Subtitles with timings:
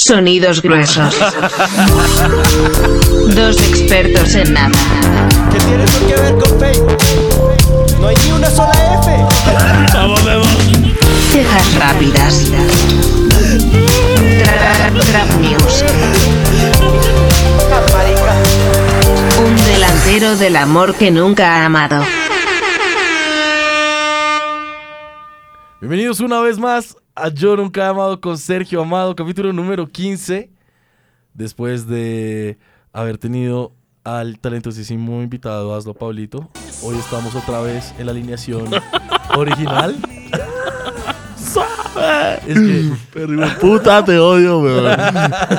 [0.00, 1.12] Sonidos gruesos.
[3.34, 4.70] Dos expertos en nada.
[5.50, 6.96] ¿Qué tiene eso que ver con Facebook?
[8.00, 8.72] No hay ni una sola
[9.02, 9.92] F.
[9.94, 10.46] Vamos, vemos.
[11.32, 12.44] Cejas rápidas.
[14.38, 15.84] Tra- Trap News.
[19.44, 22.04] Un delantero del amor que nunca ha amado.
[25.80, 30.50] Bienvenidos una vez más a Yo Nunca He Amado con Sergio Amado, capítulo número 15.
[31.34, 32.58] Después de
[32.92, 33.72] haber tenido
[34.04, 36.48] al talentosísimo invitado Aslo Pablito,
[36.82, 38.66] hoy estamos otra vez en la alineación
[39.36, 39.96] original.
[42.46, 44.96] es que, Pero puta, te odio, weón.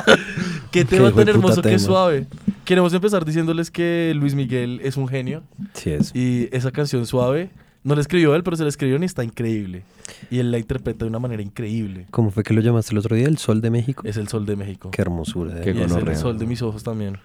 [0.70, 2.26] qué tema tan hermoso, qué suave.
[2.64, 5.42] Queremos empezar diciéndoles que Luis Miguel es un genio
[5.74, 6.14] Sí es.
[6.14, 7.50] y esa canción suave
[7.82, 9.84] no la escribió él, pero se la escribió y está increíble.
[10.30, 12.06] Y él la interpreta de una manera increíble.
[12.10, 13.26] ¿Cómo fue que lo llamaste el otro día?
[13.26, 14.02] ¿El Sol de México?
[14.04, 14.90] Es el sol de México.
[14.90, 15.54] Qué hermosura.
[15.54, 17.18] de Qué y es el sol de mis ojos también.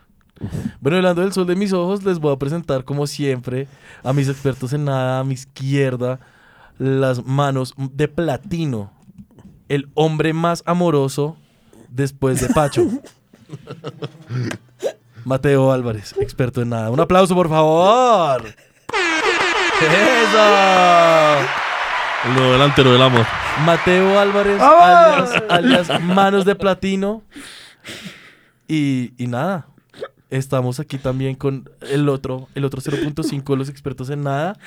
[0.81, 3.67] Bueno, hablando del sol de mis ojos, les voy a presentar como siempre
[4.03, 6.19] a mis expertos en nada, a mi izquierda,
[6.77, 8.91] las manos de platino.
[9.69, 11.37] El hombre más amoroso
[11.89, 12.85] después de Pacho.
[15.25, 16.91] Mateo Álvarez, experto en nada.
[16.91, 18.43] Un aplauso, por favor.
[19.81, 21.47] ¡Eso!
[22.25, 23.25] El nuevo delantero del amor.
[23.65, 27.23] Mateo Álvarez, alias, alias Manos de Platino.
[28.67, 29.67] Y, y nada,
[30.29, 34.57] estamos aquí también con el otro, el otro 0.5 de los expertos en nada.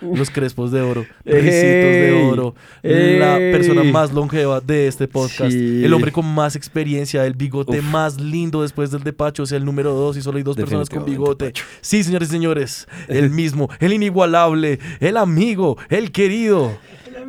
[0.00, 2.28] Los crespos de oro, risitos de ¡Ey!
[2.30, 5.84] oro, la persona más longeva de este podcast, Sí.
[5.84, 9.58] el hombre con más experiencia, el bigote más lindo después del de Pacho, o sea,
[9.58, 11.52] el número dos y solo hay dos personas con bigote.
[11.80, 16.78] Sí, señores y señores, el mismo, el inigualable, el amigo, el querido,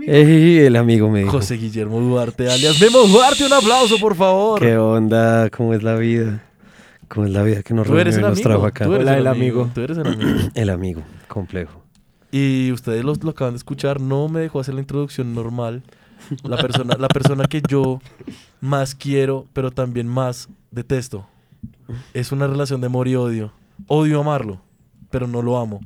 [0.08, 0.59] ¡Ey!
[0.59, 1.31] El amigo me dijo.
[1.31, 4.59] José Guillermo Duarte, alias Memo Duarte, un aplauso, por favor.
[4.59, 5.50] ¿Qué onda?
[5.50, 6.44] ¿Cómo es la vida?
[7.08, 8.67] ¿Cómo es la vida que nos Tú eres reunió el y nos trajo amigo.
[8.67, 8.86] acá?
[8.86, 9.61] Tú eres Hola, el el amigo.
[9.64, 9.72] amigo.
[9.73, 10.30] Tú eres el amigo.
[10.56, 11.02] El amigo.
[11.28, 11.83] Complejo.
[12.32, 15.84] Y ustedes lo, lo acaban de escuchar, no me dejó hacer la introducción normal.
[16.44, 18.02] La persona, la persona que yo
[18.62, 21.26] más quiero, pero también más detesto.
[22.14, 23.52] Es una relación de amor y odio.
[23.88, 24.62] Odio amarlo,
[25.10, 25.80] pero no lo amo.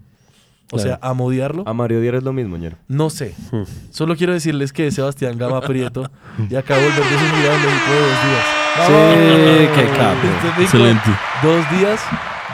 [0.72, 1.12] O sea, Claro.
[1.12, 1.64] amo odiarlo.
[1.68, 2.78] A Mario Díaz es lo mismo, ñero.
[2.88, 3.36] No sé.
[3.52, 3.62] Hmm.
[3.92, 6.10] Solo quiero decirles que Sebastián Gama Prieto
[6.50, 8.46] y acabo de volver de su gira en México de dos días.
[8.88, 10.48] Sí, qué capo.
[10.50, 11.10] Este Excelente.
[11.44, 12.02] Dos días,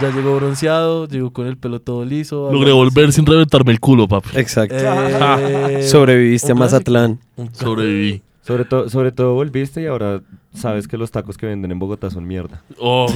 [0.02, 2.50] ya llegó bronceado, llegó con el pelo todo liso.
[2.52, 4.30] Logré volver sin reventarme el culo, papi.
[4.36, 4.76] Exacto.
[4.78, 6.56] Eh, Sobreviviste a.
[6.56, 7.20] Mazatlán.
[7.54, 8.22] Sobreviví.
[8.42, 10.22] Sobre, todo sobre todo volviste y ahora
[10.56, 12.64] sabes que los tacos que venden en Bogotá son mierda.
[12.80, 13.08] Oh,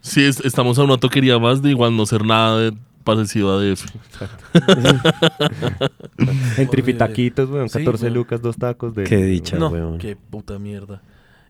[0.00, 2.72] sí, es- estamos a una toquería más de igual no ser nada de
[3.04, 3.84] parecido a DF.
[6.56, 7.68] En tripitaquitos, weón.
[7.68, 8.14] Sí, 14 weón.
[8.14, 9.04] lucas, dos tacos de...
[9.04, 9.98] Qué dicha, No, weón.
[9.98, 11.02] qué puta mierda.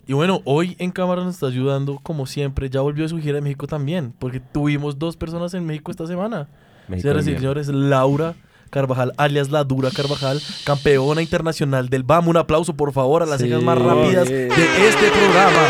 [0.06, 2.68] Y bueno, hoy en cámara nos está ayudando, como siempre.
[2.68, 6.06] Ya volvió de su gira de México también, porque tuvimos dos personas en México esta
[6.06, 6.48] semana.
[6.88, 8.34] México Señoras y señores, Laura
[8.70, 12.26] Carvajal, alias La Dura Carvajal, campeona internacional del BAM.
[12.26, 13.46] Un aplauso, por favor, a las Sí.
[13.46, 15.62] cejas más rápidas de este programa.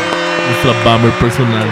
[0.63, 1.67] Nuestra bummer personal.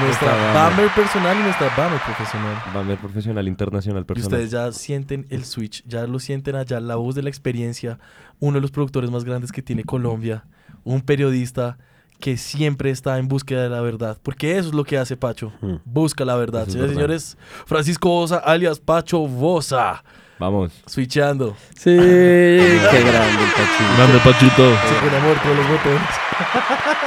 [0.00, 2.56] Nuestra BAMer personal y nuestra BAMer profesional.
[2.72, 4.32] Bamer profesional, internacional Y personal.
[4.40, 7.98] ustedes ya sienten el switch, ya lo sienten allá, la voz de la experiencia,
[8.38, 10.44] uno de los productores más grandes que tiene Colombia,
[10.92, 11.78] un periodista
[12.20, 15.52] que siempre está en búsqueda de la verdad, porque eso es lo que hace Pacho,
[15.60, 15.76] Mm.
[15.84, 16.62] busca la verdad.
[16.66, 17.00] Es Señores verdad.
[17.00, 20.02] señores, Francisco Bosa, alias Pacho Bosa,
[20.40, 20.72] Vamos.
[20.86, 23.96] switchando, Sí, qué grande el Pachito.
[23.96, 24.76] Grande Pachito.
[24.88, 26.08] se pone amor todos los botones.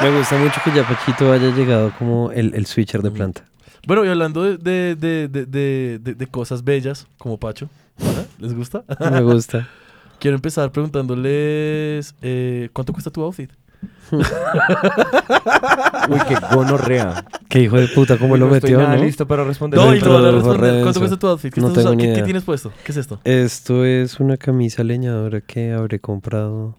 [0.02, 3.44] Me gusta mucho que ya Pachito haya llegado como el, el switcher de planta.
[3.88, 7.68] Bueno, y hablando de, de, de, de, de- de- de cosas bellas, como Pacho,
[8.00, 8.24] ¿ah?
[8.40, 8.84] ¿les gusta?
[9.12, 9.68] Me gusta.
[10.20, 13.52] Quiero empezar preguntándoles, eh, ¿cuánto cuesta tu outfit?
[16.10, 17.26] Uy, qué gonorrea.
[17.48, 19.04] Qué hijo de puta, cómo lo No estoy metió, nada ¿no?
[19.04, 19.80] listo para responder.
[19.80, 20.62] No, Lo y te voy a introdujo responder.
[20.62, 21.00] re ¿Cuánto denso.
[21.00, 21.54] cuesta tu outfit?
[21.54, 22.04] ¿Qué, No estás tengo usando?
[22.04, 22.26] ni ¿Qué- qué idea.
[22.26, 22.72] tienes puesto?
[22.84, 23.20] ¿Qué es esto?
[23.24, 26.78] Esto es una camisa leñadora que habré comprado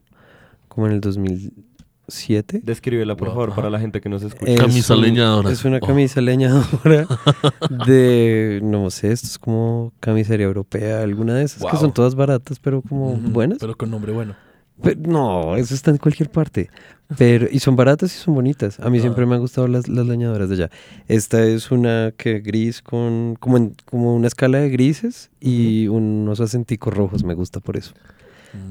[0.68, 2.60] como en el 2007.
[2.64, 3.56] Descríbela, por favor, Ajá.
[3.56, 4.52] para la gente que nos escucha.
[4.52, 5.50] Es Camisa un- leñadora.
[5.50, 5.86] Es una Oh.
[5.86, 7.06] camisa leñadora
[7.86, 11.80] de, no sé, esto es como camisería europea, alguna de esas que Wow.
[11.80, 13.58] son todas baratas, pero como buenas.
[13.60, 14.34] Pero con nombre bueno.
[14.82, 16.70] Pe- no, eso está en cualquier parte.
[17.18, 18.80] Pero, y son baratas y son bonitas.
[18.80, 19.02] A mí Ah.
[19.02, 20.70] siempre me han gustado las, las leñadoras de allá.
[21.08, 26.40] Esta es una que gris con, como, en- como una escala de grises y unos
[26.40, 27.22] acenticos rojos.
[27.22, 27.92] Me gusta por eso.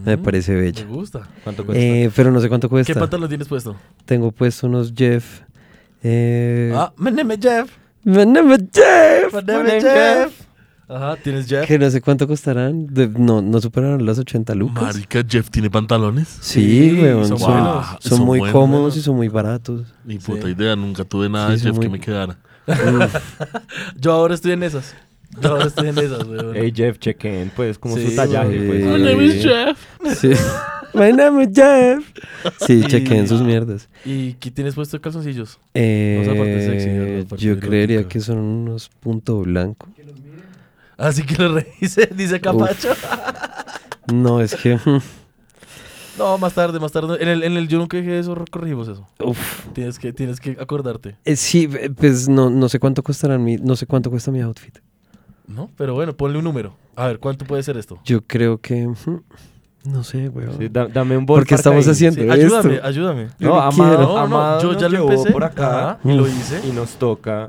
[0.05, 0.85] Me Mm, parece bella.
[0.85, 1.27] Me gusta.
[1.43, 1.83] ¿Cuánto cuesta?
[1.83, 2.99] Eh, pero no sé cuánto ¿Qué cuesta.
[2.99, 3.75] pantalón tienes puesto?
[4.05, 5.41] Tengo puesto unos Jeff.
[6.03, 7.69] Eh, Ah, my name is Jeff.
[8.03, 9.33] my name is Jeff.
[9.33, 10.41] My name is Jeff.
[10.93, 11.65] Ajá, tienes Jeff.
[11.67, 12.87] Que no sé cuánto costarán.
[12.87, 14.83] de- no, no superaron las 80 lucas.
[14.83, 16.27] Marica, Jeff tiene pantalones.
[16.41, 17.27] Sí, Sí, weón.
[17.27, 17.85] son Son, buenos.
[17.99, 18.53] son Son muy buenos.
[18.53, 19.85] cómodos y son muy baratos.
[20.05, 20.25] Ni Sí.
[20.31, 22.37] puta idea, nunca tuve nada Sí, de Jeff muy- que me quedara.
[23.99, 24.93] Yo ahora estoy en esas.
[25.41, 26.51] Yo ahora estoy en esas, weón.
[26.55, 28.83] Hey Jeff, chequen, pues, como Sí, su tallaje, pues.
[28.85, 29.77] My name is Jeff.
[30.17, 30.29] Sí.
[30.93, 32.03] My name is Jeff.
[32.67, 33.87] Sí, chequen sus mierdas.
[34.03, 35.57] ¿Y qué tienes puesto de calzoncillos?
[35.73, 39.87] Eh, sexy, yo creería que son unos punto blanco.
[41.01, 42.89] Así que lo revise, dice Capacho.
[44.13, 44.79] No, es que.
[46.17, 47.17] No, más tarde, más tarde.
[47.21, 49.07] En el, en el yo nunca dije eso, corregimos eso.
[49.19, 49.65] Uf.
[49.73, 51.15] Tienes que, tienes que acordarte.
[51.25, 54.41] Eh, sí, eh, pues no, no sé cuánto costarán mi, no sé cuánto cuesta mi
[54.41, 54.77] outfit.
[55.47, 55.71] ¿No?
[55.75, 56.75] Pero bueno, ponle un número.
[56.95, 57.99] A ver, ¿cuánto puede ser esto?
[58.05, 58.87] Yo creo que.
[59.83, 60.57] No sé, weón.
[60.59, 61.39] Sí, da- dame un bol.
[61.39, 61.91] Porque estamos ahí.
[61.93, 62.33] haciendo Sí, esto.
[62.33, 63.27] ayúdame, ayúdame.
[63.39, 64.01] Yo No, no Amado, quiero.
[64.03, 66.61] No, no, Amado yo ya lo empecé por acá ajá, y lo hice.
[66.67, 67.47] y nos toca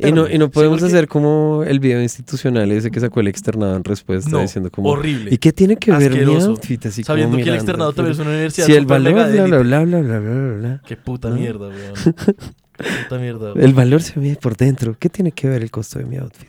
[0.00, 3.28] Y no, y no podemos porque- hacer como el video institucional ese que sacó el
[3.28, 5.34] externado en respuesta No, diciendo como horrible.
[5.34, 6.86] ¿Y qué tiene que ver mi outfit?
[6.86, 9.44] Así como Sabiendo que el externado también es una universidad Si el valor, bla, bla,
[9.44, 10.80] bla, bla, bla, bla, bla.
[10.86, 11.36] Qué puta ¿No?
[11.36, 11.94] mierda, weón.
[13.04, 13.52] puta mierda.
[13.52, 13.60] weón.
[13.60, 14.96] El valor se mide por dentro.
[14.98, 16.48] ¿Qué tiene que ver el costo de mi outfit?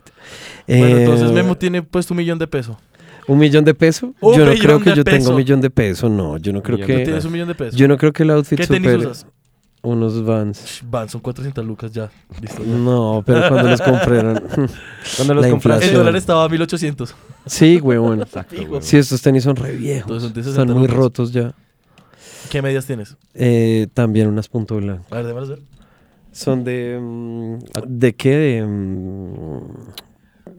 [0.66, 2.76] Bueno, Eh, entonces Memo tiene puesto un millón de pesos.
[3.28, 4.10] ¿Un millón de pesos?
[4.20, 6.10] Yo no creo que yo tenga un millón de pesos.
[6.10, 6.98] No, yo no creo Tú que...
[7.04, 7.76] tienes un millón de pesos.
[7.76, 9.26] Yo no creo que el outfit ¿Qué tenis supere usas?
[9.82, 10.58] unos Vans.
[10.58, 12.10] Sh, Van, son 400 lucas ya.
[12.40, 12.64] Listo.
[12.64, 12.72] ya.
[12.72, 14.42] No, pero cuando los compraron...
[15.16, 15.86] Cuando los La compraste.
[15.88, 17.14] El dólar estaba a 1800.
[17.46, 18.20] sí, huevón.
[18.22, 18.82] Exacto, güey.
[18.82, 20.02] Sí, estos tenis son re viejos.
[20.02, 20.96] Entonces son de 60 Están muy lucas.
[20.96, 21.54] rotos ya.
[22.50, 23.16] ¿Qué medias tienes?
[23.34, 25.04] Eh, también unas punto blanco.
[25.10, 25.58] A ver, déjamelas ver.
[26.32, 26.98] Son de...
[27.00, 28.36] mm, ¿De qué?
[28.36, 28.66] De...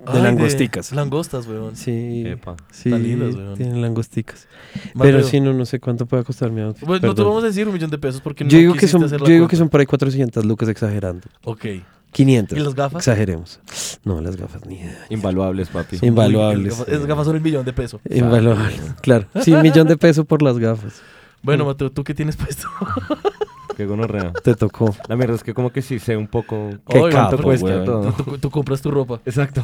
[0.05, 0.91] de Ay, langosticas.
[0.91, 1.75] Langostas, weón.
[1.75, 2.23] Sí.
[2.25, 2.55] Epa.
[2.71, 3.55] Sí, Están lindas, weón.
[3.55, 4.47] tienen langosticas.
[4.93, 5.01] Mateo.
[5.01, 6.87] Pero sí, no, no sé cuánto puede costar mi outfit.
[6.87, 8.87] Pues no te vamos a decir un millón de pesos porque yo no digo que
[8.87, 11.27] son, hacer yo digo que son por ahí 400 lucas exagerando.
[11.43, 11.65] Ok.
[12.11, 12.57] 500.
[12.57, 12.99] ¿Y las gafas?
[13.01, 13.59] Exageremos.
[14.03, 15.05] No, las gafas ni idea.
[15.09, 15.99] Invaluables, papi.
[16.01, 16.79] Invaluables.
[16.87, 18.01] Esas gafas son el millón de pesos.
[18.09, 18.73] Invaluable.
[19.01, 19.27] Claro.
[19.41, 21.01] Sí, un millón de pesos por las gafas.
[21.41, 22.67] Bueno, Mateo, ¿tú qué tienes puesto?
[23.79, 24.33] Qué gonorrea.
[24.43, 24.93] Te tocó.
[25.07, 27.85] La mierda es que como que sí sé un poco Qué cuánto capo, cuesta weón.
[27.85, 28.11] todo.
[28.11, 29.21] Tú, tú- tú compras tu ropa.
[29.25, 29.63] Exacto.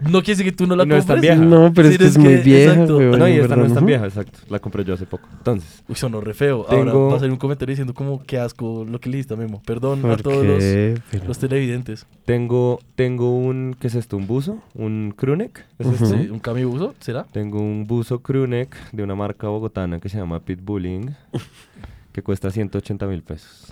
[0.00, 1.36] No quiere decir que tú no la no es tan vieja.
[1.36, 2.96] No, pero Sí, es que es es muy que- vieja, exacto.
[2.96, 4.38] weón, No, y en esta no es tan vieja, exacto.
[4.48, 5.28] La compré yo hace poco.
[5.30, 6.64] Entonces, Uy, sonó re feo.
[6.70, 9.34] Ahora Tengo- va a salir un comentario diciendo como qué asco lo que le diste
[9.34, 9.60] a Memo.
[9.66, 10.94] Perdón a ¿Por todos los, qué?
[11.10, 12.06] Pero- los televidentes.
[12.24, 14.16] tengo, tengo un, ¿qué es esto?
[14.16, 14.62] ¿Un buzo?
[14.74, 15.66] ¿Un crewneck?
[15.78, 16.06] ¿Es esto?
[16.06, 16.94] Sí, ¿Un cambio uso?
[17.00, 17.24] ¿Será?
[17.30, 21.14] Tengo un buzo crewneck de una marca bogotana que se llama Pitbulling,
[22.12, 23.66] que cuesta 180 mil pesos.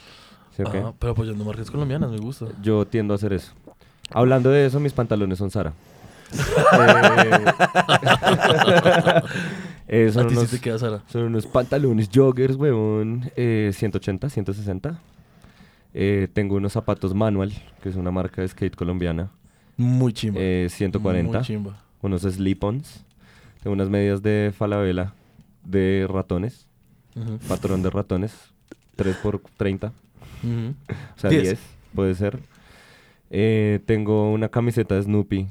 [0.64, 2.46] Ah, pero apoyando marcas colombianas, me gusta.
[2.62, 3.52] Yo tiendo a hacer eso.
[4.11, 5.73] Hablando de eso, mis pantalones son Sara.
[9.88, 11.02] Eh, eh, son, sí unos, te queda Sara.
[11.06, 14.99] son unos pantalones joggers, weón, eh, 180, 160.
[15.94, 17.52] Eh, tengo unos zapatos Manual,
[17.82, 19.31] que es una marca de skate colombiana,
[19.76, 20.38] Muy chimba.
[20.43, 21.38] eh, 140.
[21.38, 21.82] Muy chimba.
[22.02, 23.05] unos slip-ons.
[23.62, 25.14] Tengo unas medias de falabella
[25.64, 26.68] de ratones,
[27.20, 27.38] Ujú.
[27.49, 28.32] patrón de ratones,
[28.97, 29.88] 3 por 30.
[30.43, 30.75] Ujú.
[31.17, 31.43] O sea, 10.
[31.43, 31.59] 10,
[31.94, 32.38] puede ser.
[33.31, 35.47] Eh, tengo una camiseta de Snoopy.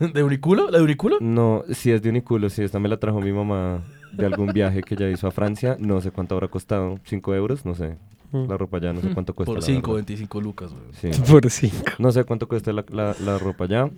[0.14, 0.70] ¿De Uniculo?
[0.70, 1.18] ¿La de Uniculo?
[1.20, 3.82] No, si es de Uniculo, si esta me la trajo mi mamá
[4.12, 5.76] de algún viaje que ella hizo a Francia.
[5.78, 6.98] No sé cuánto habrá costado.
[7.04, 7.96] 5 euros, no sé.
[8.32, 9.50] La ropa ya, no sé cuánto cuesta.
[9.52, 10.06] Por la 5, verdad.
[10.06, 11.12] 25 lucas, güey.
[11.12, 11.20] Sí.
[11.30, 11.76] Por cinco.
[11.98, 13.90] No sé cuánto cuesta la, la- la ropa ya.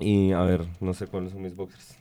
[0.00, 1.96] Y a ver, no sé cuáles son mis boxers.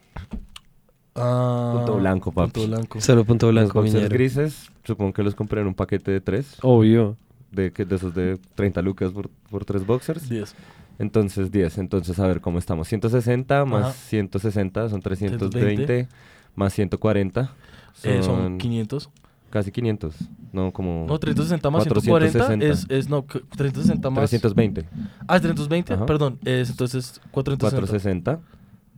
[1.16, 2.52] Ah, Punto blanco, papi.
[2.52, 3.02] Punto blanco.
[3.02, 4.14] Solo punto Los blanco, boxers miñero.
[4.14, 6.58] grises, supongo que los compré en un paquete de 3.
[6.64, 7.18] Obvio.
[7.52, 10.28] De, que- de esos de 30 lucas por, por 3 boxers.
[10.28, 10.56] 10.
[11.00, 11.78] Entonces 10.
[11.78, 12.88] Entonces a ver cómo estamos.
[12.88, 13.94] 160 más Ajá.
[13.94, 16.08] 160 son 320 120.
[16.56, 17.52] más 140
[17.94, 19.10] son, Eh, son 500.
[19.52, 20.16] casi 500.
[20.52, 22.66] No, como No, 360 más 140 460.
[22.96, 24.30] es, es, no, c- 360 más...
[24.30, 24.86] 320.
[25.28, 26.06] Ah, es 320, Ajá.
[26.08, 27.60] perdón, es entonces 460.
[27.60, 28.40] 460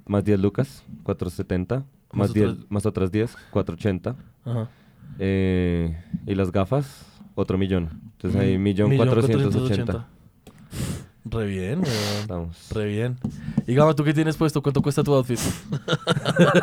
[0.06, 1.84] más 10 lucas, 470
[2.16, 4.16] más, Más 10, otras- más otras 10, 480.
[4.46, 4.70] Ajá.
[5.20, 5.96] Eh,
[6.26, 7.06] y las gafas,
[7.36, 7.90] otro millón.
[8.14, 10.08] Entonces ahí millón millón 480.
[11.28, 11.86] Re bien, weón.
[12.22, 12.70] Estamos.
[12.72, 13.18] Re bien.
[13.66, 14.62] Y Gama, ¿tú qué tienes puesto?
[14.62, 15.40] ¿Cuánto cuesta tu outfit?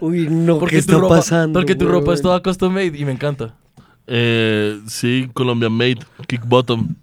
[0.00, 1.58] Uy, no, ¿qué tu está ropa, pasando?
[1.58, 3.54] Porque tu ropa es toda custom made y me encanta.
[4.06, 6.94] Eh, sí, Colombian Made, Kick Bottom.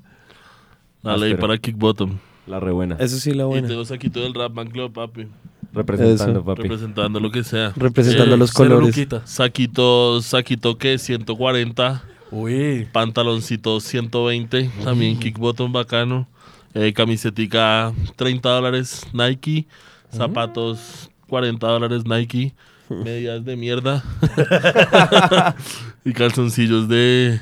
[1.01, 2.17] La ley para Kick Bottom.
[2.47, 2.95] La re buena.
[2.99, 3.67] Eso sí, la Y buena.
[3.67, 5.27] tengo saquito del Rap Man Club, papi.
[5.73, 6.45] Representando, Eso.
[6.45, 6.61] papi.
[6.63, 7.73] Representando lo que sea.
[7.75, 8.95] Representando Eh, los colores.
[9.25, 12.03] Saquito, saquito que 140.
[12.31, 12.87] Uy.
[12.91, 14.69] Pantaloncito 120.
[14.83, 16.27] También Kick Bottom bacano.
[16.73, 19.67] Eh, camisetica 30 dólares Nike.
[20.11, 22.53] Zapatos 40 dólares Nike.
[22.89, 24.03] Medias de mierda.
[26.05, 27.41] y calzoncillos de.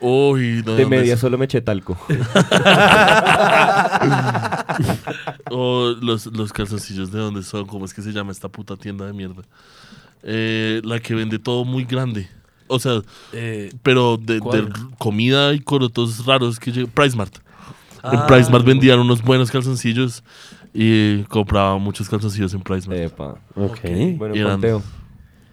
[0.00, 1.98] Uy, no, de ¿dónde media solo me eché talco.
[5.50, 9.06] O los, los calzoncillos de dónde son, ¿cómo es que se llama esta puta tienda
[9.06, 9.42] de mierda?
[10.22, 12.28] Eh, la que vende todo muy grande.
[12.68, 13.00] O sea,
[13.32, 14.40] Eh, pero de,
[14.98, 16.90] comida y corotos raros que llega.
[16.90, 17.36] Price Mart.
[18.02, 20.22] En ah, Price Mart vendían unos buenos calzoncillos
[20.74, 23.00] y compraba muchos calzoncillos en Price Mart.
[23.00, 23.36] Epa.
[23.54, 23.80] Ok.
[24.16, 24.82] Bueno, Y eran- conteo.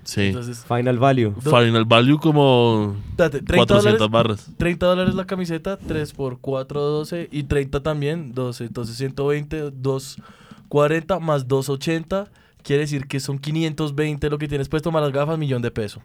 [0.03, 0.21] Sí.
[0.27, 1.33] Entonces, Final value.
[1.41, 4.51] Final Value como date, 30 400 dólares, barras.
[4.57, 8.65] 30 dólares la camiseta, 3 por 4, 12 y 30 también, 12.
[8.65, 12.27] Entonces 120, 240 más 280.
[12.63, 16.01] Quiere decir que son 520 lo que tienes puesto más las gafas, millón de pesos.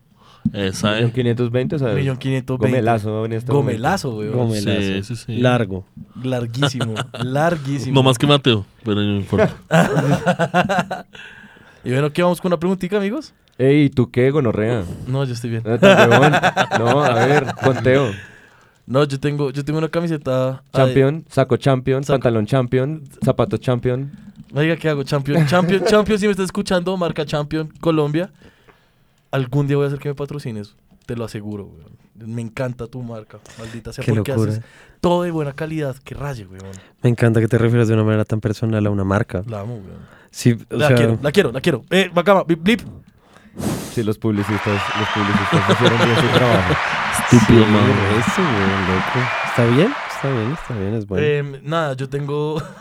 [0.52, 1.12] Esa, Millón eh.
[1.14, 2.76] 520, o sea, Millón 520.
[2.76, 3.72] Gomelazo en este momento.
[3.72, 4.32] Gomelazo, weón.
[4.32, 4.80] Gomelazo.
[4.80, 5.36] Sí, sí, sí.
[5.36, 5.84] Largo.
[6.22, 7.94] Larguísimo, larguísimo.
[7.94, 9.54] No más que Mateo, pero no importa.
[11.84, 13.32] Y bueno, ¿qué vamos con una preguntita, amigos?
[13.58, 14.84] Ey, ¿y ¿tú qué, gonorrea?
[15.06, 15.62] No, yo estoy bien.
[15.64, 16.32] No, huevón.
[16.78, 18.10] No, a ver, conteo.
[18.86, 20.62] No, yo tengo, yo tengo una camiseta.
[20.72, 24.10] ay, Champion, saco champion, Saco- pantalón champion, zapatos champion.
[24.54, 25.02] Oiga, ¿qué hago?
[25.02, 28.30] Champion, Champion, Champion, si me estás escuchando, marca Champion Colombia.
[29.30, 30.74] Algún día voy a hacer que me patrocines,
[31.04, 31.98] te lo aseguro, weón.
[32.34, 34.52] Me encanta tu marca, maldita sea, Qué porque locura.
[34.52, 34.64] haces
[35.02, 36.72] todo de buena calidad, que raye, weón.
[37.02, 39.42] Me encanta que te refieras de una manera tan personal a una marca.
[39.46, 39.98] La amo, weón.
[40.30, 41.84] Sí, o La sea, quiero, la quiero, la quiero.
[41.90, 42.80] Eh, bacama, blip, blip.
[43.92, 46.74] Sí, los publicistas, los publicistas hicieron bien su trabajo.
[47.32, 47.90] Estúpido, man.
[48.20, 49.28] eso, güey, loco.
[49.48, 49.92] ¿Está bien?
[50.14, 51.26] Está bien, está bien, es bueno.
[51.26, 52.62] Eh, nada, yo tengo.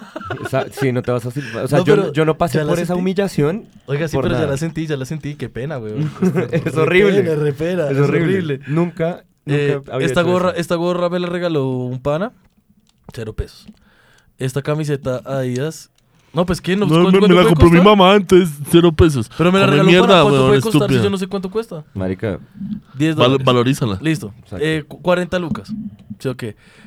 [0.43, 1.63] O sea, sí, no te vas a silbar.
[1.63, 3.65] O sea, No, yo, yo no pasé ya por esa humillación.
[3.85, 4.51] Oiga, sí, pero ya nada.
[4.51, 5.35] la sentí, ya la sentí.
[5.35, 6.11] Qué pena, weón.
[6.51, 7.21] Es horrible.
[7.23, 8.59] pena, re pena, Es horrible.
[8.67, 10.59] Nunca, nunca Eh, había esta hecho gorra, eso.
[10.59, 12.33] esta gorra me la regaló un pana.
[13.13, 13.67] Cero pesos.
[14.37, 15.91] Esta camiseta Adidas.
[16.33, 16.75] No, pues ¿qué?
[16.75, 19.29] No, No, ¿cuánto- me, me la compró mi mamá antes, cero pesos.
[19.37, 20.89] Pero me la regaló mierda, para ¿cuánto weón, puede costar?
[20.89, 21.83] Si yo no sé cuánto cuesta.
[21.93, 22.39] Marica,
[22.95, 23.45] 10 Val- dólares.
[23.45, 23.97] valorízala.
[24.01, 24.33] Listo.
[24.39, 24.63] Exacto.
[24.65, 25.71] Eh, cu- 40 lucas.
[26.19, 26.43] Sí, ok.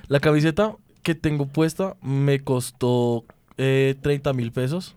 [0.09, 3.25] La camiseta que tengo puesta me costó
[3.57, 4.95] eh, 30 mil pesos.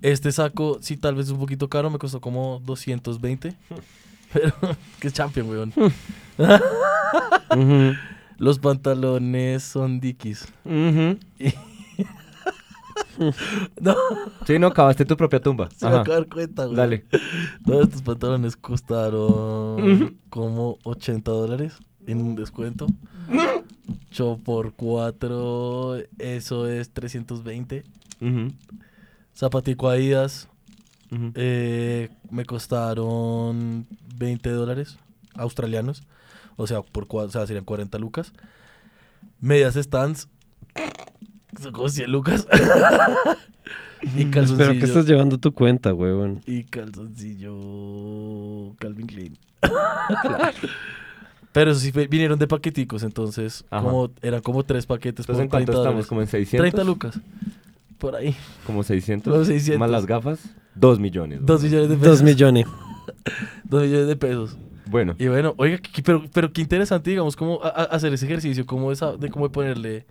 [0.00, 3.54] Este saco, sí, tal vez es un poquito caro, me costó como 220.
[4.32, 4.52] Pero,
[4.98, 5.72] que es champion, weón.
[8.38, 10.48] Los pantalones son Dickies.
[10.64, 11.18] ujú.
[13.80, 13.94] No,
[14.46, 15.68] Sí, no, cavaste tu propia tumba.
[15.70, 16.00] se me Ajá.
[16.02, 16.76] acaba de dar cuenta, güey.
[16.76, 17.04] Dale.
[17.64, 21.74] Todos estos pantalones costaron como 80 dólares
[22.06, 22.86] en un descuento.
[24.10, 27.84] 8 por 4, eso es 320.
[28.20, 28.52] Ujú,
[29.34, 30.48] Zapatico Adidas
[31.10, 31.32] ujú.
[31.34, 34.98] eh, me costaron 20 dólares
[35.34, 36.02] australianos.
[36.56, 38.32] O sea, por cua- o sea, serían 40 lucas.
[39.40, 40.28] Medias stands.
[41.70, 42.46] 100 lucas.
[44.16, 44.58] y calzoncillo.
[44.68, 46.40] Pero que estás llevando tu cuenta, huevón.
[46.46, 49.38] Y calzoncillo Calvin Klein.
[51.52, 53.84] Pero eso sí fue- vinieron de paqueticos, entonces Ajá.
[53.84, 55.84] como eran como tres paquetes Entonces, por ¿en cuánto 30 estamos?
[55.84, 56.06] dólares.
[56.08, 56.70] ¿Como en 600?
[56.70, 57.20] 30 lucas.
[57.98, 58.34] Por ahí.
[58.66, 59.30] Como 600.
[59.32, 59.78] Como 600.
[59.78, 60.40] Más las gafas,
[60.74, 61.38] 2 millones.
[61.40, 61.46] güey.
[61.46, 62.08] Dos millones de pesos.
[62.10, 62.66] Dos millones.
[63.64, 64.56] Dos millones de pesos.
[64.86, 68.24] Bueno, Y bueno, oiga, qué- pero, pero qué interesante, digamos, cómo a- a- hacer ese
[68.26, 70.06] ejercicio, cómo esa, de cómo ponerle,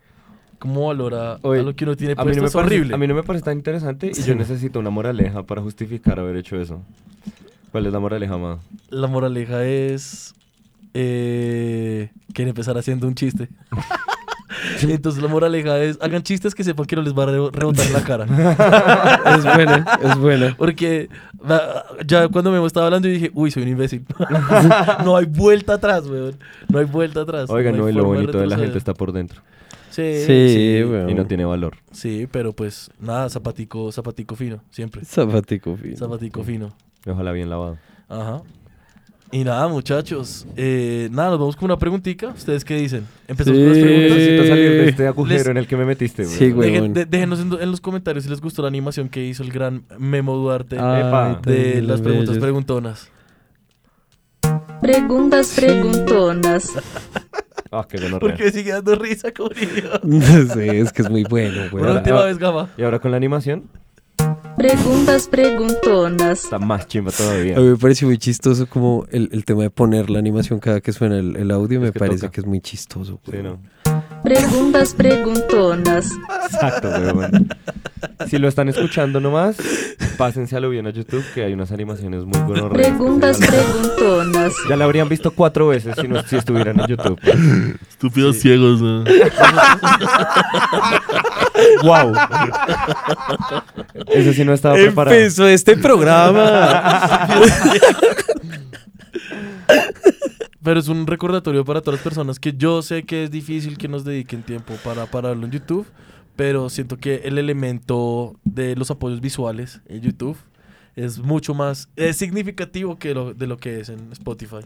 [0.62, 2.36] cómo valora Oye, a lo que uno tiene a mí, puesto.
[2.38, 2.94] no me es parece, horrible.
[2.94, 6.38] a mí no me parece tan interesante y yo necesito una moraleja para justificar haber
[6.38, 6.82] hecho eso.
[7.72, 8.60] ¿Cuál es la moraleja, ma?
[8.89, 10.34] La moraleja es
[10.94, 13.50] eh, que empezar haciendo un chiste.
[14.84, 17.86] Entonces la moraleja es, hagan chistes que sepan que no les va a re- rebotar
[17.88, 18.25] en la cara.
[19.38, 20.56] Es buena, es buena.
[20.58, 21.10] Porque
[22.06, 24.06] ya cuando me estaba hablando yo dije, uy, soy un imbécil.
[25.06, 26.36] no hay vuelta atrás, weón.
[26.70, 27.50] No hay vuelta atrás.
[27.50, 28.65] Oiga, no, y lo bonito de la retroceder.
[28.65, 29.41] gente está por dentro
[29.91, 31.75] Sí, Sí, y no tiene valor.
[31.91, 35.05] Sí, pero pues nada, zapatico, zapatico fino, siempre.
[35.05, 35.95] Zapatico fino.
[35.98, 36.74] Zapatico fino.
[37.05, 37.77] Ojalá bien lavado.
[38.10, 38.41] Ajá.
[39.33, 40.45] Y nada, muchachos.
[40.57, 42.27] eh, nada, nos vamos con una preguntita.
[42.29, 43.07] ¿Ustedes qué dicen?
[43.29, 44.17] Empezamos con las preguntas.
[44.17, 46.36] Necesito salir de este agujero Les- en el que me metiste, güey.
[46.36, 46.74] Sí, güey.
[46.74, 49.51] Dejen- de- déjenos en, en los comentarios si les gustó la animación que hizo el
[49.53, 51.39] gran Memo Duarte Ay, Epa.
[51.45, 52.41] de las preguntas bellos.
[52.43, 53.10] preguntonas.
[54.81, 56.69] Preguntas preguntonas.
[57.72, 58.20] Ah, qué gonorrea.
[58.20, 60.01] Porque me sigue dando risa idiota.
[60.54, 61.98] sí, es que es muy bueno, Una güey.
[61.98, 62.70] última vez, Gama.
[62.78, 63.63] Y ahora con la animación,
[64.58, 66.44] Preguntas preguntonas.
[66.44, 67.58] está más chimba todavía.
[67.58, 70.82] A mí me pareció muy chistoso como el, el tema de poner la animación cada
[70.82, 71.80] que suena el, el audio.
[71.80, 72.32] me que parece toca.
[72.32, 73.20] que es muy chistoso.
[73.25, 73.44] Sí, güey.
[73.44, 73.60] ¿no?
[74.33, 76.09] Preguntas preguntonas.
[76.45, 77.39] Exacto, bueno.
[78.29, 79.57] Si lo están escuchando nomás,
[80.17, 82.71] pásense a lo bien a YouTube, que hay unas animaciones muy buenas.
[82.71, 84.53] Preguntas preguntonas.
[84.69, 87.19] Ya la habrían visto cuatro veces si, no, si estuvieran en YouTube.
[87.89, 88.81] Estúpidos ciegos.
[88.81, 89.03] ¿no?
[91.83, 92.13] ¡Wow!
[94.07, 95.17] Ese sí no estaba preparado.
[95.17, 97.27] Empezó este programa.
[100.63, 103.88] Pero es un recordatorio para todas las personas que yo sé que es difícil que
[103.88, 105.86] nos dediquen tiempo para, para verlo en YouTube.
[106.36, 110.38] pero siento que el elemento de los apoyos visuales en YouTube
[110.96, 114.58] es mucho más es significativo que lo, de lo que es en Spotify.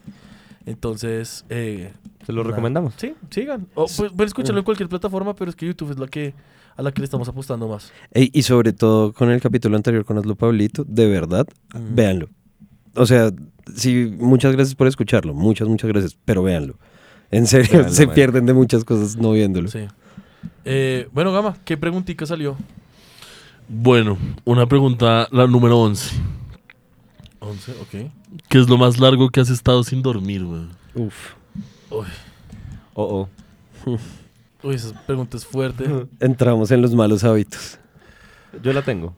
[0.65, 1.91] Entonces, eh,
[2.25, 2.51] Se lo nada.
[2.55, 2.93] recomendamos.
[2.97, 3.67] Sí, sigan.
[3.75, 6.33] O, pues, pueden escucharlo en cualquier plataforma, pero es que YouTube es la que
[6.75, 7.93] a la que le estamos apostando más.
[8.11, 11.95] Ey, y sobre todo con el capítulo anterior con Hazlo Pablito, de verdad, Mm.
[11.95, 12.29] véanlo.
[12.95, 13.31] O sea,
[13.75, 16.75] sí, muchas gracias por escucharlo, muchas, muchas gracias, pero véanlo.
[17.31, 18.15] En serio, Véanlo, se man.
[18.15, 19.67] pierden de muchas cosas no viéndolo.
[19.69, 19.87] Sí.
[20.63, 22.55] Eh, bueno, Gama, ¿qué preguntita salió?
[23.67, 26.15] Bueno, una pregunta, la número 11.
[27.39, 28.11] 11, ok.
[28.49, 30.67] ¿Qué es lo más largo que has estado sin dormir, güey?
[30.93, 31.33] Uf.
[31.89, 32.05] Uy,
[32.97, 33.27] Oh,
[33.85, 33.97] oh.
[34.63, 35.83] uy, esa pregunta es fuerte.
[36.19, 37.77] Entramos en los malos hábitos.
[38.63, 39.13] Yo la tengo.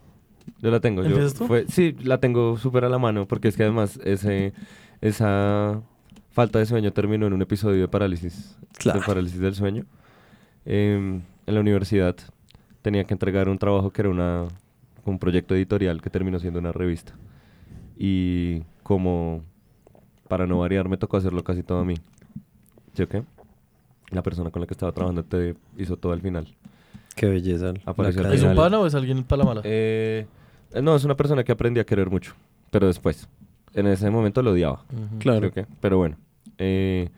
[0.62, 1.02] Yo la tengo.
[1.04, 1.46] Yo ¿Empiezas tú?
[1.48, 4.54] fue- sí, la tengo súper a la mano porque es que además ese,
[5.02, 5.82] esa
[6.32, 8.58] falta de sueño terminó en un episodio de parálisis.
[8.78, 9.00] Claro.
[9.00, 9.86] De parálisis del sueño.
[10.66, 12.16] Em, en la universidad
[12.82, 14.46] tenía que entregar un trabajo que era una,
[15.06, 17.14] un proyecto editorial que terminó siendo una revista.
[17.98, 19.44] Y como
[20.28, 21.96] para no variar me tocó hacerlo casi todo a mí.
[22.94, 23.24] ¿Sí o qué?
[24.12, 26.48] La persona con la que estaba trabajando te hizo todo al final.
[27.18, 27.74] Qué belleza.
[27.86, 29.62] Apareció ¿Es un pana o es alguien para la mala?
[29.66, 30.26] Eh,
[30.82, 32.34] no, es una persona que aprendí a querer mucho,
[32.72, 33.28] pero después.
[33.74, 34.86] En ese momento lo odiaba.
[35.20, 35.40] Claro.
[35.40, 36.16] creo que, pero bueno.
[36.58, 37.10] eh,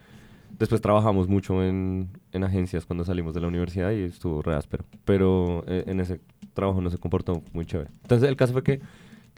[0.58, 4.84] después trabajamos mucho en, en agencias cuando salimos de la universidad y estuvo re áspero.
[5.06, 6.20] Pero eh, en ese
[6.54, 7.90] trabajo no se comportó muy chévere.
[8.02, 8.82] Entonces el caso fue que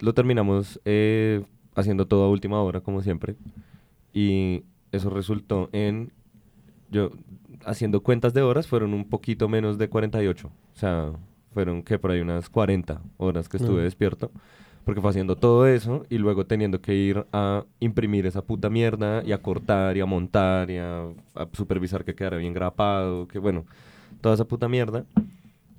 [0.00, 1.44] lo terminamos eh,
[1.76, 3.36] haciendo todo a última hora, como siempre.
[4.12, 6.10] Y eso resultó en...
[6.90, 7.10] Yo,
[7.66, 10.48] haciendo cuentas de horas, fueron un poquito menos de 48.
[10.48, 11.12] O sea,
[11.52, 13.84] fueron que por ahí unas 40 horas que estuve Mm.
[13.84, 14.30] despierto.
[14.84, 19.22] Porque fue haciendo todo eso y luego teniendo que ir a imprimir esa puta mierda
[19.24, 21.02] y a cortar y a montar y a,
[21.36, 23.64] a supervisar que quedara bien grapado, que bueno,
[24.20, 25.04] toda esa puta mierda.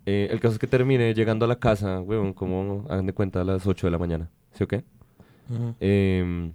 [0.06, 3.42] Eh, el caso es que terminé llegando a la casa, weón, como hagan de cuenta
[3.42, 4.84] a las 8 de la mañana, ¿sí o qué?
[5.82, 6.54] Em,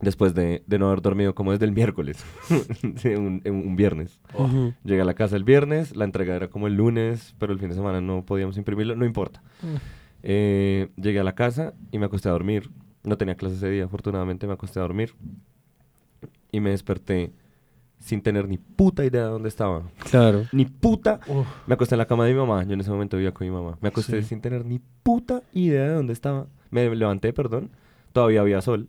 [0.00, 2.24] después de, de no haber dormido como desde el miércoles,
[2.96, 4.20] sí, un, un viernes.
[4.34, 4.74] Ujú.
[4.84, 7.68] Llegué a la casa el viernes, la entrega era como el lunes, pero el fin
[7.70, 9.42] de semana no podíamos imprimirlo, no importa.
[10.22, 12.70] Eh, llegué a la casa y me acosté a dormir.
[13.04, 15.14] No tenía clase ese día, afortunadamente me acosté a dormir.
[16.50, 17.32] Y me desperté
[17.98, 19.82] sin tener ni puta idea de dónde estaba.
[20.10, 20.44] Claro.
[20.52, 21.20] Ni puta.
[21.26, 21.46] Uf.
[21.66, 22.64] Me acosté en la cama de mi mamá.
[22.64, 23.78] Yo en ese momento vivía con mi mamá.
[23.80, 24.28] Me acosté Sí.
[24.28, 26.46] sin tener ni puta idea de dónde estaba.
[26.70, 27.70] Me levanté, perdón.
[28.12, 28.88] Todavía había sol.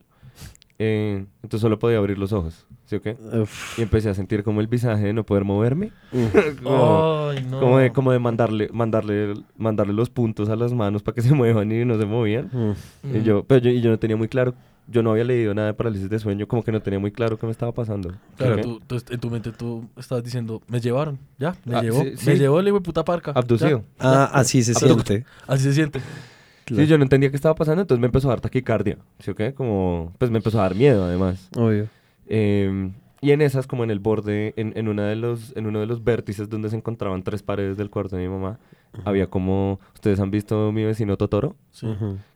[0.79, 2.65] Eh, entonces solo podía abrir los ojos.
[2.85, 3.17] ¿Sí o qué?
[3.41, 3.79] Uf.
[3.79, 5.91] Y empecé a sentir como el visaje de no poder moverme.
[6.63, 7.59] como, Ay, no.
[7.59, 11.33] como de, como de mandarle, mandarle, mandarle los puntos a las manos para que se
[11.33, 12.49] muevan y no se movían.
[12.53, 13.15] Mm.
[13.17, 14.53] Y, yo, pero yo, y yo no tenía muy claro,
[14.89, 17.37] yo no había leído nada de parálisis de sueño, como que no tenía muy claro
[17.37, 18.13] qué me estaba pasando.
[18.37, 22.13] Claro, tú, en tu mente tú estabas diciendo, me llevaron, ya, me Ah, llevó, sí,
[22.25, 23.33] me llevó el hijo de puta parca.
[23.33, 23.83] ya, Abducido.
[23.99, 25.07] Ah, así se Abducto.
[25.07, 25.25] siente.
[25.47, 25.99] así se siente.
[26.67, 26.84] Claro.
[26.84, 28.97] Sí, yo no entendía qué estaba pasando, entonces me empezó a dar taquicardia.
[29.19, 29.53] ¿Sí o qué?
[29.53, 31.49] Como, pues me empezó a dar miedo además.
[31.56, 31.88] Obvio.
[32.27, 35.80] Eh, y en esas, como en el borde, en, en, una de los, en uno
[35.80, 38.60] de los vértices donde se encontraban tres paredes del cuarto de mi mamá,
[39.06, 41.56] había como, ¿ustedes han visto mi vecino Totoro?
[41.71, 41.88] Sí.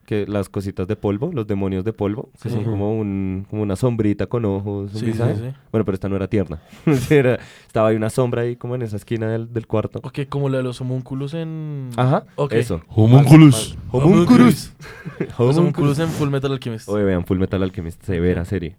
[0.06, 2.54] Que las cositas de polvo, los demonios de polvo, que Sí.
[2.54, 5.34] son como, un, como una sombrita con ojos, un Sí, sí, visaje.
[5.36, 5.56] sí.
[5.70, 6.60] Bueno, pero esta no era tierna.
[7.10, 10.00] Era- estaba ahí una sombra ahí como en esa esquina del, del cuarto.
[10.02, 11.90] Ok, como la de los homúnculos en...
[11.96, 12.52] Ajá, Ok.
[12.54, 12.82] eso.
[12.88, 13.76] Homunculus.
[13.90, 14.72] Homúnculus.
[15.38, 16.88] Los homúnculos en Full Metal Alchemist.
[16.88, 18.76] Oye, vean, Full Metal Alchemist, severa serie.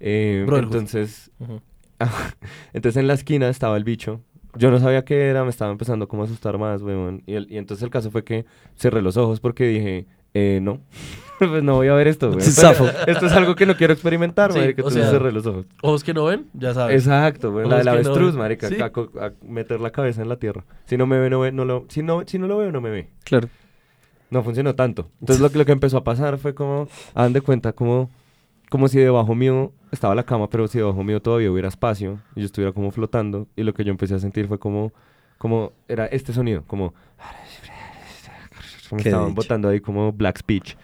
[0.00, 1.30] Eh, entonces,
[2.72, 4.20] entonces en la esquina estaba el bicho.
[4.56, 7.22] Yo no sabía qué era, me estaba empezando como a asustar más, weón.
[7.26, 8.44] Y, el- y entonces el caso fue que
[8.76, 10.80] cerré los ojos porque dije, eh, no,
[11.38, 12.40] pues no voy a ver esto, weón.
[12.40, 12.86] Zafo.
[13.06, 15.66] Esto es algo que no quiero experimentar, Sí, marica, entonces sea, cerré los ojos.
[15.82, 16.96] Ojos que no ven, ya sabes.
[16.96, 18.80] Exacto, güey, la que no avestruz, marica, Sí.
[18.80, 20.64] a, co- a meter la cabeza en la tierra.
[20.86, 22.80] Si no me ve, no ve, no lo, si no, si no lo veo, no
[22.80, 23.08] me ve.
[23.24, 23.48] Claro.
[24.30, 25.08] No funcionó tanto.
[25.20, 28.10] Entonces lo que, lo que empezó a pasar fue como, hagan de cuenta, como,
[28.70, 32.40] como si debajo mío estaba la cama, pero si debajo mío todavía hubiera espacio y
[32.40, 33.46] yo estuviera como flotando.
[33.56, 34.92] Y lo que yo empecé a sentir fue como,
[35.38, 36.94] como era este sonido, como...
[38.90, 40.74] Me estaban botando ahí como black speech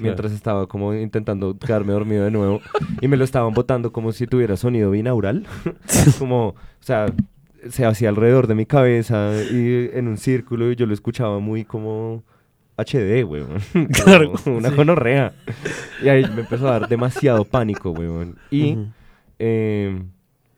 [0.00, 2.60] mientras estaba como intentando quedarme dormido de nuevo
[3.00, 5.46] y me lo estaban botando como si tuviera sonido binaural
[6.18, 7.06] como o sea
[7.68, 11.64] se hacía alrededor de mi cabeza y en un círculo y yo lo escuchaba muy
[11.64, 12.24] como
[12.80, 13.58] HD, weón.
[14.04, 14.32] Claro.
[14.46, 14.76] Una Sí.
[14.76, 15.32] gonorrea.
[16.02, 18.36] Y ahí me empezó a dar demasiado pánico, weón.
[18.50, 18.86] Y Ujú.
[19.38, 20.02] eh,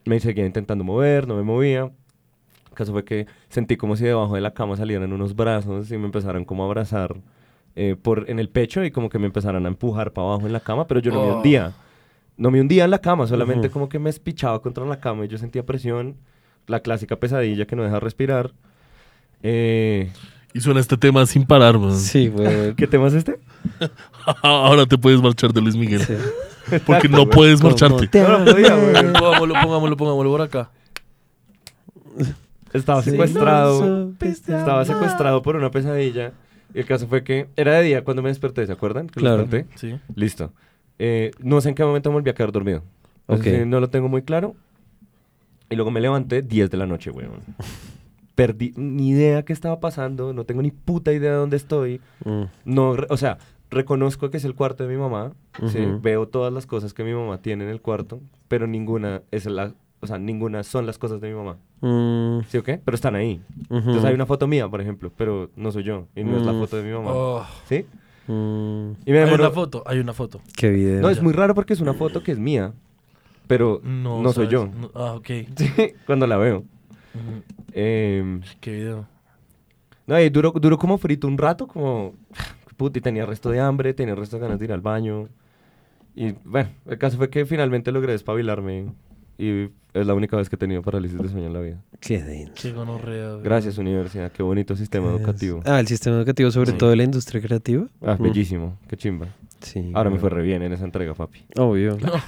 [0.05, 1.83] me seguía intentando mover, no me movía.
[1.83, 5.97] El caso fue que sentí como si debajo de la cama salieran unos brazos y
[5.97, 7.15] me empezaran como a abrazar
[7.75, 10.53] eh, por, en el pecho y como que me empezaran a empujar para abajo en
[10.53, 11.37] la cama, pero yo no me Oh.
[11.37, 11.71] hundía.
[12.35, 13.73] No me hundía en la cama, solamente Ujú.
[13.73, 16.15] como que me espichaba contra la cama y yo sentía presión,
[16.65, 18.51] la clásica pesadilla que no deja respirar.
[19.43, 20.09] Eh,
[20.53, 21.97] Y suena este tema sin parar, weón.
[21.97, 22.75] Sí, güey.
[22.75, 23.39] ¿Qué tema es este?
[24.43, 26.01] Ahora te puedes marchar de Luis Miguel.
[26.01, 26.13] Sí.
[26.85, 28.07] Porque no puedes marcharte.
[28.07, 30.69] Pongámoslo, pongámoslo, pongámoslo por acá.
[32.71, 34.11] Estaba secuestrado.
[34.21, 36.31] Estaba secuestrado por una pesadilla.
[36.73, 39.07] Y el caso fue que era de día cuando me desperté, ¿se acuerdan?
[39.07, 39.47] Que Claro.
[39.75, 39.95] Sí.
[40.15, 40.51] Listo.
[40.99, 42.83] Eh, no sé en qué momento me volví a quedar dormido.
[43.27, 43.43] Eso Ok.
[43.43, 44.55] sí, no lo tengo muy claro.
[45.69, 47.41] Y luego me levanté 10 de la noche, weón.
[48.35, 52.01] Perdí ni idea qué estaba pasando, no tengo ni puta idea de dónde estoy.
[52.25, 53.37] Mm, No, o sea,
[53.69, 55.33] reconozco que es el cuarto de mi mamá,
[56.01, 59.73] veo todas las cosas que mi mamá tiene en el cuarto, pero ninguna es la,
[59.99, 61.57] o sea, ninguna son las cosas de mi mamá.
[61.81, 62.79] mm, ¿Sí o qué?
[62.83, 63.39] Pero están ahí.
[63.65, 66.43] ujú, Entonces hay una foto mía, por ejemplo, pero no soy yo y no es
[66.43, 66.59] la Mm.
[66.59, 67.11] foto de mi mamá.
[67.13, 67.85] Oh, ¿Sí?
[68.27, 68.31] mm,
[69.05, 70.41] Y me hay demoró- una foto, hay una foto.
[70.57, 71.01] Qué video.
[71.01, 72.73] No, es muy raro porque es una foto que es mía,
[73.47, 74.65] pero No, no, soy yo.
[74.67, 75.27] no- ah, ok.
[75.57, 75.69] Sí,
[76.07, 76.63] cuando la veo.
[77.13, 77.43] Ujú.
[77.73, 79.07] Em, Qué video.
[80.07, 82.13] no, y duró, duró como frito un rato, como...
[82.77, 85.29] Puta, y tenía resto de hambre, tenía resto de ganas de ir al baño.
[86.15, 88.91] Y bueno, el caso fue que finalmente logré despabilarme
[89.37, 91.81] y es la única vez que he tenido parálisis de sueño en la vida.
[91.99, 92.53] Qué denso.
[92.59, 93.35] Qué gonorrea.
[93.43, 94.31] Gracias, universidad.
[94.31, 95.61] Qué bonito sistema educativo.
[95.65, 96.77] Ah, el sistema educativo, sobre Sí.
[96.77, 97.85] todo de la industria creativa.
[98.01, 98.77] Ah, bellísimo.
[98.87, 99.27] Qué chimba.
[99.61, 99.91] Sí.
[99.93, 100.21] Ahora me güey.
[100.21, 101.45] fue re bien en esa entrega, papi.
[101.57, 101.97] Obvio.
[101.99, 102.23] Más,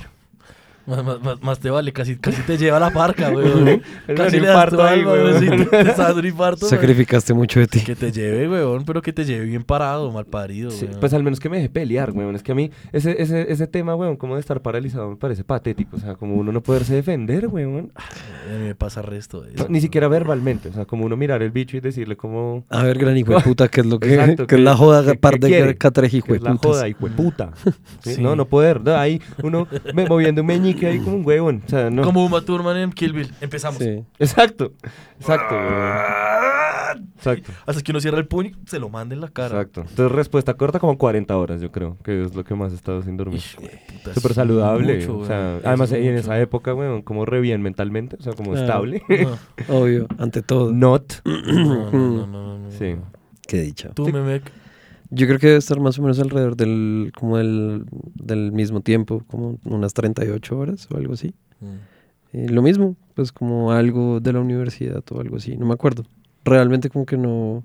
[0.88, 3.82] más- más- más te vale, casi, casi te lleva a la parca, güey.
[4.16, 5.40] Casi le das tu ahí, alma, güey.
[5.40, 6.60] sí, te- un infarto.
[6.62, 6.70] güey.
[6.70, 7.80] Sacrificaste mucho de ti.
[7.82, 11.24] Que te lleve, weón, pero que te lleve bien parado, mal parido, Sí, pues al
[11.24, 12.36] menos que me deje pelear, weón.
[12.36, 15.44] Es que a mí ese, ese, ese tema, weón, como de estar paralizado me parece
[15.44, 15.98] patético.
[15.98, 17.92] O sea, como uno no poderse defender, weón.
[17.96, 19.68] A mí me pasa resto de No, eso.
[19.70, 20.70] ni siquiera verbalmente.
[20.70, 22.64] O sea, como uno mirar el bicho y decirle como...
[22.70, 24.76] A ver, gran hijo de puta, ¿qué es lo que, Exacto, que es ¿qué- la
[24.76, 27.52] joda qué- par de catreji, hijo que de es la joda, hijo de puta.
[28.04, 28.16] ¿Sí?
[28.16, 28.22] Sí.
[28.22, 28.82] No, no poder.
[28.82, 31.64] No, ahí uno me, moviendo un meñique ahí como un huevón.
[31.66, 32.02] O sea, no.
[32.04, 33.32] Como Uma Thurman en Kill Bill.
[33.42, 33.78] Empezamos.
[33.80, 34.04] Sí.
[34.20, 34.74] Exacto.
[35.20, 35.56] Exacto.
[37.16, 37.52] Exacto.
[37.66, 39.48] Hasta que uno cierra el puño, se lo manda en la cara.
[39.62, 39.82] Exacto.
[39.82, 43.02] Entonces, respuesta corta como 40 horas, yo creo, que es lo que más he estado
[43.02, 43.42] sin dormir.
[44.14, 44.98] Súper saludable.
[45.00, 45.62] mucho, o sea, weón.
[45.66, 48.66] además, y en esa época, weón, como re bien mentalmente, o sea, como Claro.
[48.66, 49.02] estable.
[49.68, 50.72] No, Obvio, ante todo.
[50.72, 51.14] Not.
[51.26, 52.94] no, no, no, no, no, Sí.
[52.94, 53.12] no.
[53.48, 53.90] Qué dicha.
[53.94, 54.52] Tú, Memek.
[55.16, 59.24] Yo creo que debe estar más o menos alrededor del, como del, del mismo tiempo,
[59.28, 61.34] como unas 38 horas o algo así.
[62.34, 66.04] Eh, lo mismo, pues como algo de la universidad o algo así, no me acuerdo.
[66.44, 67.64] Realmente como que no,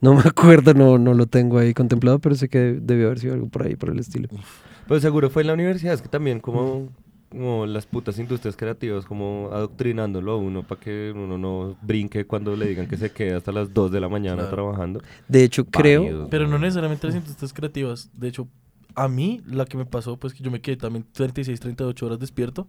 [0.00, 3.34] no me acuerdo, no, no lo tengo ahí contemplado, pero sé que debió haber sido
[3.34, 4.28] algo por ahí, por el estilo.
[4.86, 6.90] Pues seguro fue en la universidad, es que también como,
[7.30, 12.56] como las putas industrias creativas, como adoctrinándolo a uno para que uno no brinque cuando
[12.56, 14.50] le digan que se quede hasta las 2 de la mañana Claro.
[14.50, 15.02] trabajando.
[15.28, 16.28] De hecho, creo...
[16.30, 18.10] Pero no necesariamente las industrias creativas.
[18.14, 18.48] De hecho,
[18.94, 22.18] a mí la que me pasó, pues que yo me quedé también 36, 38 horas
[22.18, 22.66] despierto,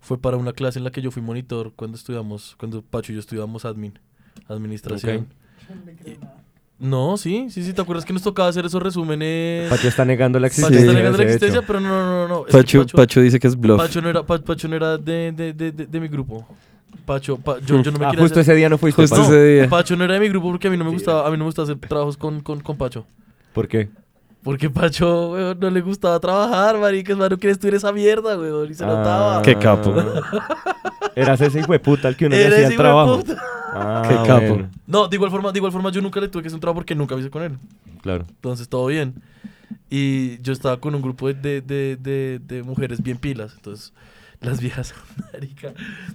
[0.00, 3.14] fue para una clase en la que yo fui monitor cuando estudiamos, cuando Pacho y
[3.14, 3.98] yo estudiamos admin,
[4.48, 5.26] administración.
[6.04, 6.18] Y-
[6.78, 9.68] no, sí, sí, sí, ¿te acuerdas que nos tocaba hacer esos resúmenes?
[9.70, 10.80] Pacho está negando la Pacho existencia.
[10.80, 11.66] está de negando la existencia, hecho.
[11.66, 12.28] pero no, no, no.
[12.40, 12.44] no.
[12.44, 13.78] que Pacho, Pacho dice que es bluff.
[13.78, 16.46] Pacho no era, Pa- Pacho no era de, de, de, de, de mi grupo.
[17.04, 19.00] Pacho, Pa- yo, yo no me Ah, justo hacer- ese día no fuiste.
[19.02, 19.28] Justo Pacho.
[19.32, 19.68] ese día.
[19.68, 21.44] Pacho no era de mi grupo porque a mí no me gustaba, a mí no
[21.44, 23.06] me gustaba hacer trabajos con, con, con Pacho.
[23.52, 23.88] ¿Por qué?
[24.46, 28.74] Porque Pacho, weón, no le gustaba trabajar, maricas, mano, quieres estudiar esa mierda, weón, y
[28.74, 29.42] se notaba.
[29.42, 29.92] Qué capo.
[31.16, 33.18] Eras ese hijo de puta al que uno le hacía el trabajo.
[33.18, 33.36] puta.
[33.74, 34.48] Ah, Qué capo.
[34.48, 36.60] bueno, No, de igual forma, de igual forma yo nunca le tuve que hacer un
[36.60, 37.58] trabajo porque nunca me hice con él.
[38.02, 38.24] Claro.
[38.28, 39.14] Entonces todo bien.
[39.90, 43.52] Y yo estaba con un grupo de, de, de, de- de mujeres bien pilas.
[43.56, 43.92] Entonces,
[44.40, 44.94] las viejas,
[45.32, 45.72] marica,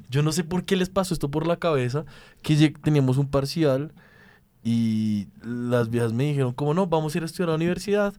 [0.09, 2.05] yo no sé por qué les pasó esto por la cabeza,
[2.41, 3.91] que teníamos un parcial
[4.63, 8.13] y las viejas me dijeron, como no, vamos a ir a estudiar a la universidad.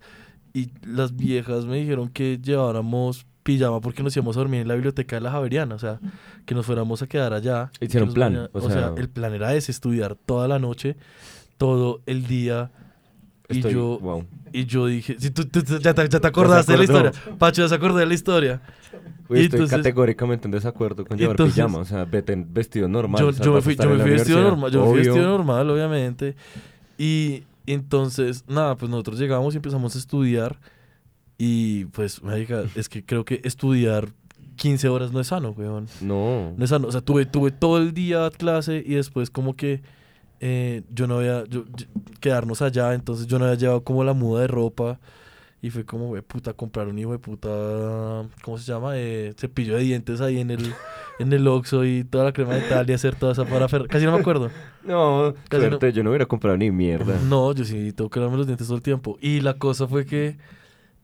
[0.54, 4.74] Y las viejas me dijeron que lleváramos pijama porque nos íbamos a dormir en la
[4.74, 5.98] biblioteca de la Javeriana, o sea,
[6.44, 7.70] que nos fuéramos a quedar allá.
[7.80, 10.96] Hicieron que plan, o O, sea, sea- el plan era ese, estudiar toda la noche,
[11.58, 12.70] todo el día.
[13.48, 14.24] Y Estoy- yo, wow.
[14.52, 17.12] y yo dije, si tú, tú- tú ya, te, ya te acordaste de la historia.
[17.38, 18.60] Pacho, ya se acordó de la historia.
[19.38, 21.78] Uy, estoy entonces- categóricamente en desacuerdo con llevar entonces- pijama.
[21.78, 23.20] O sea, vete vestido normal.
[23.20, 25.70] yo, o sea, yo me fui, yo me fui vestido normal, yo fui vestido normal,
[25.70, 26.36] obviamente.
[26.98, 30.58] Y entonces, nada, pues nosotros llegamos y empezamos a estudiar.
[31.38, 34.08] Y pues, marica, es que creo que estudiar
[34.56, 35.86] 15 horas no es sano, weón.
[36.00, 36.52] No.
[36.56, 36.88] No es sano.
[36.88, 39.82] O sea, tuve, tuve todo el día clase y después como que
[40.44, 41.86] eh, yo no había, yo- yo-
[42.20, 44.98] quedarnos allá, entonces yo no había llevado como la muda de ropa.
[45.64, 47.48] Y fue como, güey, puta, comprar un hijo de puta,
[48.42, 48.98] ¿cómo se llama?
[48.98, 50.74] Eh, cepillo de dientes ahí en el,
[51.20, 53.88] en el Oxxo y toda la crema dental y hacer toda esa parafernalia.
[53.88, 54.50] Casi no me acuerdo.
[54.82, 57.16] No, Casi suerte, yo no hubiera comprado ni mierda.
[57.28, 59.16] No, yo sí tengo que lavarme los dientes todo el tiempo.
[59.20, 60.38] Y la cosa fue que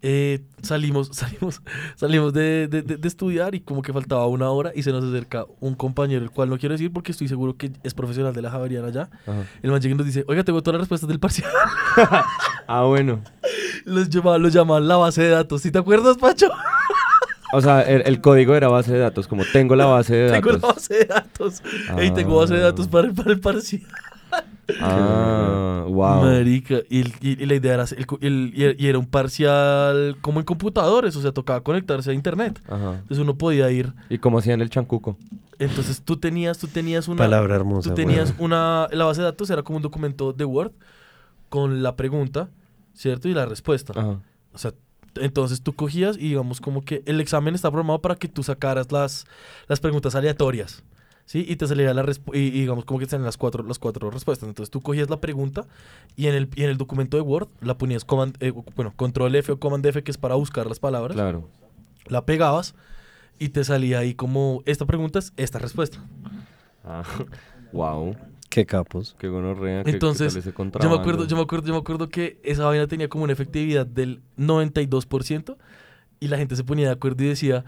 [0.03, 1.61] eh, salimos, salimos,
[1.97, 5.45] salimos de, de- de- estudiar y como que faltaba una hora y se nos acerca
[5.61, 8.51] un compañero, el cual no quiero decir porque estoy seguro que es profesional de la
[8.51, 9.11] Javeriana ya.
[9.27, 9.45] Ajá.
[9.63, 11.51] El man llega y nos dice, oiga, tengo todas las respuestas del parcial.
[12.71, 13.23] Ah, bueno.
[13.87, 15.63] Los llamaban, los llamaban la base de datos.
[15.63, 16.51] ¿Sí te acuerdas, Pacho?
[17.55, 20.53] O sea, el, el código era base de datos, como tengo la base de tengo
[20.53, 20.63] datos.
[20.63, 21.63] la base de datos.
[21.97, 22.91] Ey, tengo base de datos Ah.
[22.91, 23.81] para el, para el parcial.
[24.81, 26.23] Ah, wow.
[26.23, 29.07] Marica, y, el- y- y la idea era, el el- y era- y era un
[29.07, 32.61] parcial como en computadores, o sea, tocaba conectarse a internet.
[32.69, 32.95] Ajá.
[32.95, 33.93] Entonces uno podía ir.
[34.11, 35.17] ¿Y cómo hacían el chancuco?
[35.59, 37.19] Entonces tú tenías, tú tenías una.
[37.19, 37.91] Palabra hermosa.
[37.91, 38.87] Tú tenías una.
[38.93, 40.73] La base de datos era como un documento de Word
[41.49, 42.49] con la pregunta,
[42.95, 43.29] ¿cierto?
[43.29, 43.93] Y la respuesta.
[43.97, 44.21] Ajá.
[44.53, 44.73] O sea,
[45.17, 48.93] entonces tú cogías y digamos como que el examen está programado para que tú sacaras
[48.93, 49.27] las,
[49.67, 50.85] las preguntas aleatorias.
[51.29, 51.45] ¿Sí?
[51.47, 53.79] Y te salía la respu- y, y digamos como que te salían las cuatro, las
[53.79, 54.49] cuatro respuestas.
[54.49, 55.67] Entonces tú cogías la pregunta
[56.17, 59.35] y en el, y en el documento de Word la ponías command, eh, bueno, control
[59.37, 61.15] F o command F, que es para buscar las palabras.
[61.17, 61.47] Claro.
[62.07, 62.75] La pegabas
[63.39, 66.03] y te salía ahí como esta pregunta es esta respuesta.
[66.83, 67.03] Ah,
[67.75, 68.17] wow.
[68.49, 69.15] Qué capos.
[69.19, 69.83] Qué gonorrea.
[69.85, 72.87] Entonces, tal ese Yo me acuerdo, yo me acuerdo, yo me acuerdo que esa vaina
[72.87, 75.59] tenía como una efectividad del 92%
[76.21, 77.67] y la gente se ponía de acuerdo y decía,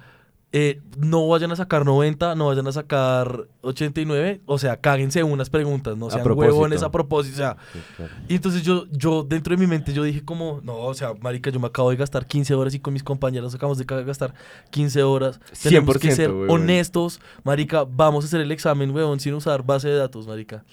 [0.53, 5.49] eh, no vayan a sacar 90, no vayan a sacar 89, o sea, cáguense unas
[5.49, 6.55] preguntas, no A sean propósito.
[6.55, 8.13] huevones a propósito, o sea, Sí, claro.
[8.29, 11.51] y entonces yo, yo dentro de mi mente yo dije como, no, o sea, marica,
[11.51, 14.35] yo me acabo de gastar 15 horas y con mis compañeros acabamos de gastar
[14.71, 15.39] 15 horas.
[15.63, 19.87] Tenemos que 100%, ser honestos, marica, vamos a hacer el examen, huevón, sin usar base
[19.89, 20.65] de datos, marica.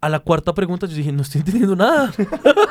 [0.00, 2.12] A la cuarta pregunta yo dije, no estoy entendiendo nada.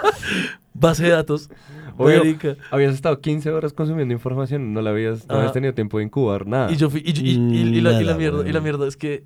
[0.74, 1.50] base de datos.
[1.98, 2.56] Obvio, marica.
[2.72, 5.54] habías estado 15 horas consumiendo información, no la habías, no habías Ajá.
[5.54, 6.72] tenido tiempo de incubar nada.
[6.72, 8.88] Y yo fui, y, yo- y- y- y la, y la mierda, y la mierda
[8.88, 9.24] es que,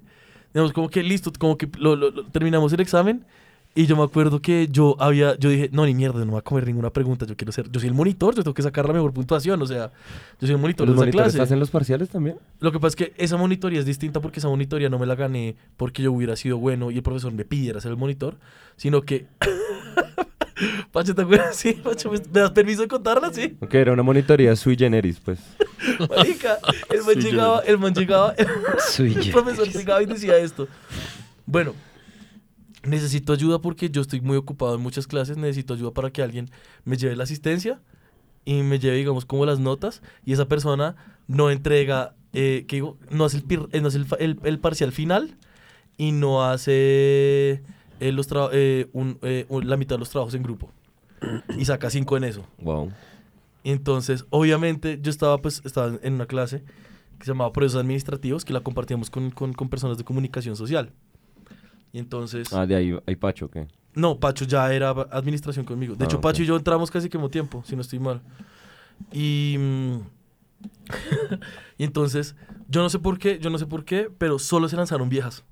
[0.53, 3.25] digamos, como que listo, como que lo- lo- lo- terminamos el examen
[3.75, 6.39] y yo me acuerdo que yo había, yo dije, no, ni mierda, no me voy
[6.39, 8.87] a comer ninguna pregunta, yo quiero ser, yo soy el monitor, yo tengo que sacar
[8.87, 9.91] la mejor puntuación, o sea,
[10.41, 11.41] yo soy el monitor ¿Los de esa monitores clase.
[11.43, 12.37] hacen los parciales también?
[12.59, 15.13] Lo que pasa es que esa monitoría es distinta porque esa monitoría no me la
[15.15, 18.37] gané porque yo hubiera sido bueno y el profesor me pidiera ser el monitor,
[18.75, 19.27] sino que...
[20.91, 21.55] Pacho, ¿te acuerdas?
[21.55, 23.31] Sí, Pacho, ¿me das permiso de contarla?
[23.33, 23.55] Sí.
[23.61, 25.39] Ok, era una monitoría sui generis, pues.
[26.09, 26.57] Marica,
[26.89, 28.35] el man llegaba, el man llegaba,
[28.91, 30.67] Sui el profesor llegaba y decía esto.
[31.45, 31.73] Bueno,
[32.83, 36.49] necesito ayuda porque yo estoy muy ocupado en muchas clases, necesito ayuda para que alguien
[36.85, 37.79] me lleve la asistencia
[38.45, 40.95] y me lleve, digamos, como las notas y esa persona
[41.27, 42.97] no entrega, eh, ¿qué digo?
[43.11, 45.35] No hace, el, eh, no hace el, fa- el- el parcial final
[45.97, 47.61] y no hace
[47.99, 50.71] eh, los eh, un- eh, la mitad de los trabajos en grupo
[51.57, 52.45] y saca cinco en eso.
[52.61, 52.91] Wow.
[53.63, 56.63] Entonces, obviamente, yo estaba pues estaba en una clase
[57.17, 60.91] que se llamaba Procesos Administrativos, que la compartíamos con, con- con personas de comunicación social.
[61.91, 63.67] Y entonces, Ah, de ahí hay Pacho, ¿qué?
[63.95, 65.95] no, Pacho ya era administración conmigo.
[65.95, 66.21] De Ah, hecho.
[66.21, 68.21] Pacho y yo entramos casi que mismo tiempo, si no estoy mal.
[69.11, 69.57] Y,
[71.77, 72.35] y entonces,
[72.69, 75.43] yo no sé por qué, yo no sé por qué, pero solo se lanzaron viejas.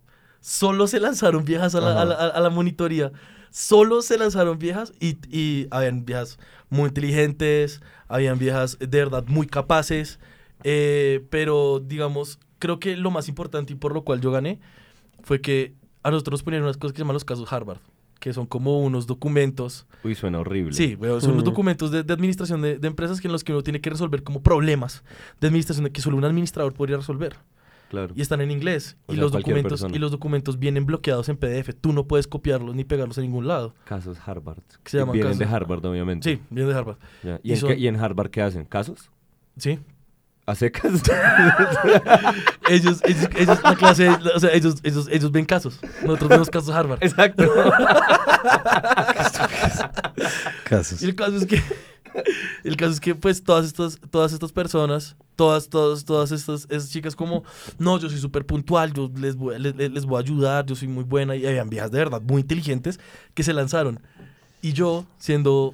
[0.51, 2.01] Solo se lanzaron viejas a la, Ajá.
[2.03, 3.12] a la- a- a la monitoría.
[3.51, 9.45] Solo se lanzaron viejas y, y habían viejas muy inteligentes, habían viejas de verdad muy
[9.47, 10.19] capaces,
[10.63, 14.62] eh, pero digamos, creo que lo más importante y por lo cual yo gané
[15.21, 17.79] fue que a nosotros nos ponían unas cosas que se llaman los casos Harvard,
[18.21, 20.71] que son como unos documentos Uy, suena horrible.
[20.73, 21.45] Sí, son unos Mm.
[21.45, 24.23] documentos de, de administración de, de empresas que en los que uno tiene que resolver
[24.23, 25.03] como problemas
[25.41, 27.36] de administración que solo un administrador podría resolver.
[27.89, 28.13] Claro.
[28.15, 28.97] Y están en inglés.
[29.06, 29.95] O y, sea, los documentos, persona.
[29.95, 31.69] y los documentos vienen bloqueados en PDF.
[31.80, 33.73] Tú no puedes copiarlos ni pegarlos en ningún lado.
[33.86, 34.60] Casos Harvard.
[34.84, 36.30] Que se llaman Vienen de Harvard, obviamente.
[36.36, 36.97] Sí, vienen de Harvard.
[37.43, 38.65] Y ¿Y, en son- qué- ¿Y en Harvard qué hacen?
[38.65, 39.10] ¿Casos?
[39.58, 39.80] Sí.
[40.45, 41.02] ¿A secas?
[42.69, 45.80] Ellos, ellos, ellos, la clase, o sea, ellos, ellos, ellos ven casos.
[46.04, 47.00] Nosotros vemos casos Harvard.
[47.02, 47.43] Exacto.
[50.65, 51.02] Casos.
[51.02, 51.62] Y el caso es que
[52.63, 56.89] el caso es que pues todas estas todas estas personas, todas todas todas estas esas
[56.89, 57.43] chicas como
[57.80, 60.88] no, yo soy súper puntual, yo les voy les, les- voy a ayudar, yo soy
[60.88, 62.99] muy buena y habían viejas de verdad muy inteligentes
[63.34, 63.99] que se lanzaron.
[64.62, 65.73] Y yo, siendo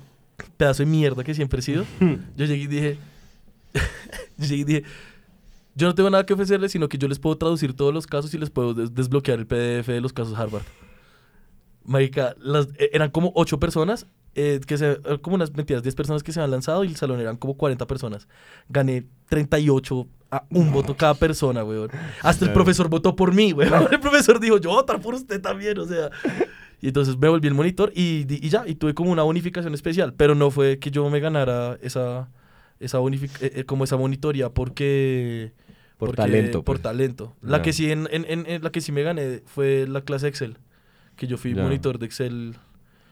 [0.57, 1.85] pedazo de mierda que siempre he sido,
[2.37, 2.97] yo llegué y dije
[4.37, 4.83] yo llegué y dije
[5.75, 8.31] yo no tengo nada que ofrecerles, sino que yo les puedo traducir todos los casos
[8.33, 10.61] y les puedo des- desbloquear el PDF de los casos Harvard.
[11.85, 15.95] Marica, las, eh, eran como ocho personas, eh, que se, eh, como unas mentiras, 10
[15.95, 18.27] personas que se han lanzado y el salón eran como 40 personas.
[18.69, 21.89] Gané 38 a un voto cada persona, weón.
[22.21, 22.53] Hasta el Claro.
[22.53, 23.87] profesor votó por mí, weón.
[23.91, 26.09] El profesor dijo, yo votar por usted también, o sea.
[26.81, 30.13] Y entonces me volví el monitor y, y ya, y tuve como una bonificación especial,
[30.15, 32.29] pero no fue que yo me ganara esa,
[32.79, 35.53] esa eh, eh, como esa monitoría porque...
[35.97, 36.81] Por porque- talento, Por pues.
[36.81, 37.35] talento.
[37.41, 40.27] La que sí en, en- en- en la que sí me gané fue la clase
[40.27, 40.57] Excel,
[41.15, 42.55] que yo fui monitor de Excel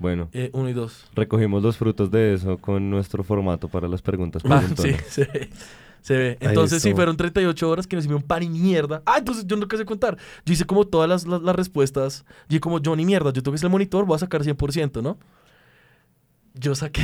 [0.02, 1.06] Bueno, Eh, uno y dos.
[1.14, 5.50] recogimos los frutos de eso con nuestro formato para las preguntas Ah, sí, se ve.
[6.02, 6.38] Se ve.
[6.40, 9.04] Entonces, sí, fueron 38 horas que nos hicieron pan y mierda.
[9.06, 10.18] Ah, entonces yo no sé contar.
[10.44, 12.26] Yo hice como todas las, las, las respuestas.
[12.50, 15.20] Y como yo ni mierda, yo ser el monitor, voy a sacar 100%, ¿no?
[16.56, 17.04] Yo saqué,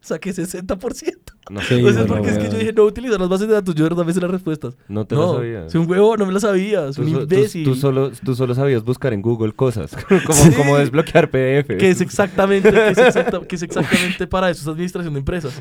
[0.02, 1.14] saqué 60%.
[1.50, 3.74] No, o sea, bueno, porque es que yo dije, no utilizar las bases de datos,
[3.74, 4.76] yo de verdad me sé las respuestas.
[4.88, 5.72] no te no, lo sabías.
[5.72, 7.64] soy un huevo, no me las sabía, Tú, soy un so- tú- imbécil.
[7.64, 10.52] tú solo, tú solo sabías buscar en Google cosas, como, Sí.
[10.52, 11.76] como desbloquear PDF.
[11.76, 15.60] Que es exactamente, que es, exacta- que es exactamente para eso, es administración de empresas.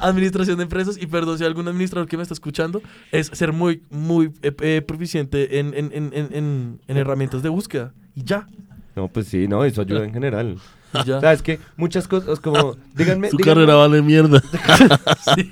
[0.00, 3.52] Administración de empresas, y perdón si hay algún administrador que me está escuchando, es ser
[3.52, 7.92] muy, muy eh, eh, proficiente en, en, en, en, en- en herramientas de búsqueda.
[8.14, 8.46] Y ya.
[8.94, 10.58] No, pues sí, no, eso ayuda en general.
[11.04, 11.36] Ya.
[11.38, 14.40] Que muchas cosas, como, díganme, Su díganme- carrera vale mierda.
[15.34, 15.48] Sí.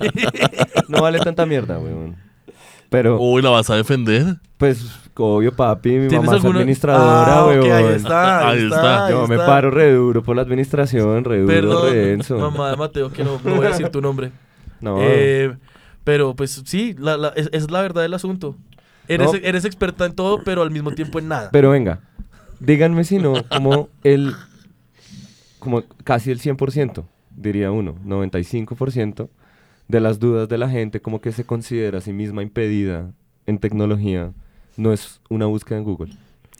[0.87, 2.15] no vale tanta mierda, weón.
[2.89, 4.35] Pero, Uy, la vas a defender.
[4.57, 7.71] pues, obvio, papi, mi ¿Tienes mamá es administradora, Ah, weón.
[7.71, 9.05] ahí está, ahí Ahí está.
[9.07, 9.45] ahí Yo me está.
[9.47, 12.37] paro re duro por la administración, re duro, Perdón, re denso.
[12.37, 14.31] mamá de Mateo, que no, no voy a decir tu nombre.
[14.79, 15.55] No, Eh,
[16.03, 18.55] pero pues sí, la, la- es, es la verdad del asunto.
[19.07, 19.39] Eres, No.
[19.41, 21.49] eres experta en todo, pero al mismo tiempo en nada.
[21.51, 21.99] pero venga,
[22.59, 24.33] díganme si no, como el,
[25.63, 27.03] como casi el 100%,
[27.35, 29.29] diría uno, 95%
[29.87, 33.11] de las dudas de la gente como que se considera a sí misma impedida
[33.45, 34.31] en tecnología,
[34.77, 36.11] no es una búsqueda en Google.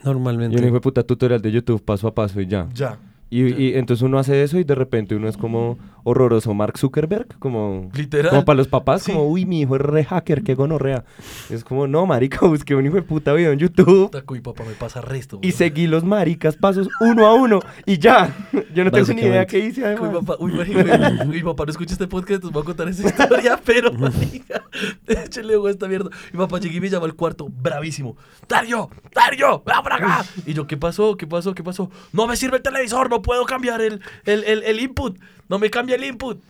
[0.02, 0.58] Y Normalmente.
[0.58, 2.68] un hijo de puta tutorial de YouTube paso a paso y ya.
[2.74, 2.98] ya.
[3.30, 3.60] Y, Ya.
[3.60, 7.90] y entonces uno hace eso y de repente uno es como horroroso Mark Zuckerberg, como,
[7.94, 8.30] Literal.
[8.32, 9.12] como para los papás, Sí.
[9.12, 11.06] como, uy, mi hijo es re hacker, qué gonorrea.
[11.50, 14.64] Es como, no, marica, busqué un hijo de puta video en YouTube Taco y papá
[14.66, 15.40] me pasa resto.
[15.42, 18.36] y seguí los maricas pasos uno a uno y ya.
[18.74, 20.12] Yo no tengo ni idea qué hice Uy, además.
[20.26, 23.60] papá, uy, marica, uy, papá, no escucha este podcast, entonces voy a contar esa historia,
[23.66, 24.64] pero, marica,
[25.08, 26.10] échale a esta mierda.
[26.32, 28.16] Mi papá llegué y me llama al cuarto, bravísimo.
[28.48, 28.90] ¡Dario!
[29.14, 29.64] ¡Dario!
[29.66, 30.26] ¡Ven para acá!
[30.46, 31.16] Y yo, ¿qué pasó?
[31.18, 31.54] ¿Qué pasó?
[31.54, 31.90] ¿Qué pasó?
[32.12, 35.18] No me sirve el televisor, no puedo cambiar el, el, el, el input.
[35.50, 36.42] No me cambia el input.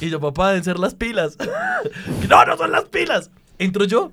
[0.00, 1.36] Y yo, papá, deben ser las pilas.
[2.28, 3.30] no, no son las pilas.
[3.58, 4.12] Entro yo.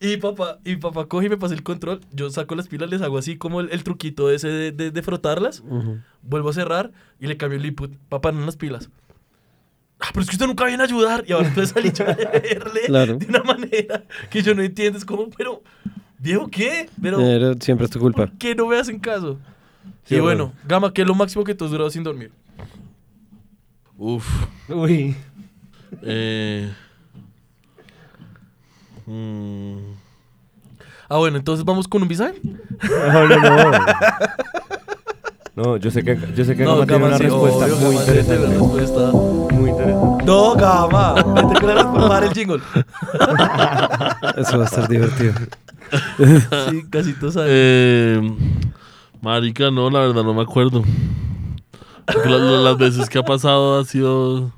[0.00, 2.00] Y papá, y papá coge y me pasa el control.
[2.12, 5.02] Yo saco las pilas, les hago así como el, el truquito ese de, de- de
[5.02, 5.60] frotarlas.
[5.60, 5.98] Ujú.
[6.22, 7.92] Vuelvo a cerrar y le cambio el input.
[8.08, 8.90] Papá, no las pilas.
[10.00, 11.22] Ah, pero es que usted nunca viene a ayudar.
[11.28, 13.16] Y ahora entonces salí yo a leerle Claro.
[13.16, 14.98] de una manera que yo no entiendo.
[14.98, 15.62] Es como, pero,
[16.18, 16.88] viejo, ¿qué?
[17.00, 18.26] Pero, Pero siempre es tu culpa.
[18.26, 19.38] ¿por qué no me hacen caso?
[20.04, 20.46] Sí, y bueno.
[20.46, 22.32] bueno, Gama, ¿qué es lo máximo que tú has durado sin dormir?
[23.98, 24.46] Uf.
[24.68, 25.14] Uy.
[26.02, 26.72] Eh,
[29.06, 29.76] mm,
[31.08, 32.32] Ah, bueno, entonces vamos con un visa.
[33.12, 33.70] No, no, no.
[35.54, 38.46] No, yo sé que, yo sé que Gama tiene una sí, respuesta obvio, muy interesante.
[38.46, 39.12] respuesta.
[39.12, 40.24] Muy interesante.
[40.24, 41.14] No, Gama.
[41.52, 42.62] Vete la para el jingle.
[44.38, 45.34] Eso va a estar divertido.
[46.70, 47.50] Sí, casi tú sabes.
[47.52, 48.34] eh,
[49.20, 50.82] marica, no, la verdad no me acuerdo.
[52.06, 54.52] Las veces que ha pasado ha sido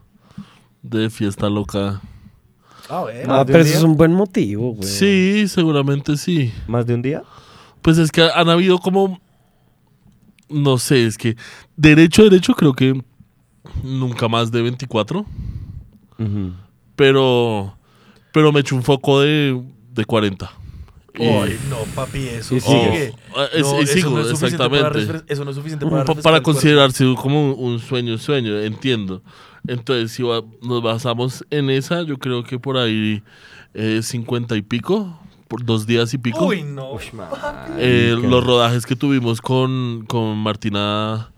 [0.83, 2.00] de fiesta loca.
[2.88, 3.20] Ah, bueno.
[3.33, 3.78] Ah, ¿Más de pero eso día?
[3.78, 4.88] es un buen motivo, güey.
[4.88, 6.52] Sí, seguramente sí.
[6.66, 7.22] ¿Más de un día?
[7.83, 9.20] Pues es que han habido como.
[10.48, 11.37] No sé, es que.
[11.76, 13.02] Derecho, derecho, creo que.
[13.83, 15.20] Nunca más de 24.
[16.18, 16.52] Ujú.
[16.96, 17.76] Pero.
[18.33, 20.50] Pero me eché un foco de, de 40.
[21.16, 23.12] Y- Ay, no, papi, eso Y sigue.
[23.35, 25.12] Oh, es- No, y eso sigo, no es suficiente para exactamente.
[25.12, 29.22] refres- eso no es suficiente Pa- para para, considerarse como un, un sueño, sueño, entiendo.
[29.66, 33.22] Entonces, si va- nos basamos en esa, yo creo que por ahí
[33.74, 36.46] eh, 50 y pico, por dos días y pico.
[36.46, 36.98] Uy, no.
[37.79, 38.29] Eh, Marica.
[38.29, 41.31] los rodajes que tuvimos con, con Martina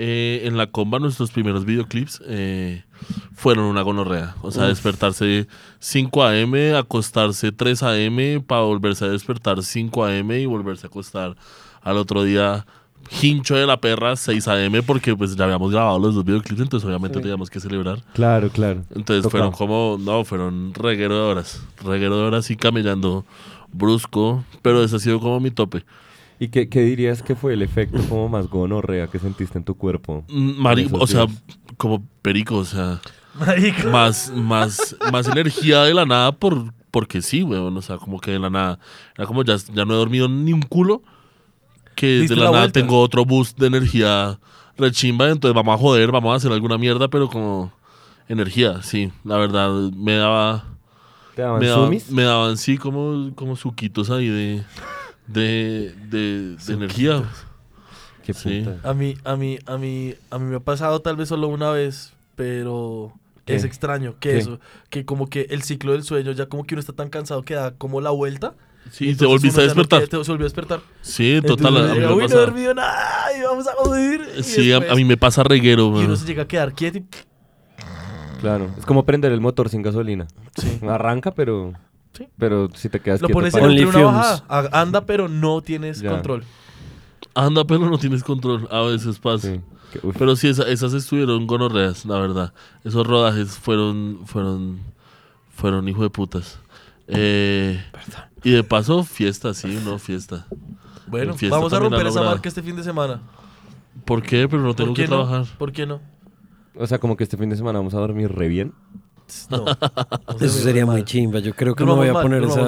[0.00, 2.84] eh, en la comba, nuestros primeros videoclips, eh,
[3.34, 4.36] fueron una gonorrea.
[4.42, 5.48] O sea, despertarse
[5.80, 10.38] 5 a.m., acostarse 3 a.m., para volverse a despertar 5 a.m.
[10.38, 11.34] y volverse a acostar
[11.82, 12.64] al otro día
[13.22, 14.84] hincho de la perra 6 a.m.
[14.84, 18.00] porque pues ya habíamos grabado los dos videoclips, entonces obviamente teníamos que celebrar.
[18.12, 18.84] Claro, claro.
[18.94, 23.24] Entonces fueron como, no, fueron reguero de horas, reguero de horas y camellando
[23.72, 25.84] brusco, pero ese ha sido como mi tope.
[26.40, 29.76] ¿Y qué, qué dirías que fue el efecto como más gonorrea que sentiste en tu
[29.76, 30.24] cuerpo?
[30.28, 31.26] Mm, o sea,
[31.76, 33.00] como perico, o sea,
[33.92, 38.32] más, más, más energía de la nada por, porque sí, weón, o sea, como que
[38.32, 38.78] de la nada,
[39.16, 41.02] era como ya, ya no he dormido ni un culo,
[41.96, 42.80] que de la, la nada vuelta.
[42.80, 44.38] tengo otro boost de energía
[44.76, 47.72] rechimba, entonces vamos a joder, vamos a hacer alguna mierda, pero como
[48.28, 50.64] energía, sí, la verdad, me daba...
[51.34, 52.10] ¿Te daban me, daba- sumis?
[52.10, 54.64] me daban sí como, como suquitos ahí de,
[55.28, 57.22] de, de, de energía.
[58.24, 58.62] Qué sí.
[58.64, 58.88] puta.
[58.88, 61.70] A mí, a mí, a mí, a mí me ha pasado tal vez solo una
[61.70, 63.12] vez, pero
[63.44, 63.54] ¿Qué?
[63.54, 64.38] es extraño que ¿Qué?
[64.38, 64.60] eso,
[64.90, 67.54] que como que el ciclo del sueño, ya como que uno está tan cansado que
[67.54, 68.54] da como la vuelta.
[68.90, 70.00] Sí, y te volviste a despertar.
[70.08, 70.80] te, se volvió a despertar.
[71.02, 71.76] Sí, total.
[71.76, 72.40] Entonces a mí llega, me Uy, no he pasa.
[72.40, 73.24] dormido nada.
[73.26, 74.20] ay, vamos a joder.
[74.38, 76.72] Y Sí, a, a después- mí me pasa reguero, Y uno se llega a quedar
[76.74, 77.04] quieto y...
[78.40, 78.70] Claro.
[78.78, 80.26] Es como prender el motor sin gasolina.
[80.56, 80.78] Sí.
[80.88, 81.72] Arranca, pero.
[82.18, 82.28] Sí.
[82.36, 84.42] Pero si te quedas Lo quieto, pones en para- ultra una fumes.
[84.48, 84.68] bajada.
[84.72, 86.10] a- Anda, pero no tienes Ya.
[86.10, 86.44] control.
[87.34, 88.66] Anda, pero no tienes control.
[88.70, 89.48] A veces pasa.
[89.54, 89.60] Sí.
[89.92, 90.16] Que- uf.
[90.18, 92.52] Pero sí, esa- esas estuvieron gonorreas, la verdad.
[92.84, 94.80] Esos rodajes fueron, fueron,
[95.54, 96.58] fueron hijo de putas.
[97.06, 97.82] Eh,
[98.44, 100.46] y de paso, fiesta, sí, no, fiesta.
[101.06, 103.20] Bueno, En fiesta vamos a también romper esa marca este fin de semana.
[104.04, 104.46] ¿Por qué?
[104.48, 105.16] Pero no tengo ¿Por qué que no?
[105.24, 105.56] trabajar.
[105.56, 106.00] ¿Por qué no?
[106.76, 108.72] O sea, como que este fin de semana vamos a dormir re bien.
[109.50, 109.64] No.
[110.40, 111.38] Eso sería muy chimba.
[111.40, 112.62] Yo creo que me voy a poner esa.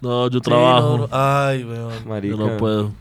[0.00, 1.08] No, yo trabajo.
[1.10, 1.92] Ay, weón.
[2.06, 2.36] Marica.
[2.36, 2.92] yo no puedo.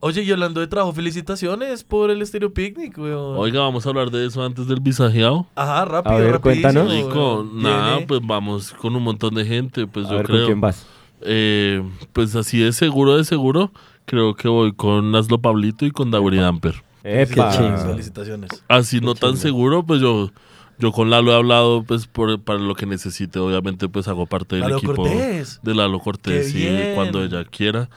[0.00, 3.36] Oye, y hablando de trabajo, felicitaciones por el Estéreo Picnic, weón.
[3.36, 5.46] Oiga, vamos a hablar de eso antes del visajeado.
[5.56, 6.92] Ajá, rápido, A ver, rapidísimo, cuéntanos.
[6.92, 10.46] Rico, nada, pues vamos con un montón de gente, pues a yo ver, ¿con creo.
[10.46, 10.86] quién vas?
[11.22, 11.82] Eh,
[12.12, 13.72] pues así de seguro, de seguro,
[14.04, 16.84] creo que voy con Naslo Pablito y con Dauri Damper.
[17.02, 18.62] Felicitaciones.
[18.68, 20.30] Así no tan seguro, pues yo,
[20.78, 23.38] yo con Lalo he hablado pues por, para lo que necesite.
[23.38, 25.60] Obviamente pues hago parte del Lalo equipo Cortés.
[25.62, 26.94] de Lalo Cortés ¡Qué sí, bien!
[26.94, 27.88] cuando ella quiera.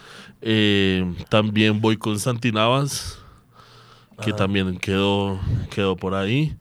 [0.42, 3.20] Eh, también voy con Santi Navas,
[4.24, 6.56] que también quedó, quedó por ahí.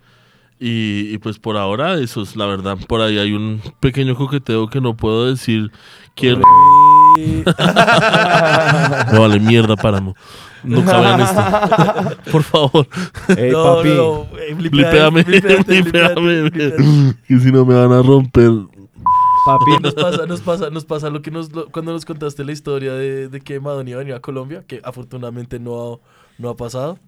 [0.63, 2.77] Y, y, pues por ahora eso es la verdad.
[2.87, 5.71] Por ahí hay un pequeño coqueteo que no puedo decir
[6.15, 6.43] quién...
[9.13, 10.15] Me vale mierda, páramo.
[10.63, 11.43] Nunca vean esto.
[12.31, 12.87] Por favor.
[13.37, 13.89] ¡Ey, no, papi!
[13.91, 16.77] no, Blipéame, blipéame, blipeate.
[17.27, 18.51] Que si no me van a romper.
[19.47, 22.53] Papi, Nos pasa, nos pasa, nos pasa lo que nos, lo- cuando nos contaste la
[22.53, 25.99] historia de, de que Madonna iba a venir a Colombia, que afortunadamente no ha,
[26.39, 26.99] no ha pasado.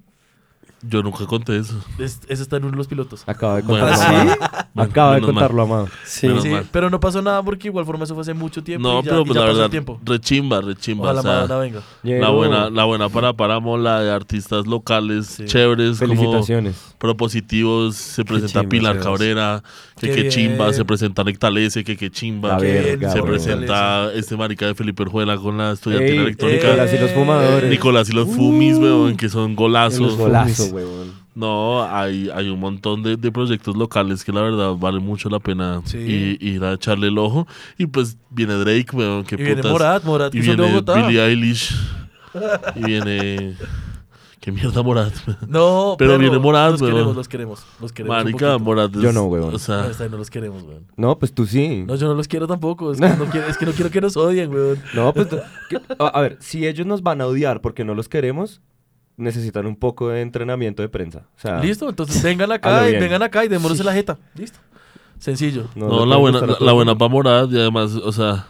[0.82, 1.74] Yo nunca conté eso.
[1.98, 3.22] Es- eso está en uno de los pilotos.
[3.26, 4.36] acaba de Bueno, contarlo, ¿Ah, Amado.
[4.74, 5.42] Bueno, Acaba de menos mal.
[5.42, 5.88] contarlo, Amado.
[6.04, 6.26] Sí.
[6.26, 6.66] Menos Sí, mal.
[6.72, 8.88] pero no pasó nada porque igual forma eso fue hace mucho tiempo.
[8.88, 10.00] No, y ya, pero y pues ya la pasó el verdad, tiempo.
[10.04, 11.04] rechimba, rechimba.
[11.04, 11.78] Ojalá o sea, Madonna venga.
[12.02, 15.44] la Ñero, buena, la buena para Páramo, la de artistas locales, Sí.
[15.44, 16.94] chéveres, como Felicitaciones.
[16.98, 17.96] propositivos.
[17.96, 19.04] Se presenta chimba, Pilar Sebas.
[19.06, 19.62] Cabrera,
[20.00, 20.64] que Qué qué chimba.
[20.66, 20.74] bien.
[20.74, 22.56] Se presenta Nectalese, que qué chimba.
[22.58, 26.66] Qué bien, Se presenta este marica de Felipe Orjuela con la estudiantina Ey, electrónica.
[26.68, 27.70] Nicolás y los fumadores.
[27.70, 30.00] Nicolás y los Fumis, weón, que son golazos.
[30.00, 31.12] Los golazos, weón.
[31.34, 35.38] No, hay, hay un montón de, de proyectos locales que la verdad vale mucho la
[35.38, 35.98] pena Sí.
[35.98, 37.46] i- ir a echarle el ojo.
[37.78, 39.62] Y pues viene Drake, weón, que Y viene.
[39.62, 40.82] Morat, Morat, y que viene.
[41.06, 41.74] Billie Eilish.
[42.76, 43.56] y viene...
[44.40, 45.12] ¿Qué mierda Morat?
[45.46, 46.92] No, Pero viene Morat, Los weón.
[46.94, 47.64] queremos, los queremos.
[47.80, 48.16] Los queremos.
[48.24, 48.58] Marica.
[48.58, 49.54] Morat es- Yo no, weón.
[49.54, 50.84] O sea, No, está bien, no los queremos, weón.
[50.96, 51.84] No, pues tú sí.
[51.86, 52.90] No, yo no los quiero tampoco.
[52.90, 54.78] Es que no quiero, es que no quiero que nos odien, weón.
[54.94, 55.28] No, pues.
[55.68, 58.60] que- a, a ver, si ellos nos van a odiar porque no los queremos,
[59.22, 61.26] necesitan un poco de entrenamiento de prensa.
[61.36, 64.18] O sea, Listo, entonces vengan A acá y vengan acá y démonos la jeta.
[64.34, 64.58] Listo.
[65.18, 65.68] Sencillo.
[65.74, 68.46] no, le la buena, la, la buena Morat y además, o sea...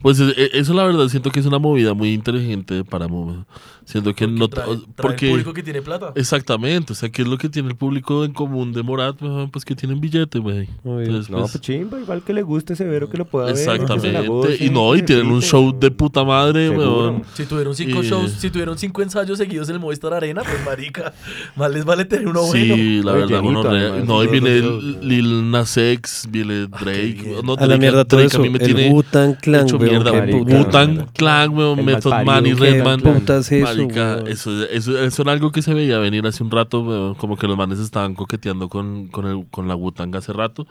[0.00, 3.24] Pues e- e- eso la verdad siento que es una movida muy inteligente de Páramo.
[3.26, 3.46] weón.
[3.84, 4.48] Siento que no...
[4.48, 5.26] trae, trae porque...
[5.26, 6.12] el público que tiene plata.
[6.14, 9.16] Exactamente, o sea, ¿qué es lo que tiene el público en común de Morat?
[9.50, 10.68] Pues que tienen billete, güey.
[10.84, 13.56] No, pues, pues chimba, igual que le guste severo que lo pueda ver.
[13.56, 14.62] se la exactamente.
[14.62, 17.22] Y no, y que tienen un show de puta madre, weón.
[17.32, 20.62] Si tuvieron cinco Y- shows, si tuvieron cinco ensayos seguidos en el Movistar Arena, pues
[20.66, 21.14] marica,
[21.56, 22.74] más les vale tener uno bueno.
[22.76, 24.98] Sí, la Oye, verdad, bueno, además, no, y viene weón.
[25.08, 27.22] Lil Nas X, viene Drake.
[27.24, 27.36] bien.
[27.42, 28.38] no, A la Drake- mierda todo Drake eso.
[28.38, 29.02] a mí me El tiene
[29.40, 29.66] Clan.
[29.90, 30.12] Mierda.
[30.12, 33.00] Wu-Tang Clan, weón, Method Man y Redman.
[33.00, 33.14] Clan.
[33.14, 36.50] puta es eso, Marica, eso, eso, eso era algo que se veía venir hace un
[36.50, 40.32] rato, weón, como que los manes estaban coqueteando con, con, el, con la Wu-Tang hace
[40.32, 40.66] rato,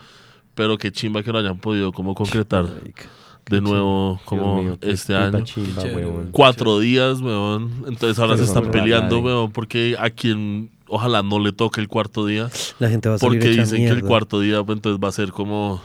[0.56, 3.06] pero qué chimba que lo hayan podido como concretar Marica.
[3.50, 5.42] de nuevo como mío, este año.
[5.44, 6.30] chimba, weón.
[6.32, 7.84] Cuatro días, weón.
[7.88, 11.88] Entonces ahora se están peleando, raras, weón, porque a quien ojalá no le toque el
[11.88, 12.50] cuarto día,
[12.80, 15.12] La gente va a salir porque dicen que el cuarto día pues, entonces va a
[15.12, 15.82] ser como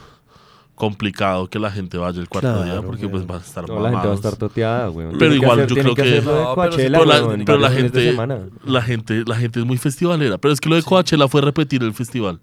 [0.75, 3.79] complicado que la gente vaya el cuarto Claro, día, porque pues va a estar No,
[3.79, 5.09] la gente va a estar toteada, weón.
[5.11, 7.29] Pero Tienen que igual hacer- yo creo que- No, pero sí, Coachella, pero la, pero
[7.29, 8.13] gente,
[8.65, 10.37] la gente, la gente es muy festivalera.
[10.39, 12.39] Pero es que lo de Coachella fue repetir el festival,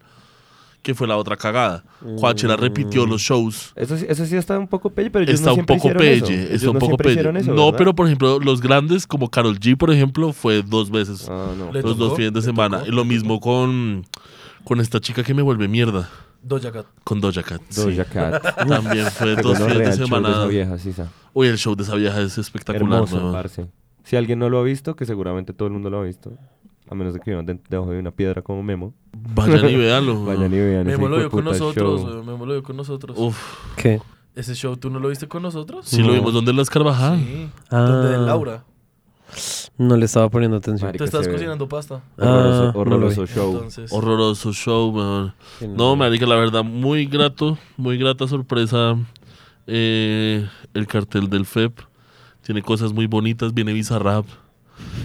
[0.82, 1.82] que fue la otra cagada.
[2.20, 3.72] Coachella repitió los shows.
[3.74, 5.98] Eso, sí- eso sí está un poco pelle, pero ellos Está no un poco eso.
[5.98, 7.20] pelle, Ellos está un no poco pelle.
[7.20, 7.78] eso, no, ¿verdad?
[7.78, 11.26] pero por ejemplo, los grandes, como Carol G, por ejemplo, fue dos veces.
[11.28, 11.72] Ah, no.
[11.72, 12.78] Los tocó, dos fines de semana.
[12.78, 14.06] tocó, y lo mismo con,
[14.64, 16.08] con esta chica que me vuelve mierda,
[16.42, 16.86] Doja Cat.
[17.04, 17.60] con Doja Cat.
[17.68, 17.82] sí.
[17.94, 18.56] Doja Cat.
[18.68, 20.46] También fue dos fines de el show semana.
[20.46, 20.92] vieja, sí.
[21.34, 23.02] Uy, el show de esa vieja es espectacular.
[23.04, 23.66] Hermoso, parce.
[24.04, 26.32] Si alguien no lo ha visto, que seguramente todo el mundo lo ha visto,
[26.88, 30.24] a menos de que vivan de- debajo de una piedra como Memo, Vayan y véanlo.
[30.24, 32.24] vayan y vean Memo lo vio con nosotros, show.
[32.24, 33.16] Memo lo vio con nosotros.
[33.18, 33.38] Uf,
[33.76, 34.00] ¿Qué?
[34.34, 35.86] ¿Ese show tú no lo viste con nosotros?
[35.86, 37.18] sí lo vimos donde las Carvajal.
[37.18, 37.50] Sí.
[37.70, 37.80] Ah.
[37.82, 38.64] Donde de Laura.
[39.80, 40.88] No le estaba poniendo atención.
[40.88, 41.36] Marica, Tú estás se ve.
[41.36, 42.02] cocinando pasta.
[42.18, 43.28] Horroroso, Ah, no lo horroroso vi.
[43.28, 43.52] show.
[43.54, 45.34] Entonces, Horroroso show, weón.
[45.74, 48.96] No, marica, la verdad, muy grato, muy grata sorpresa
[49.66, 51.80] eh, el cartel del FEP.
[52.42, 54.26] Tiene cosas muy bonitas, viene Bizarrap,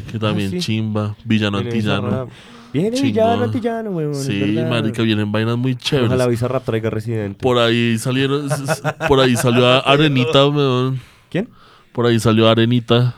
[0.07, 0.59] que Que también sí.
[0.59, 1.15] chimba.
[1.23, 2.27] Villano Viene antillano.
[2.73, 3.11] Viene Chingón.
[3.13, 4.11] villano, antillano, weón.
[4.11, 4.69] es Sí, verdad.
[4.69, 6.09] marica, vienen vainas muy chéveres.
[6.09, 7.39] Ojalá Bizarrap traiga Residente.
[7.41, 10.99] Por ahí salieron, s- s- por ahí salió a- Arenita, weón.
[11.29, 11.47] ¿Quién?
[11.93, 13.15] Por ahí salió Arenita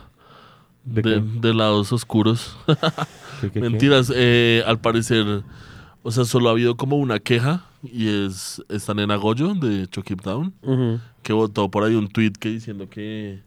[0.87, 1.39] ¿De de, qué?
[1.47, 2.57] de lados oscuros.
[2.65, 2.75] ¿Qué,
[3.41, 3.59] qué, qué?
[3.59, 5.43] Mentiras, eh, al parecer,
[6.03, 10.09] o sea, solo ha habido como una queja y es esta nena Goyo de Chuck
[10.11, 10.53] It Down
[11.21, 13.41] que votó por ahí un tweet que diciendo que,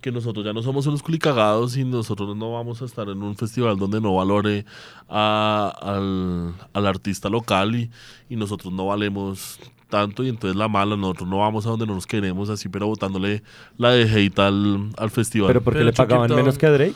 [0.00, 3.36] que nosotros ya no somos unos culicagados y nosotros no vamos a estar en un
[3.36, 4.66] festival donde no valore
[5.08, 7.90] a- al, al artista local y,
[8.28, 9.58] y nosotros no valemos
[9.94, 12.88] tanto y entonces la mala, nosotros no vamos a donde no nos queremos así, pero
[12.88, 13.44] votándole
[13.78, 15.46] la de hate al, al festival.
[15.46, 16.94] Pero porque Pero le pagaban menos que a Drake.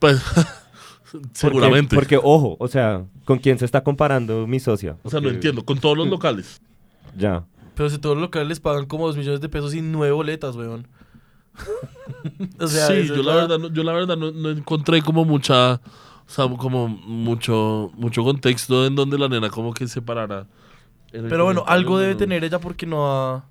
[0.00, 0.20] Pues,
[1.32, 1.94] seguramente.
[1.94, 4.96] Porque, ojo, o sea, ¿con quién se está comparando mi socia?
[5.04, 6.60] o sea, no Porque- entiendo, con todos los locales.
[7.16, 7.44] Ya.
[7.76, 10.56] Pero si todos los locales les pagan como 2 millones de pesos y nueve boletas,
[10.56, 10.88] weón.
[12.58, 15.74] o sea, sí, yo la verdad, no, yo la verdad no, no encontré como mucha,
[15.74, 15.80] o
[16.26, 20.46] sea, como mucho, mucho contexto en donde la nena como que se parara.
[21.12, 23.44] Pero bueno, algo debe tener ella porque no ha...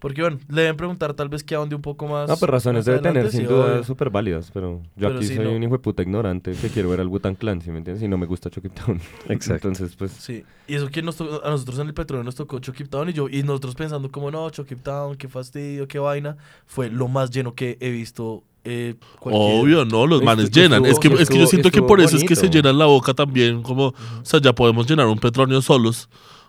[0.00, 2.28] Porque bueno, le deben preguntar tal vez que ahonde un poco más...
[2.28, 3.82] No, pues razones debe adelante, tener, sin sí, duda, obvio.
[3.84, 4.48] súper válidas.
[4.54, 5.50] Pero yo Pero aquí sí, soy no.
[5.50, 8.04] un hijo de puta ignorante que quiero ver al Wu-Tang Clan, ¿sí me entiendes?
[8.04, 9.00] Y no me gusta Chucky Town.
[9.28, 9.66] Exacto.
[9.66, 12.60] Entonces, pues, Sí, y eso que nos tocó- a nosotros en el petróleo nos tocó
[12.60, 16.36] Chucky Town y yo, y nosotros pensando como no, Chucky Town, qué fastidio, qué vaina,
[16.66, 18.44] fue lo más lleno que he visto.
[18.62, 20.86] Eh, Obvio, no, los manes llenan.
[20.86, 22.42] Es que, estuvo- es que yo estuvo- siento que estuvo por eso es que se
[22.42, 22.58] bonito.
[22.58, 26.08] llenan la boca también, como, o sea, ya podemos llenar un Petronio solos.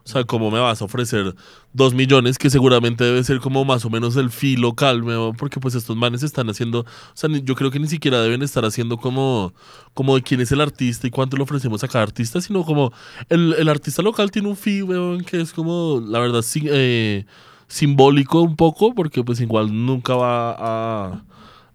[0.09, 1.35] O sea, ¿cómo me vas a ofrecer
[1.73, 2.37] dos millones?
[2.37, 5.95] Que seguramente debe ser como más o menos el fee local, me- porque pues estos
[5.95, 9.53] manes están haciendo, o sea, yo creo que ni siquiera deben estar haciendo como,
[9.93, 12.91] como de quién es el artista y cuánto le ofrecemos a cada artista, sino como
[13.29, 17.25] el, el artista local tiene un fee, weón, que es como, la verdad, eh,
[17.67, 20.55] simbólico un poco, porque pues igual nunca va
[21.11, 21.23] a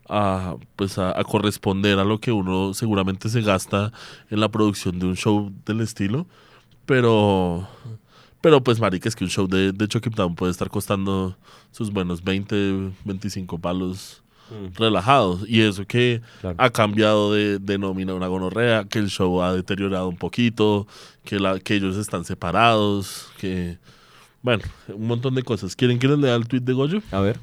[0.08, 3.90] a, pues a corresponder a lo que uno seguramente se gasta
[4.30, 6.26] en la producción de un show del estilo.
[6.86, 7.66] Pero,
[8.44, 11.34] pero pues marica, es que un show de, de Chucky Town puede estar costando
[11.72, 14.22] sus buenos 20, 25 palos
[14.76, 15.48] relajados.
[15.48, 16.56] Y eso que Claro.
[16.58, 20.86] ha cambiado de, de nómina una gonorrea, que el show ha deteriorado un poquito,
[21.24, 23.78] que, la, que ellos están separados, que...
[24.42, 25.74] Bueno, un montón de cosas.
[25.74, 27.00] ¿Quieren que les lea el tweet de Goyo?
[27.12, 27.40] a ver.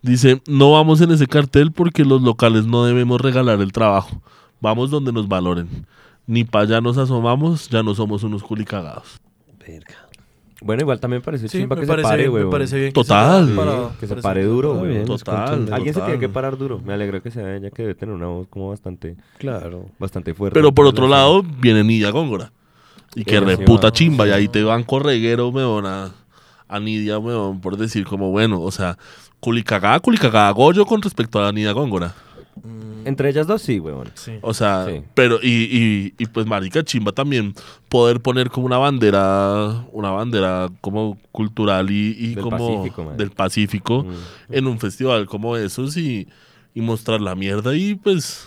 [0.00, 4.22] Dice, no vamos en ese cartel porque los locales no debemos regalar el trabajo.
[4.60, 5.68] Vamos donde nos valoren.
[6.24, 9.18] Ni para allá nos asomamos, ya no somos unos culicagados.
[9.58, 10.05] Verga.
[10.62, 12.92] Bueno, igual también parece Sí, chimba me que parece, se pare, bien, me parece bien.
[12.94, 13.44] Total.
[13.44, 15.68] Que se, Sí, para- que se pare duro, es Total.
[15.72, 16.80] Alguien se tiene que parar duro.
[16.84, 19.86] Me alegra que sea ella que debe tener una voz como bastante, Claro.
[19.98, 20.54] bastante fuerte.
[20.54, 22.52] Pero por otro lado, viene Nidia Góngora.
[23.14, 24.26] Y que reputa chimba.
[24.26, 26.12] Y ahí te van correguero, weón, a,
[26.68, 28.96] a Nidia, weón, por decir como, bueno, o sea,
[29.40, 32.14] culicagada, culicagada Goyo con respecto a Nidia Góngora.
[33.04, 34.10] Entre ellas dos sí, weón.
[34.14, 34.32] Sí.
[34.40, 35.02] O sea, Sí.
[35.14, 37.54] pero y, y, y pues marica chimba también
[37.88, 43.30] poder poner como una bandera, una bandera como cultural y, y Del como Pacífico, del
[43.30, 44.54] Pacífico Mm.
[44.54, 46.26] en un festival como esos y,
[46.74, 48.46] y mostrar la mierda y pues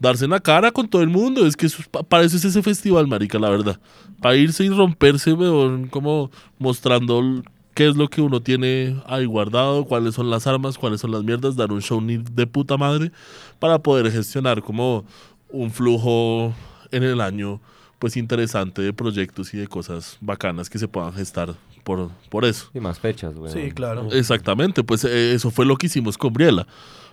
[0.00, 1.46] darse en la cara con todo el mundo.
[1.46, 3.78] Es que eso para eso es ese festival, marica, la verdad.
[4.20, 7.42] Para irse y romperse, weón, como mostrando
[7.74, 11.24] qué es lo que uno tiene ahí guardado, cuáles son las armas, cuáles son las
[11.24, 13.10] mierdas, dar un show de puta madre
[13.58, 15.04] para poder gestionar como
[15.50, 16.54] un flujo
[16.90, 17.60] en el año
[17.98, 21.54] pues interesante de proyectos y de cosas bacanas que se puedan gestar
[21.84, 22.70] por, por eso.
[22.74, 23.52] Y más fechas, weón.
[23.52, 24.08] Sí, claro.
[24.12, 26.66] Exactamente, pues eh, eso fue lo que hicimos con Gabriela.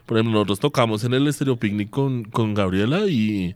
[0.05, 3.55] Por ejemplo, nosotros tocamos en el Estéreo Picnic con, con Gabriela y,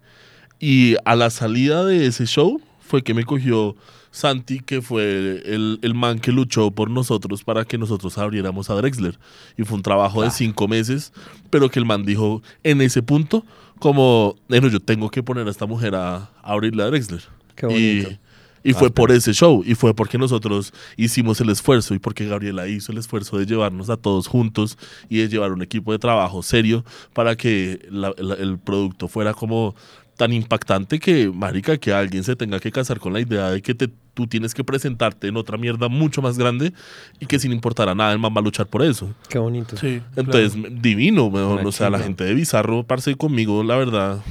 [0.59, 3.75] y a la salida de ese show fue que me cogió
[4.15, 8.75] Santi, que fue el, el man que luchó por nosotros para que nosotros abriéramos a
[8.75, 9.19] Drexler.
[9.57, 11.11] Y fue un trabajo de cinco meses,
[11.49, 13.45] pero que el man dijo en ese punto,
[13.79, 17.21] como, bueno, yo tengo que poner a esta mujer a, a abrirle a Drexler.
[17.55, 18.19] Qué Y, bonito.
[18.63, 22.67] y fue por ese show, y fue porque nosotros hicimos el esfuerzo, y porque Gabriela
[22.69, 24.77] hizo el esfuerzo de llevarnos a todos juntos
[25.09, 29.33] y de llevar un equipo de trabajo serio para que la- la- el producto fuera
[29.33, 29.75] como
[30.15, 33.75] tan impactante que, marica, que alguien se tenga que casar con la idea de que
[33.75, 36.73] te, tú tienes que presentarte en otra mierda mucho más grande
[37.19, 39.13] y que sin importar a nada el man va a luchar por eso.
[39.29, 39.75] Qué bonito.
[39.77, 41.25] Sí, Entonces, divino.
[41.25, 44.21] Una O sea, la gente de Bizarro, parce, conmigo, la verdad,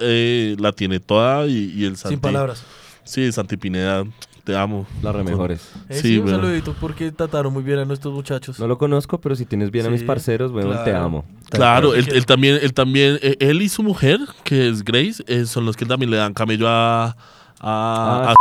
[0.00, 1.96] eh, la tiene toda y, y el.
[1.96, 2.14] Santi.
[2.14, 2.64] sin palabras.
[3.04, 4.04] Sí, Santi Pineda,
[4.44, 4.86] te amo.
[5.02, 5.70] Las re mejores.
[5.88, 8.58] Eh, Sí, sí, un saludito porque trataron muy bien a nuestros muchachos.
[8.58, 11.24] No lo conozco, pero si tienes bien a mis parceros, weón, te amo.
[11.50, 15.44] Claro, él, él también, él también, eh, él y su mujer, que es Grace, eh,
[15.46, 17.14] son los que también le dan camello a, a,
[17.60, 18.34] Ah, a-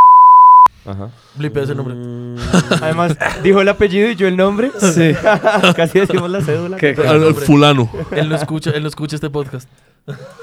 [0.85, 1.09] Ajá.
[1.35, 1.93] Blipea ese nombre.
[1.95, 2.35] Mm,
[2.81, 4.71] Además, dijo el apellido y yo el nombre.
[4.79, 5.11] Sí.
[5.75, 6.77] Casi decimos la cédula.
[6.77, 6.95] ¿Qué?
[7.07, 7.89] Al, al fulano.
[8.11, 9.69] Él no escucha, él no escucha este podcast.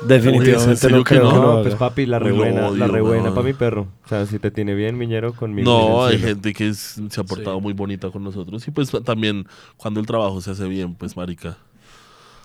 [0.07, 1.57] Definitivamente ¿en serio no que creo no?
[1.57, 3.35] No, pues papi, la Uy, re lo buena, la odio, re buena weón.
[3.35, 3.89] para mi perro.
[4.05, 5.69] O sea, si te tiene bien, miñero, conmigo.
[5.69, 6.29] No, en el hay cielo.
[6.35, 7.63] gente que es- se ha portado Sí.
[7.63, 8.67] muy bonita con nosotros.
[8.69, 11.57] Y pues también cuando el trabajo se hace bien, pues marica,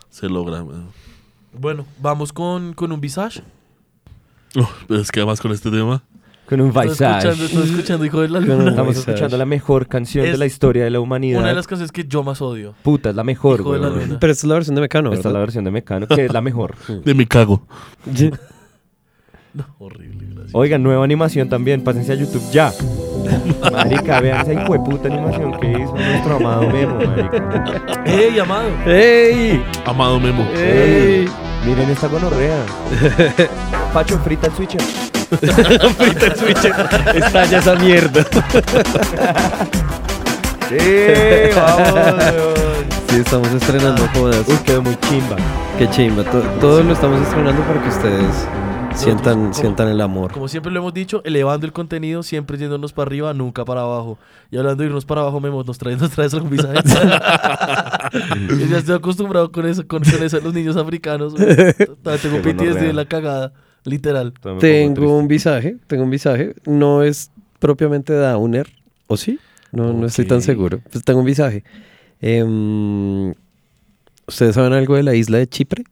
[0.09, 0.63] se logra.
[0.63, 0.87] weón.
[1.53, 3.43] Bueno, vamos con, con un visage.
[4.55, 6.01] Oh, pero es que además con este tema,
[6.53, 8.55] Con un Estoy escuchando, estoy escuchando Hijo de la Luna.
[8.57, 9.09] un- Estamos Visage.
[9.11, 11.39] escuchando la mejor canción de la historia de la humanidad.
[11.39, 12.75] Una de las canciones que yo más odio.
[12.83, 14.05] Puta, es la mejor, Hijo de la güey.
[14.05, 14.19] Luna.
[14.19, 16.31] Pero esta es la versión de Mecano, Esta es la versión de Mecano, que es
[16.31, 16.75] la mejor.
[17.03, 17.65] de mi cago.
[19.55, 20.51] No, horrible, gracias.
[20.53, 21.83] Oigan, nueva animación también.
[21.83, 22.71] Pásense a YouTube ya.
[23.71, 28.03] Marica, vean esa hijueputa animación que hizo nuestro amado Memo, marica.
[28.05, 28.69] ¡Ey, amado!
[28.85, 29.63] ¡Ey!
[29.85, 30.45] Amado Memo.
[30.55, 31.27] ¡Ey!
[31.65, 32.57] Miren esta gonorrea.
[33.93, 34.81] Pacho, frita el switcher.
[35.33, 36.65] Frita el switch.
[37.15, 38.25] Estalla esa mierda.
[40.69, 40.77] Sí,
[41.55, 42.23] vamos.
[43.09, 44.41] Sí, estamos estrenando jodas.
[44.47, 45.35] Uy, quedó muy chimba.
[45.77, 46.23] Qué chimba.
[46.23, 48.47] To- todo lo estamos estrenando para que ustedes
[48.95, 50.31] sientan, como- sientan el amor.
[50.31, 54.17] Como siempre lo hemos dicho, elevando el contenido, siempre yéndonos para arriba, nunca para abajo.
[54.51, 56.79] Y hablando de irnos para abajo, Memo, nos traes, nos traes algún visaje.
[58.49, 61.33] Yo ya estoy acostumbrado con eso, con, con eso los niños africanos.
[61.35, 63.53] Tengo PTSD de la cagada,
[63.85, 64.33] literal.
[64.59, 66.53] Tengo un visaje, tengo un visaje.
[66.65, 68.67] No es propiamente Downer,
[69.07, 69.39] ¿o sí?
[69.71, 70.79] No, no estoy tan seguro.
[70.91, 71.63] Pues tengo un visaje.
[72.21, 73.31] Em,
[74.27, 75.83] ¿Ustedes saben algo de la isla de Chipre?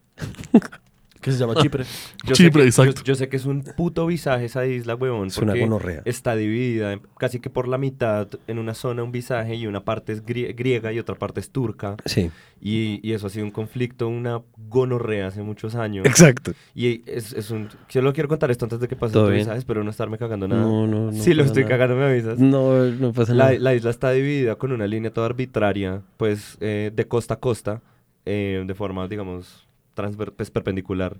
[1.21, 1.83] Que se llama Chipre.
[2.25, 3.01] Yo Chipre, que- exacto.
[3.03, 5.27] Yo, yo sé que es un puto visaje esa isla, huevón.
[5.27, 6.01] Es una gonorrea.
[6.05, 9.83] Está dividida en- casi que por la mitad en una zona un visaje y una
[9.85, 11.95] parte es grie- griega y otra parte es turca.
[12.05, 12.31] Sí.
[12.59, 16.05] Y, y eso ha sido un conflicto, una gonorrea hace muchos años.
[16.05, 16.53] Exacto.
[16.75, 17.69] Y es, es un...
[17.89, 19.41] Yo lo quiero contar esto antes de que pase Todo tu bien.
[19.41, 20.61] visaje, espero no estarme cagando nada.
[20.61, 21.13] No, no, no.
[21.13, 21.75] si lo estoy nada.
[21.77, 22.39] cagando, me avisas.
[22.39, 23.59] No, no pasa La, nada.
[23.59, 27.81] la isla está dividida con una línea toda arbitraria, pues eh, de costa a costa,
[28.25, 31.17] eh, de forma, digamos, transver- pues, perpendicular.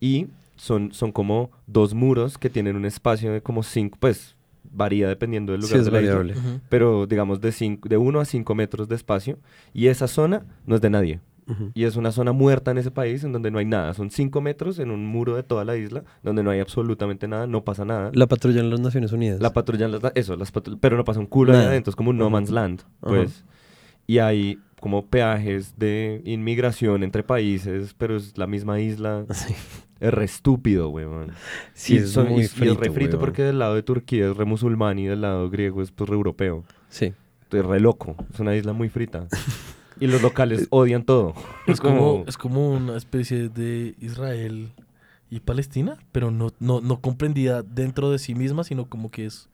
[0.00, 4.36] Y son, son como dos muros que tienen un espacio de como cinco, pues
[4.72, 6.32] varía dependiendo del Sí, lugar es de la isla, variable.
[6.38, 6.60] Ujú.
[6.68, 9.38] pero digamos de, cinco, de uno a cinco metros de espacio.
[9.72, 11.20] Y esa zona no es de nadie.
[11.46, 11.70] Ujú.
[11.74, 13.92] Y es una zona muerta en ese país en donde no hay nada.
[13.92, 17.46] Son cinco metros en un muro de toda la isla donde no hay absolutamente nada,
[17.46, 18.10] no pasa nada.
[18.14, 19.40] La patrulla en las Naciones Unidas.
[19.40, 21.70] La patrulla, las- eso, las patru- pero no pasa un culo ahí Nada.
[21.70, 23.44] adentro, es como un no man's land, pues.
[24.06, 29.24] Y hay como peajes de inmigración entre países, pero es la misma isla.
[29.32, 29.54] Sí.
[29.98, 31.30] Es re estúpido, weón.
[31.72, 33.82] Sí, y, es son- y- muy y es frito, re frito porque del lado de
[33.82, 36.64] Turquía es re musulmán y del lado griego es pues re europeo.
[36.90, 37.14] Sí.
[37.50, 39.26] Es re loco, es una isla muy frita.
[40.00, 41.32] y los locales odian todo.
[41.66, 44.72] Es como, es como una especie de Israel
[45.30, 49.48] y Palestina, pero no, no, no comprendida dentro de sí misma, sino como que es...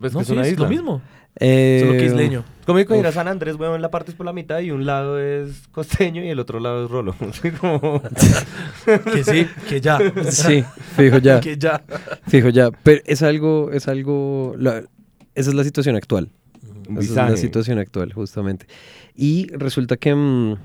[0.00, 0.64] Pues no, que es sí, una es isla.
[0.64, 1.02] lo mismo,
[1.36, 2.44] Eh, solo que isleño.
[2.66, 3.12] Como que ir a.
[3.12, 6.28] San Andrés, weón, la parte es por la mitad y un lado es costeño y
[6.28, 7.14] el otro lado es rolo.
[7.60, 8.02] Como...
[9.12, 9.98] Que sí, que ya.
[10.30, 10.64] Sí,
[10.96, 11.38] fijo ya.
[11.42, 11.82] que ya.
[12.26, 12.70] Fijo ya.
[12.82, 14.54] Pero es algo, es algo.
[14.58, 14.82] la-
[15.36, 16.30] esa es la situación actual.
[16.98, 18.66] Esa es la situación actual, justamente.
[19.14, 20.56] Y resulta que mm,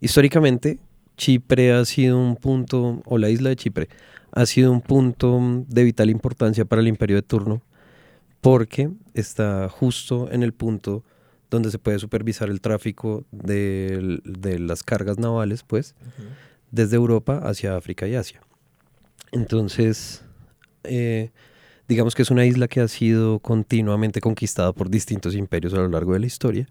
[0.00, 0.78] históricamente
[1.16, 3.88] Chipre ha sido un punto, o la isla de Chipre,
[4.32, 7.62] ha sido un punto de vital importancia para el imperio de turno,
[8.46, 11.02] porque está justo en el punto
[11.50, 14.20] donde se puede supervisar el tráfico de,
[14.60, 15.96] las cargas navales, pues,
[16.70, 18.40] desde Europa hacia África y Asia.
[19.32, 20.22] Entonces,
[20.84, 21.32] eh,
[21.88, 25.88] digamos que es una isla que ha sido continuamente conquistada por distintos imperios a lo
[25.88, 26.68] largo de la historia.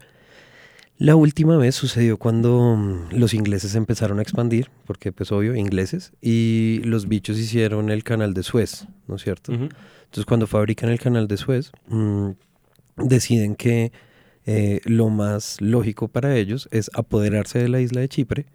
[0.98, 6.12] La última vez sucedió cuando mm, los ingleses empezaron a expandir, porque pues obvio, ingleses,
[6.22, 9.52] y los bichos hicieron el canal de Suez, ¿no es cierto?
[9.52, 9.64] Ujú.
[10.04, 12.30] Entonces cuando fabrican el canal de Suez, mm,
[12.96, 13.92] deciden que
[14.46, 18.46] eh, lo más lógico para ellos es apoderarse de la isla de Chipre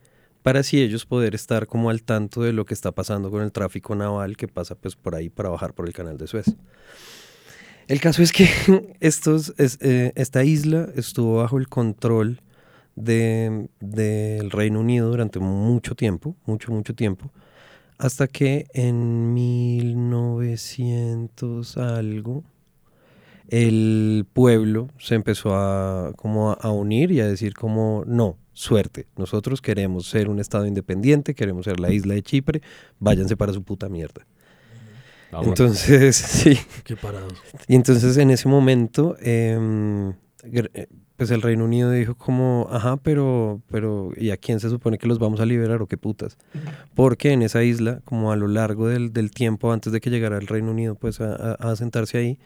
[0.41, 3.51] para así ellos poder estar como al tanto de lo que está pasando con el
[3.51, 6.55] tráfico naval que pasa pues por ahí para bajar por el canal de Suez.
[7.91, 8.45] El caso es que
[9.01, 12.39] eh, esta isla estuvo bajo el control
[12.95, 17.29] de- del Reino Unido durante mucho tiempo, mucho, mucho tiempo,
[17.97, 22.45] hasta que en 1900 algo,
[23.49, 29.61] el pueblo se empezó a, como a unir y a decir como, no, suerte, nosotros
[29.61, 32.61] queremos ser un estado independiente, queremos ser la isla de Chipre,
[32.99, 34.25] váyanse para su puta mierda.
[35.31, 35.47] Vamos.
[35.47, 36.57] Entonces, sí.
[36.83, 37.33] Qué parados.
[37.67, 40.09] Y entonces en ese momento, em,
[40.43, 44.97] eh, pues el Reino Unido dijo como, ajá, pero, pero, ¿y a quién se supone
[44.97, 46.37] que los vamos a liberar o qué putas?
[46.95, 50.37] Porque en esa isla, como a lo largo del, del tiempo antes de que llegara
[50.37, 52.39] el Reino Unido, pues a, a- a asentarse ahí,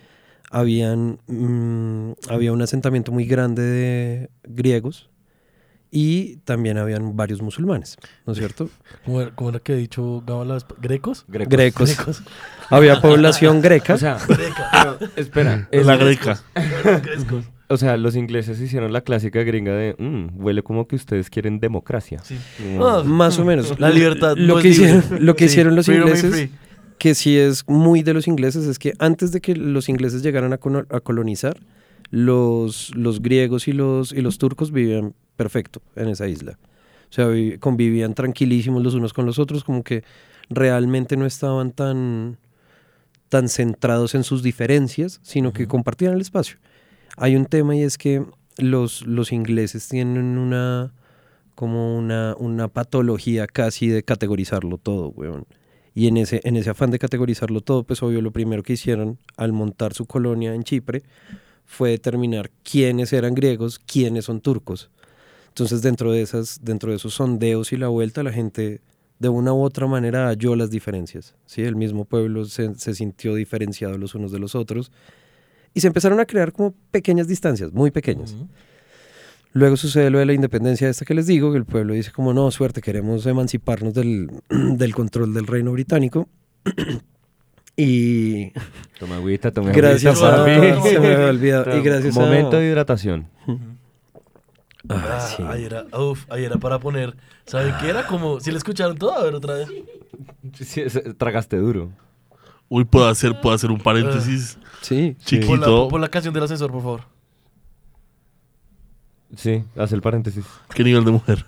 [0.51, 5.09] habían, mm, había un asentamiento muy grande de griegos
[5.97, 7.95] y también habían varios musulmanes,
[8.27, 8.69] ¿no es cierto?
[9.05, 11.23] ¿Cómo era, cómo era que he dicho las grecos?
[11.29, 11.49] Grecos.
[11.53, 11.95] Grecos.
[11.95, 12.23] Grecos.
[12.69, 13.93] Había población greca.
[13.93, 15.69] O sea, pero, espera.
[15.71, 16.41] es- La greca.
[17.01, 17.45] Grecos.
[17.69, 21.59] O sea, los ingleses hicieron la clásica gringa de, "Mm, huele como que ustedes quieren
[21.61, 22.19] democracia.
[22.23, 22.37] Sí.
[22.59, 22.81] Mm.
[22.81, 23.79] Ah, Más o menos.
[23.79, 26.49] La libertad Lo no que hicieron, lo que Sí, hicieron los ingleses,
[26.99, 30.51] que sí es muy de los ingleses, es que antes de que los ingleses llegaran
[30.53, 31.57] a colonizar,
[32.09, 36.57] los, los griegos y los, y los turcos vivían perfecto en esa isla.
[37.09, 40.03] O sea, vi- convivían tranquilísimos los unos con los otros, como que
[40.49, 42.37] realmente no estaban tan,
[43.29, 46.57] tan centrados en sus diferencias, sino que compartían el espacio.
[47.17, 48.25] Hay un tema y es que
[48.57, 50.93] los, los ingleses tienen una
[51.55, 55.45] como una, una patología casi de categorizarlo todo, weón.
[55.93, 59.17] Y en ese, en ese afán de categorizarlo todo, pues obvio lo primero que hicieron
[59.37, 61.03] al montar su colonia en Chipre
[61.65, 64.89] fue determinar quiénes eran griegos, quiénes son turcos.
[65.49, 68.81] Entonces dentro de, esas, dentro de esos sondeos y la vuelta, la gente
[69.19, 71.35] de una u otra manera halló las diferencias.
[71.45, 71.61] ¿sí?
[71.61, 74.91] El mismo pueblo se, se sintió diferenciado los unos de los otros
[75.73, 78.35] y se empezaron a crear como pequeñas distancias, muy pequeñas.
[79.51, 82.33] Luego sucede lo de la independencia esta que les digo, que el pueblo dice como
[82.33, 86.27] no, suerte, queremos emanciparnos del, del control del reino británico.
[87.77, 88.51] y
[88.99, 90.45] Toma agüita, toma gracias agüita, a...
[90.77, 90.89] papi.
[90.89, 91.77] Se me había olvidado.
[91.77, 92.59] Y gracias Momento a...
[92.59, 93.27] de hidratación.
[93.47, 95.43] Ah, Ah, sí.
[95.47, 97.15] ahí era, uf, ahí era para poner.
[97.45, 98.05] ¿Saben qué era?
[98.05, 99.67] Como, si le escucharon todo, a ver otra vez.
[100.61, 100.83] Sí,
[101.17, 101.91] tragaste duro.
[102.69, 105.15] Uy, puedo hacer, puedo hacer un paréntesis Sí.
[105.25, 105.87] chiquito.
[105.87, 107.01] Pon la, canción del ascensor, por favor.
[109.35, 110.45] Sí, haz el paréntesis.
[110.73, 111.45] ¿Qué nivel de mujer?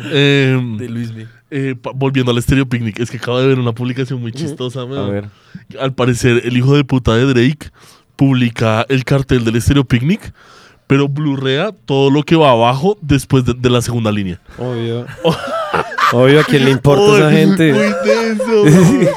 [0.12, 1.26] Em, De Luismi.
[1.50, 4.80] Eh, volviendo al Stereo Picnic, es que acabo de ver una publicación muy chistosa.
[4.80, 5.10] A weón.
[5.10, 5.28] ver.
[5.80, 7.70] Al parecer, el hijo de puta de Drake
[8.16, 10.32] publica el cartel del Stereo Picnic,
[10.86, 14.40] pero blurrea todo lo que va abajo después de, de la segunda línea.
[14.58, 15.06] Obvio.
[16.12, 17.72] Obvio, ¿a quién le importa a esa gente?
[17.72, 19.08] Muy denso, weón.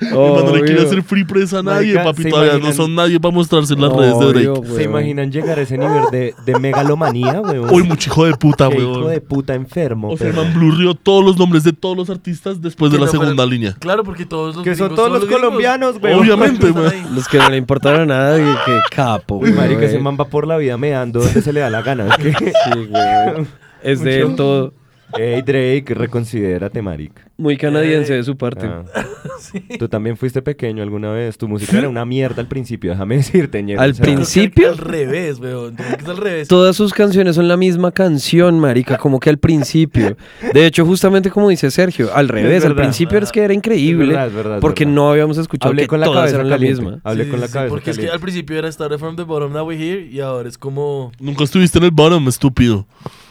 [0.00, 2.22] Hermano, no le quiere hacer free press a nadie, Marica, papi.
[2.22, 4.66] ¿se Todavía no son nadie para mostrarse en las redes de Obvio, Drake.
[4.68, 4.82] ¿Se weón.
[4.90, 7.70] imaginan llegar a ese nivel de, de megalomanía, weón?
[7.72, 9.00] Uy, mucho hijo de puta, weón.
[9.00, 10.10] hijo de puta enfermo.
[10.10, 13.06] O sea, man blurrió todos los nombres de todos los artistas después de Que la
[13.06, 13.74] no segunda línea.
[13.78, 16.20] Claro, porque todos los Que son todos los colombianos, weón.
[16.20, 17.14] Obviamente, weón.
[17.14, 19.36] Los que no le importaron a nadie, qué capo.
[19.38, 19.90] Uy, marica, weón.
[19.90, 22.08] ese man va por la vida meando donde se le da la gana.
[22.18, 22.46] Es que...
[22.46, 23.48] Sí, weón.
[23.82, 24.72] Es de él todo.
[25.18, 27.22] Ey, Drake, reconsidérate, marica.
[27.38, 28.66] Muy canadiense de su parte.
[28.66, 28.84] Ah.
[29.78, 31.38] Tú también fuiste pequeño alguna vez.
[31.38, 33.80] Tu música era una mierda al principio, déjame decirte, ñero.
[33.80, 35.76] Al O sea, principio- Al revés, weón.
[35.98, 36.48] Es al revés.
[36.48, 40.16] Todas sus canciones son la misma canción, marica, como que al principio.
[40.52, 42.84] De hecho, justamente como dice Sergio, al revés, al verdad.
[42.84, 44.94] principio es que era increíble, Es verdad, es verdad, es porque verdad.
[44.96, 47.00] no habíamos escuchado Hablé que con la todas cabeza eran la misma.
[47.04, 49.22] Hablé Sí, con la sí, cabeza Porque es que al principio era Started from the
[49.22, 50.04] bottom, now we're here.
[50.04, 51.12] Y ahora es como.
[51.20, 52.86] Nunca estuviste en el bottom, estúpido.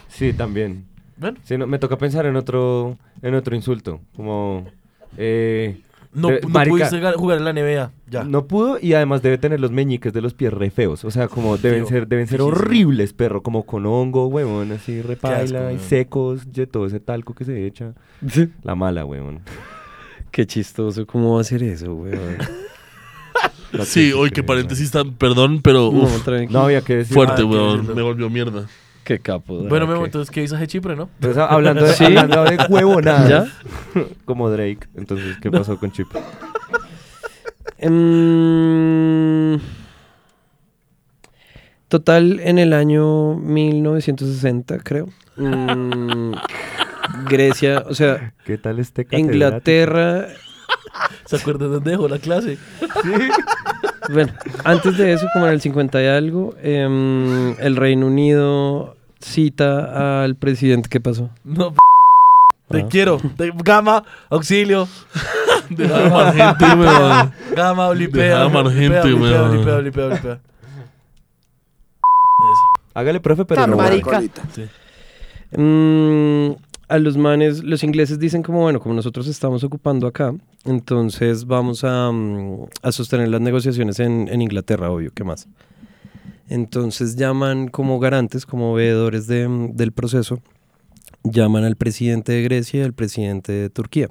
[0.08, 0.86] Sí, también.
[1.18, 4.02] Bueno, Sí, no, me toca pensar en otro, en otro insulto.
[4.16, 4.66] Como...
[5.18, 5.82] Eh,
[6.14, 6.70] no, Eh, no marica.
[6.72, 7.92] pudiste ga- jugar en la NBA.
[8.10, 8.24] Ya.
[8.24, 11.04] No pudo y además debe tener los meñiques de los pies re feos.
[11.06, 13.42] O sea, como deben Feo, ser, deben ser horribles, perro.
[13.44, 17.66] Como con hongo, huevón, así repaila asco, y secos, de todo ese talco que se
[17.66, 17.94] echa.
[18.64, 19.42] La mala, huevón.
[20.32, 22.38] Qué chistoso, ¿cómo va a ser eso, weón?
[23.74, 26.60] No Sí, hoy que paréntesis tan, perdón, pero No, uf, tranquilo.
[26.60, 27.14] No había que decir.
[27.14, 27.96] fuerte, Ah, decirlo.
[27.96, 28.68] Me volvió mierda.
[29.06, 29.60] Qué capo.
[29.62, 31.10] de Bueno, Memo, entonces, ¿qué dices Chipre, no?
[31.22, 32.06] Entonces, hablando de, ¿Sí?
[32.06, 33.30] hablando de huevonadas.
[33.96, 34.04] ¿Ya?
[34.26, 34.88] Como Drake.
[34.96, 36.08] Entonces, ¿qué pasó con Chip?
[37.78, 39.60] Em,
[41.88, 45.08] total, en el año 1960, creo.
[45.36, 46.32] mm,
[47.30, 49.34] Grecia, o sea, ¿Qué tal este catedrático?
[49.34, 50.28] Inglaterra.
[51.26, 52.58] ¿Se acuerdan dónde dejó la clase?
[54.12, 54.34] Bueno,
[54.64, 58.95] antes de eso, como en el 50 y algo, em, el Reino Unido
[59.26, 60.90] cita al presidente.
[60.90, 61.30] ¿Qué pasó?
[61.44, 61.78] No, p-
[62.70, 62.88] te Ah.
[62.90, 63.18] quiero.
[63.38, 64.88] Te- Gama, auxilio.
[65.70, 67.32] Deja de amar gente, weón.
[67.56, 68.24] Gama, olipea.
[68.24, 69.50] Deja de amar olipea, gente, olipea, weón.
[69.56, 70.40] olipea, olipea, olipea.
[72.38, 72.84] Eso.
[72.94, 73.78] Hágale, profe, pero no.
[74.54, 74.66] Sí.
[75.58, 76.52] Mm,
[76.88, 80.34] a los manes, los ingleses dicen como, bueno, como nosotros estamos ocupando acá,
[80.66, 85.48] entonces vamos a, mm, a sostener las negociaciones en, en Inglaterra, obvio, ¿qué más?
[86.50, 90.40] Entonces llaman como garantes, como veedores de, del proceso,
[91.24, 94.10] llaman al presidente de Grecia y al presidente de Turquía.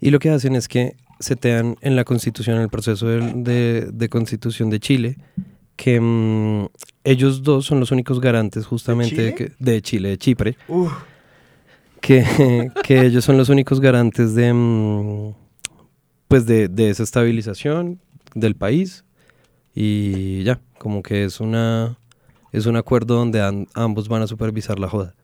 [0.00, 3.90] Y lo que hacen es que setean en la constitución, en el proceso de, de-
[3.92, 5.16] de constitución de Chile,
[5.76, 6.66] que mm,
[7.04, 9.16] ellos dos son los únicos garantes justamente
[9.58, 10.56] de, Chile, de Chipre,
[12.00, 12.24] que,
[12.84, 15.34] que ellos son los únicos garantes de, mm,
[16.28, 17.98] pues de, de esa estabilización,
[18.34, 19.04] del país
[19.74, 21.96] y ya, como que es una
[22.52, 25.14] es un acuerdo donde an- ambos van a supervisar la joda.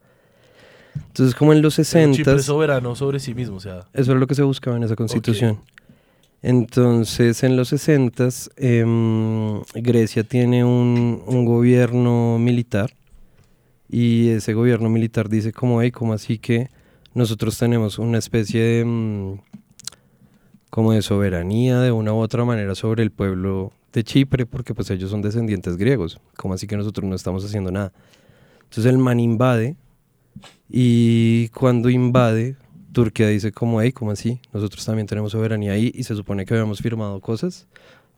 [1.08, 3.86] Entonces, como en los Pero 60 Chipre soberano sobre sí mismo, o sea.
[3.92, 5.60] eso era lo que se buscaba en esa constitución.
[6.42, 8.28] Entonces, en los 60
[9.74, 12.94] Grecia tiene un, un gobierno militar
[13.88, 16.68] y ese gobierno militar dice como, hey, como así que
[17.14, 19.34] nosotros tenemos una especie de mm,
[20.70, 24.90] como de soberanía de una u otra manera sobre el pueblo de Chipre porque pues
[24.90, 27.92] ellos son descendientes griegos, como así que nosotros no estamos haciendo nada.
[28.64, 29.76] Entonces el man invade
[30.68, 32.56] y cuando invade,
[32.92, 34.40] Turquía dice como, hey, como así?
[34.52, 37.66] Nosotros también tenemos soberanía ahí y se supone que habíamos firmado cosas,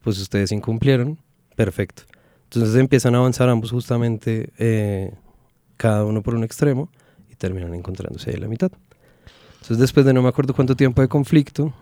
[0.03, 1.19] pues ustedes incumplieron,
[1.55, 2.05] perfecto.
[2.45, 5.13] Entonces empiezan a avanzar ambos justamente, eh,
[5.77, 6.89] cada uno por un extremo,
[7.31, 8.73] y terminan encontrándose ahí a la mitad.
[9.55, 11.75] Entonces después de no me acuerdo cuánto tiempo de conflicto,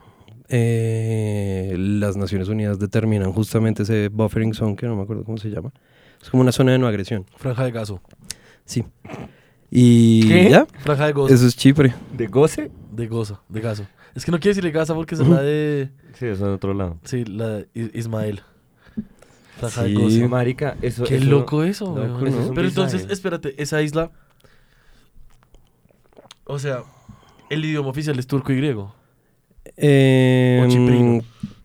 [0.48, 5.50] eh, las Naciones Unidas determinan justamente ese buffering zone, que no me acuerdo cómo se
[5.50, 5.72] llama.
[6.22, 7.24] Es como una zona de no agresión.
[7.36, 8.00] Franja de gaso.
[8.64, 8.84] Sí.
[9.70, 10.50] Y ¿Qué?
[10.50, 11.34] ya, Franja de gozo.
[11.34, 11.94] eso es Chipre.
[12.16, 12.70] ¿De goce?
[12.92, 13.86] De gozo, de gaso.
[14.14, 15.90] Es que no quiere decirle gasa porque es la de.
[16.14, 16.98] Sí, eso en otro lado.
[17.04, 18.40] Sí, la de Ismael.
[19.58, 20.28] Franja de gozo.
[20.28, 22.26] Marica, eso Qué eso- loco eso, loco, weón.
[22.28, 24.10] eso es un Pero entonces, espérate, esa isla.
[26.44, 26.82] O sea,
[27.50, 28.94] el idioma oficial es turco y griego.
[29.76, 31.22] Eh, O chiprino.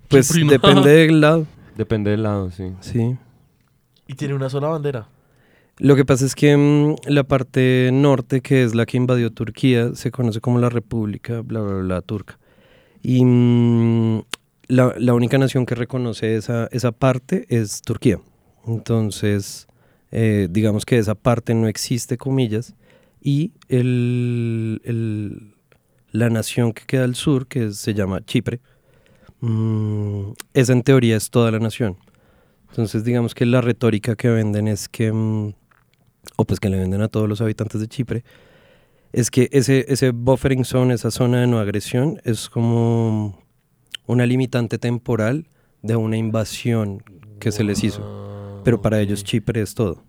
[0.07, 0.51] Pues Chiprino.
[0.51, 1.47] depende del lado,
[1.77, 2.65] Depende del lado, sí.
[2.81, 3.15] sí.
[4.07, 5.07] Y tiene una sola bandera.
[5.77, 9.95] Lo que pasa es que mm, la parte norte, que es la que invadió Turquía,
[9.95, 12.37] se conoce como la República, bla, bla, bla, turca.
[13.01, 14.21] Y mm,
[14.67, 18.19] la, la única nación que reconoce esa, esa parte es Turquía.
[18.67, 19.67] Entonces,
[20.11, 22.75] eh, digamos que esa parte no existe, comillas,
[23.23, 25.50] y el, el-
[26.11, 28.59] la nación que queda al sur, que se llama Chipre,
[29.39, 31.97] mm, esa en teoría es toda la nación.
[32.69, 35.53] Entonces, digamos que la retórica que venden es que, mm,
[36.37, 38.23] o pues que le venden a todos los habitantes de Chipre,
[39.11, 43.37] es que ese, ese buffering zone, esa zona de no agresión, es como
[44.05, 45.49] una limitante temporal
[45.81, 47.03] de una invasión
[47.39, 48.61] que se les hizo.
[48.63, 49.23] Pero para ellos.
[49.23, 50.03] Chipre es todo.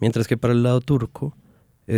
[0.00, 1.36] Mientras que para el lado turco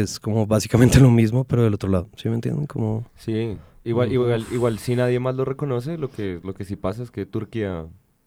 [0.03, 2.09] es como básicamente lo mismo, pero del otro lado.
[2.16, 2.66] ¿Sí me entienden?
[2.66, 3.05] Como...
[3.16, 7.03] Sí, igual, igual, igual si nadie más lo reconoce, lo que, lo que sí pasa
[7.03, 7.86] es que Turquía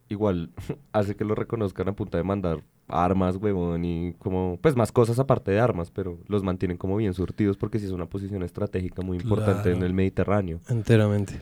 [0.09, 0.51] igual
[0.93, 5.20] hace que lo reconozcan a punta de mandar armas, huevón, y como, pues más cosas
[5.20, 9.01] aparte de armas, pero los mantienen como bien surtidos porque sí es una posición estratégica
[9.01, 10.61] muy importante en el Mediterráneo.
[10.70, 11.34] Enteramente.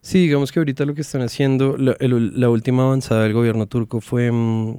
[0.00, 3.66] Sí, digamos que ahorita lo que están haciendo, la, el- la última avanzada del gobierno
[3.66, 4.78] turco fue mm,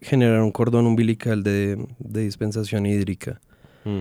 [0.00, 3.40] generar un cordón umbilical de, de dispensación hídrica.
[3.84, 4.00] Mm.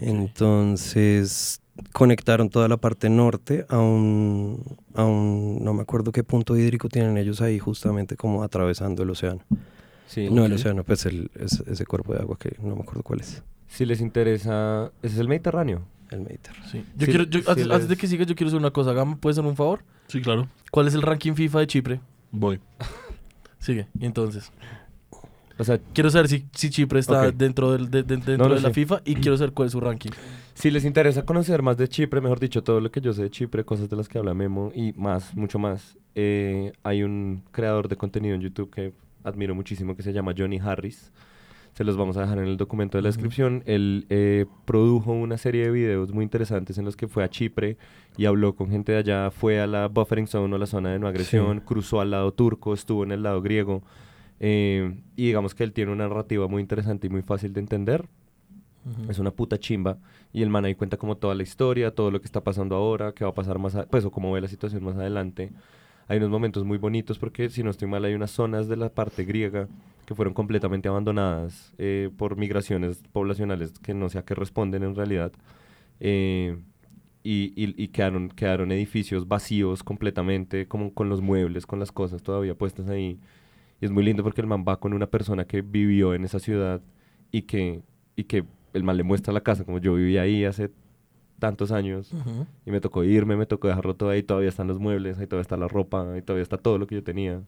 [0.00, 1.60] Entonces
[1.92, 4.62] conectaron toda la parte norte a un,
[4.94, 9.10] a un, no me acuerdo qué punto hídrico tienen ellos ahí, justamente como atravesando el
[9.10, 9.40] océano.
[10.06, 13.02] Sí, no el océano, pues el, ese, ese cuerpo de agua que no me acuerdo
[13.02, 15.82] cuál es, Si les interesa, ese es el Mediterráneo.
[16.10, 16.68] el Mediterráneo.
[16.70, 16.84] Sí.
[16.96, 18.92] Yo Sí, quiero, yo- antes, antes de que sigas, yo quiero hacer una cosa.
[18.92, 19.80] Gama, ¿puedes hacer un favor?
[20.08, 20.48] Sí, claro.
[20.70, 22.00] ¿Cuál es el ranking FIFA de Chipre?
[22.30, 22.60] Voy.
[23.58, 23.88] Sigue.
[23.98, 24.50] Y entonces,
[25.58, 27.34] O sea, quiero saber si, si Chipre está Ok.
[27.34, 28.74] dentro, del, de, de- dentro No de la sé.
[28.74, 30.10] FIFA y quiero saber cuál es su ranking.
[30.54, 33.30] Si les interesa conocer más de Chipre, mejor dicho, todo lo que yo sé de
[33.30, 37.88] Chipre, cosas de las que habla Memo y más, mucho más, eh, hay un creador
[37.88, 38.92] de contenido en YouTube que
[39.24, 41.10] admiro muchísimo que se llama Johnny Harris.
[41.74, 43.62] Se los vamos a dejar en el documento de la descripción.
[43.66, 47.76] Él eh, produjo una serie de videos muy interesantes en los que fue a Chipre
[48.16, 50.98] y habló con gente de allá, fue a la buffering zone o la zona de
[50.98, 53.82] no agresión, cruzó al lado turco, estuvo en el lado griego.
[54.40, 58.06] Eh, y digamos que él tiene una narrativa muy interesante y muy fácil de entender.
[59.08, 59.98] Es una puta chimba.
[60.32, 63.12] Y el man ahí cuenta como toda la historia, todo lo que está pasando ahora,
[63.12, 65.50] qué va a pasar más, a- pues, o cómo ve la situación más adelante.
[66.08, 68.88] Hay unos momentos muy bonitos porque, si no estoy mal, hay unas zonas de la
[68.90, 69.66] parte griega
[70.06, 74.94] que fueron completamente abandonadas eh, por migraciones poblacionales que no sé a qué responden en
[74.94, 75.32] realidad.
[75.98, 76.56] Eh,
[77.24, 82.22] y, y- y quedaron, quedaron edificios vacíos completamente, como con los muebles, con las cosas
[82.22, 83.18] todavía puestas ahí.
[83.80, 86.38] Y es muy lindo porque el man va con una persona que vivió en esa
[86.38, 86.80] ciudad
[87.30, 87.82] y que,
[88.16, 90.70] y que el man le muestra la casa, como yo viví ahí hace
[91.38, 92.12] tantos años
[92.64, 95.42] y me tocó irme, me tocó dejarlo todo ahí, todavía están los muebles, ahí todavía
[95.42, 97.42] está la ropa, ahí todavía está todo lo que yo tenía.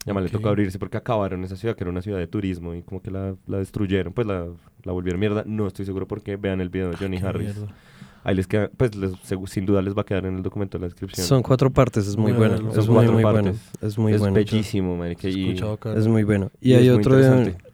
[0.00, 2.74] Y además le tocó abrirse porque acabaron esa ciudad, que era una ciudad de turismo,
[2.74, 4.46] y como que la, la destruyeron, pues la,
[4.82, 5.44] la volvieron mierda.
[5.46, 6.36] No estoy seguro por qué.
[6.36, 7.54] Vean el video de Johnny Qué Harris.
[7.56, 7.74] mierda.
[8.22, 9.12] Ahí les queda, pues les-
[9.46, 11.26] sin duda les va a quedar en el documento de la descripción.
[11.26, 12.56] Son cuatro partes, es muy Muy bueno.
[12.62, 12.80] bueno.
[12.80, 13.52] Es muy, muy bueno.
[13.80, 14.34] Es muy es bueno.
[14.34, 15.58] bellísimo, marica, y-.
[15.96, 16.50] Es muy bueno.
[16.60, 17.16] Y, Y hay otro,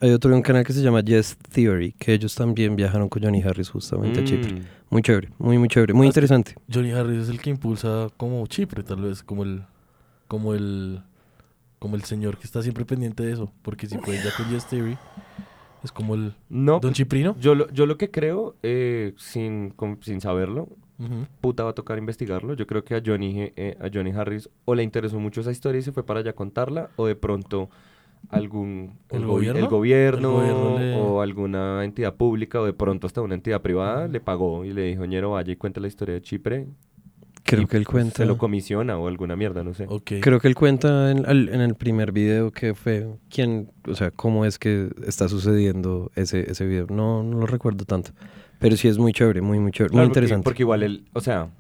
[0.01, 3.23] hay otro de un canal que se llama Yes Theory, que ellos también viajaron con
[3.25, 4.53] Johnny Harris justamente a Chipre.
[4.53, 6.55] Mm, Muy chévere, muy, muy chévere, muy Ah, interesante.
[6.73, 9.63] Johnny Harris es el que impulsa como Chipre, tal vez, como el.
[10.29, 11.01] como el.
[11.81, 13.53] como el señor que está siempre pendiente de eso.
[13.63, 14.97] Porque si fue ya con Yes Theory,
[15.87, 17.35] es como el No, Don Chiprino.
[17.41, 19.73] yo lo, yo lo que creo, eh, sin,
[20.03, 20.69] sin saberlo,
[21.41, 22.55] puta va a tocar investigarlo.
[22.55, 25.79] Yo creo que a Johnny, eh, a Johnny Harris o le interesó mucho esa historia
[25.79, 27.69] y se fue para allá a contarla, o de pronto
[28.31, 29.61] algún ¿El gobi- gobierno?
[29.61, 33.63] el gobierno, El gobierno le- o alguna entidad pública o de pronto hasta una entidad
[33.63, 36.67] privada le pagó y le dijo, ñero, vaya y cuente la historia de Chipre.
[37.47, 38.17] Creo y, que él pues, cuenta.
[38.17, 39.87] Se lo comisiona o alguna mierda, no sé.
[39.89, 40.13] Ok.
[40.21, 44.45] Creo que él cuenta en, en el primer video que fue quién, o sea, cómo
[44.45, 46.87] es que está sucediendo ese, ese video.
[46.91, 48.11] No, no lo recuerdo tanto.
[48.59, 50.45] Pero sí es muy chévere, muy, muy chévere, muy Claro, porque- interesante.
[50.45, 51.51] Porque, igual él, o sea,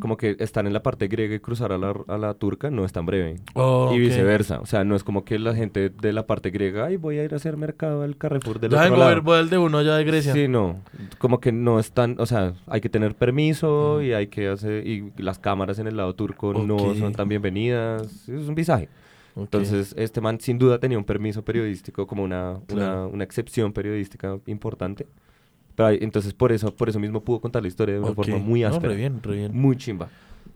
[0.00, 2.84] como que estar en la parte griega y cruzar a la, a la turca no
[2.84, 3.36] es tan breve.
[3.54, 4.60] Oh, Y viceversa.
[4.60, 7.24] O sea, no es como que la gente de la parte griega, ay, voy a
[7.24, 9.22] ir a hacer mercado al Carrefour del Ya otro lado.
[9.22, 10.32] voy al de uno allá de Grecia.
[10.32, 10.80] Sí, no.
[11.18, 14.86] Como que no es tan, o sea, hay que tener permiso y hay que hacer,
[14.86, 18.28] y las cámaras en el lado turco no son tan bienvenidas.
[18.28, 18.88] Es un visaje.
[19.34, 23.04] Entonces, este man sin duda tenía un permiso periodístico, como una, Claro.
[23.04, 25.06] una, una excepción periodística importante.
[25.76, 28.38] Pero ahí- entonces por eso, por eso mismo pudo contar la historia de una forma
[28.38, 28.88] muy No, áspera.
[28.88, 29.52] re bien, re bien.
[29.56, 30.08] Muy chimba.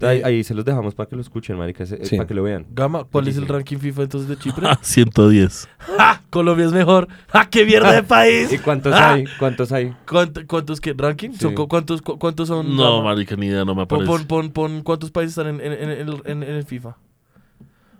[0.02, 2.16] Ahí, Eh, ahí se los dejamos para que lo escuchen, marica, se- Sí.
[2.16, 2.64] para que lo vean.
[2.72, 4.62] Gama, ¿cuál es el ranking FIFA entonces de Chipre?
[4.70, 5.68] Ah, 110.
[5.78, 6.22] ¡Ja!
[6.30, 7.06] Colombia es mejor.
[7.28, 7.46] ¡Ja!
[7.50, 8.50] ¡Qué mierda de país!
[8.50, 9.12] ¿Y cuántos Ah.
[9.12, 9.24] hay?
[9.38, 9.94] ¿Cuántos hay?
[10.08, 10.94] ¿Cuánto- ¿Cuántos qué?
[10.96, 11.32] ¿Ranking?
[11.34, 11.54] ¿Son Sí.
[11.54, 12.74] cu- ¿Cuántos, cu- ¿Cuántos son?
[12.74, 13.10] No, Gama?
[13.10, 14.06] marica, ni idea, no me aparece.
[14.06, 16.96] pon, pon, pon cuántos países están en, en, en, en- en- en el FIFA.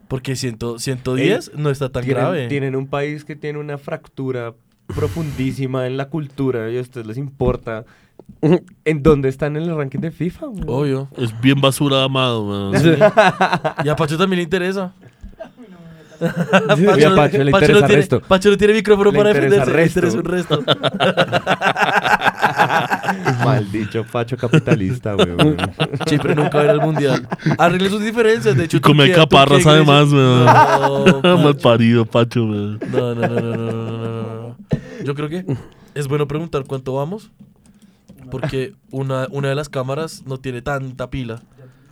[0.08, 2.48] Porque ciento, 110 no está tan tienen, grave.
[2.48, 4.54] tienen un país que tiene una fractura
[4.92, 7.84] profundísima en la cultura y a ustedes les importa
[8.84, 10.46] en dónde están en el ranking de FIFA.
[10.66, 12.72] Obvio, es bien basura amado.
[13.84, 14.92] Y a Pacho también le interesa.
[16.20, 18.20] Pacho, Pacho, le interesa no tiene, resto.
[18.20, 20.00] Pacho no tiene micrófono para defenderse, resto.
[20.00, 20.62] le interesa un resto.
[23.44, 25.56] Maldito Pacho capitalista, weón.
[26.04, 27.26] Chipre nunca va a ir al mundial.
[27.56, 28.76] Arregle sus diferencias, de hecho.
[28.76, 30.44] Y comer caparras además, weón.
[31.22, 33.14] No, Mal parido, Pacho, no, no.
[33.14, 33.28] no.
[33.28, 34.39] no, no.
[35.04, 35.44] Yo creo que
[35.94, 37.30] es bueno preguntar cuánto vamos.
[38.30, 41.42] Porque una, una de las cámaras no tiene tanta pila.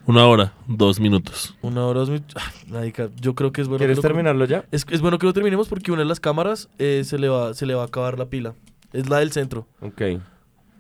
[0.07, 1.55] Una hora, dos minutos.
[1.63, 2.35] Una hora, dos minutos.
[2.43, 2.85] Ah,
[3.21, 3.79] yo creo que es bueno.
[3.79, 4.65] que ¿Quieres lo- terminarlo ya?
[4.71, 7.55] Es, es bueno que lo terminemos porque una de las cámaras eh, se, le va,
[7.55, 8.55] se le va a acabar la pila.
[8.93, 9.67] Es la del centro.
[9.81, 10.01] Ok.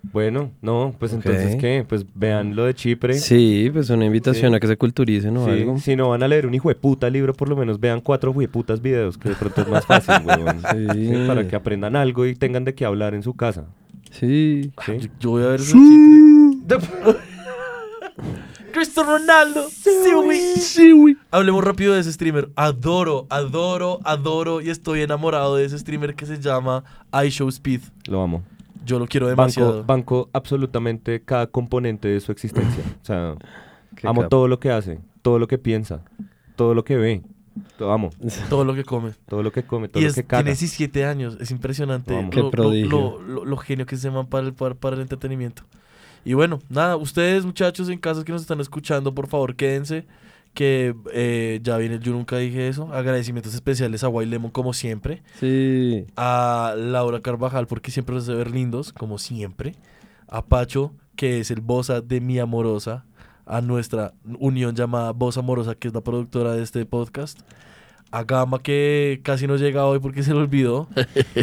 [0.03, 1.84] Bueno, no, pues entonces, ¿qué?
[1.86, 3.14] Pues vean lo de Chipre.
[3.14, 4.57] Sí, pues una invitación Sí.
[4.57, 5.78] a que se culturicen o Sí, algo.
[5.78, 8.32] Si no van a leer un hijo de puta libro, por lo menos vean cuatro
[8.32, 10.62] putas videos, que de pronto es más fácil, weón.
[10.72, 11.09] Sí.
[11.09, 13.66] Sí, para que aprendan algo y tengan de qué hablar en su casa.
[14.11, 14.70] Sí.
[14.86, 14.99] ¿sí?
[14.99, 17.18] Yo, yo voy a ver Chipre.
[18.72, 19.68] Cristiano Ronaldo.
[19.70, 20.40] Sí, güey.
[20.57, 21.16] Sí, güey.
[21.30, 22.49] Hablemos rápido de ese streamer.
[22.55, 26.84] Adoro, adoro, adoro y estoy enamorado de ese streamer que se llama
[27.24, 27.80] iShow Speed.
[28.09, 28.42] Lo amo.
[28.89, 29.84] Yo lo quiero demasiado.
[29.84, 32.82] Banco, banco absolutamente cada componente de su existencia.
[33.03, 33.34] O sea,
[33.97, 34.28] Qué amo capo.
[34.30, 36.03] todo lo que hace, todo lo que piensa,
[36.57, 37.22] todo lo que ve.
[37.78, 38.11] Lo amo.
[38.49, 39.11] Todo lo que come.
[39.28, 40.43] Todo lo que come, todo Y lo que caga.
[40.45, 41.36] tiene 17 años.
[41.41, 42.30] Es impresionante Vamos.
[42.30, 42.89] Qué lo, lo- prodigio.
[42.91, 45.62] lo- lo- lo genio que ese man para el, para, para el entretenimiento.
[46.24, 50.07] Y bueno, nada, ustedes muchachos en casa que nos están escuchando, por favor quédense.
[50.59, 52.93] Que eh, ya viene, yo nunca dije eso.
[52.93, 55.23] Agradecimientos especiales a White Lemon, como siempre.
[55.39, 56.05] Sí.
[56.17, 59.77] A Laura Carvajal, porque siempre los hace ver lindos, como siempre.
[60.27, 63.05] A Pacho, que es el bosa de Mi Amorosa.
[63.47, 67.39] A nuestra unión llamada Voz Amorosa, que es la productora de este podcast.
[68.11, 70.89] A Gama, que casi no llega hoy porque se le olvidó.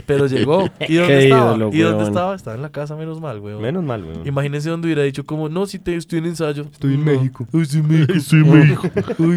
[0.07, 0.63] Pero llegó.
[0.88, 1.45] ¿Y dónde Qué estaba?
[1.55, 2.36] ídolo, ¿Y dónde estaba?
[2.36, 3.61] Estaba en la casa, menos mal, weón.
[3.61, 4.26] Menos mal, weón.
[4.28, 6.63] Imagínense donde hubiera dicho como, no, si te, estoy en ensayo.
[6.72, 7.03] Estoy en.
[7.03, 7.45] México.
[7.53, 8.13] Ay, sí, México.
[8.16, 8.89] Estoy México.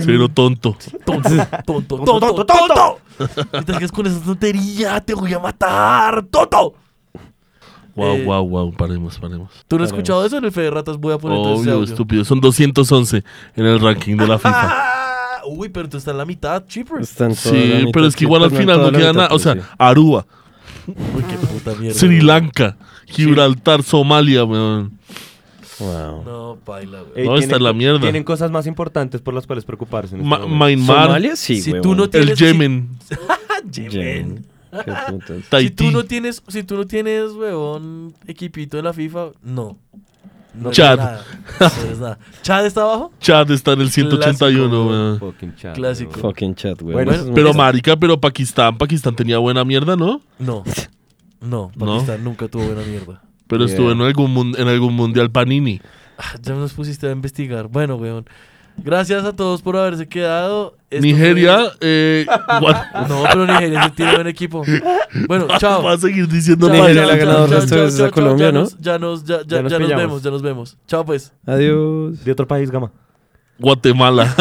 [0.05, 0.77] Cero tonto.
[1.05, 1.29] Tonto,
[1.67, 2.99] tonto, tonto, tonto.
[3.61, 6.75] Y te sigues con esa tontería, te voy a matar, tonto.
[7.95, 8.73] Wow, Eh, wow, wow.
[8.73, 9.51] Paremos, paremos.
[9.67, 10.97] ¿Tú no has escuchado eso en el Fede Ratas?
[10.97, 11.83] Voy a poner Obvio, audio.
[11.83, 12.25] estúpido.
[12.25, 13.25] Son 211
[13.57, 14.98] en el ranking de la FIFA.
[15.49, 17.01] Uy, pero tú estás en la mitad, chipper.
[17.01, 19.13] Está en toda la Sí, mitad, pero es que sí, igual al final no queda
[19.13, 19.29] nada.
[19.33, 19.71] O sea, pues, sí.
[19.79, 20.27] Aruba,
[20.87, 21.99] Uy, qué puta mierda.
[21.99, 22.77] Sri Lanka,
[23.07, 24.99] Gibraltar, Somalia, weón.
[25.81, 26.25] Wow.
[26.25, 27.13] No, baila, güey.
[27.23, 28.01] Ey, No, está la mierda.
[28.01, 30.15] Tienen cosas más importantes por las cuales preocuparse.
[30.17, 30.65] en este Ma- momento.
[30.65, 31.83] Myanmar, Somalia, sí, Si huevón.
[31.83, 32.89] tú no el tienes- si- Yemen,
[33.71, 34.47] Yemen.
[34.71, 35.61] Qué putas.
[35.63, 39.79] Si tú no tienes, si tú no tienes, weón, equipito en la FIFA, no.
[40.55, 40.97] No Chad.
[40.97, 41.25] nada.
[41.61, 42.19] No eres nada.
[42.43, 43.13] ¿Chad está abajo?
[43.21, 45.19] Chad está en el 181, Clásico, weón.
[45.21, 46.11] Fucking chat, Clásico.
[46.13, 46.23] weón.
[46.23, 46.95] Fucking chat, güey.
[46.95, 50.21] Bueno, Pero marica, pero Pakistán, Pakistán tenía buena mierda, ¿no?
[50.39, 50.65] No.
[51.41, 51.87] No, No.
[51.87, 53.23] Pakistán nunca tuvo buena mierda.
[53.47, 53.71] Pero Yeah.
[53.75, 55.81] estuvo en algún, en algún mundial Panini.
[56.19, 57.69] Ah, Ya nos pusiste a investigar.
[57.69, 58.27] Bueno, weón.
[58.85, 60.77] Gracias a todos por haberse quedado.
[60.91, 62.25] Nigeria, eh,
[63.09, 64.63] No, pero Nigeria sí tiene buen equipo.
[65.27, 65.83] Bueno, chao.
[65.83, 68.61] va a seguir diciendo Nigeria le ha chao, ganado chao, chao, Colombia, ya ¿no?
[68.61, 70.77] nos- Ya nos, ya, nos vemos, ya nos vemos.
[70.87, 71.33] Chao pues.
[71.47, 72.25] Adiós.
[72.25, 72.91] De otro país, Gama.
[73.59, 74.27] Guatemala.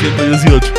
[0.00, 0.72] 118.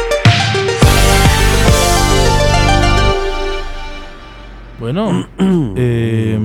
[4.79, 5.25] Bueno,
[5.77, 6.37] eh,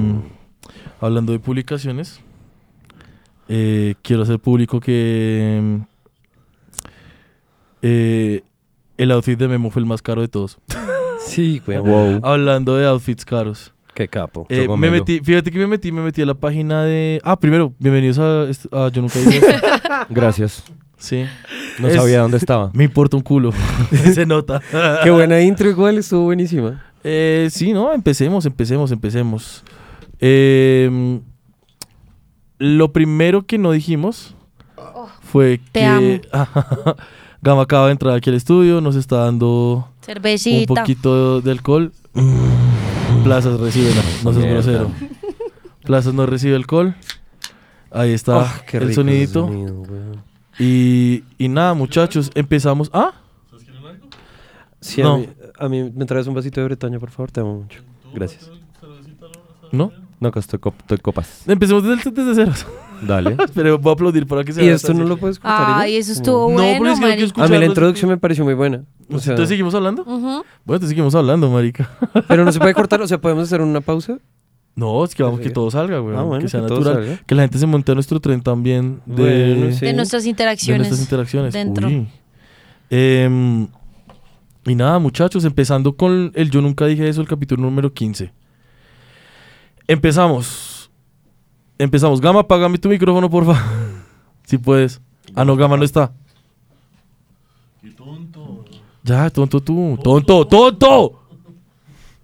[1.00, 2.20] hablando de publicaciones,
[3.52, 5.80] eh, quiero hacer público que
[7.82, 8.42] eh,
[8.96, 10.58] el outfit de Memo fue el más caro de todos.
[11.26, 11.78] Sí, güey.
[11.82, 12.20] Wow.
[12.22, 13.72] Hablando de outfits caros.
[13.94, 14.46] Qué capo.
[14.48, 17.20] Eh, me metí, fíjate que me metí, me metí a la página de...
[17.24, 19.50] Ah, primero, bienvenidos a, a Yo Nunca Dije Eso.
[20.10, 20.62] Gracias.
[20.96, 21.24] Sí,
[21.80, 22.70] No Es- sabía dónde estaba.
[22.74, 23.50] me importa un culo.
[24.14, 24.62] Se nota.
[25.02, 26.84] Qué buena intro igual, estuvo buenísima.
[27.02, 29.64] Eh, sí, no, empecemos, empecemos, empecemos.
[30.20, 31.20] Eh,
[32.60, 34.36] lo primero que no dijimos
[35.22, 36.20] fue te que.
[37.42, 41.90] Gama acaba de entrar aquí al estudio, nos está dando un poquito de alcohol.
[43.24, 43.90] Plazas recibe,
[44.22, 44.90] no, no seas grosero.
[45.84, 46.94] Plazas no recibe alcohol.
[47.90, 49.46] Ahí está Ah, qué el sonidito.
[49.46, 49.82] sonido.
[50.58, 52.90] Y, y nada, muchachos, empezamos.
[52.92, 53.12] Ah,
[54.82, 55.14] Sí, No.
[55.14, 57.82] a, mí, a mí me traes un vasito de Bretaña, por favor, te amo mucho.
[58.14, 58.50] Gracias.
[59.72, 59.92] ¿no?
[60.20, 61.44] No, acá estoy, cop- estoy copas.
[61.48, 62.52] Empecemos desde, el- desde cero.
[63.02, 63.36] Dale.
[63.54, 65.78] Pero voy a aplaudir para que se ¿Y vea esto no lo puedes contar?
[65.80, 66.00] Ay, ella?
[66.00, 67.24] eso estuvo No, bueno, pero es que no quiero marica.
[67.24, 68.84] escuchar- A mí la introducción me pareció muy buena.
[69.10, 70.04] O sea, Entonces seguimos hablando.
[70.04, 71.90] Bueno, entonces seguimos hablando, marica.
[72.28, 74.18] pero no se puede cortar, o sea, podemos hacer una pausa.
[74.76, 76.14] No, es que vamos que todo salga, güey.
[76.16, 77.04] Ah, bueno, que sea que todo natural.
[77.06, 77.22] salga.
[77.26, 79.86] Que la gente se monte a nuestro tren también de, Bueno, sí.
[79.86, 80.78] De nuestras de interacciones.
[80.88, 81.52] nuestras interacciones.
[81.54, 81.88] dentro.
[81.88, 82.06] Uy.
[82.90, 83.66] Em,
[84.66, 88.32] y nada, muchachos, empezando con el Yo Nunca Dije Eso, el capítulo número 15.
[89.90, 90.88] Empezamos.
[91.76, 92.20] Empezamos.
[92.20, 93.60] Gama, apágame tu micrófono, porfa.
[94.44, 95.00] si puedes.
[95.34, 96.12] Ah, no, Gama no está.
[97.82, 98.64] Qué tonto.
[99.02, 99.98] Ya, tonto tú.
[100.00, 101.16] Tonto, tonto.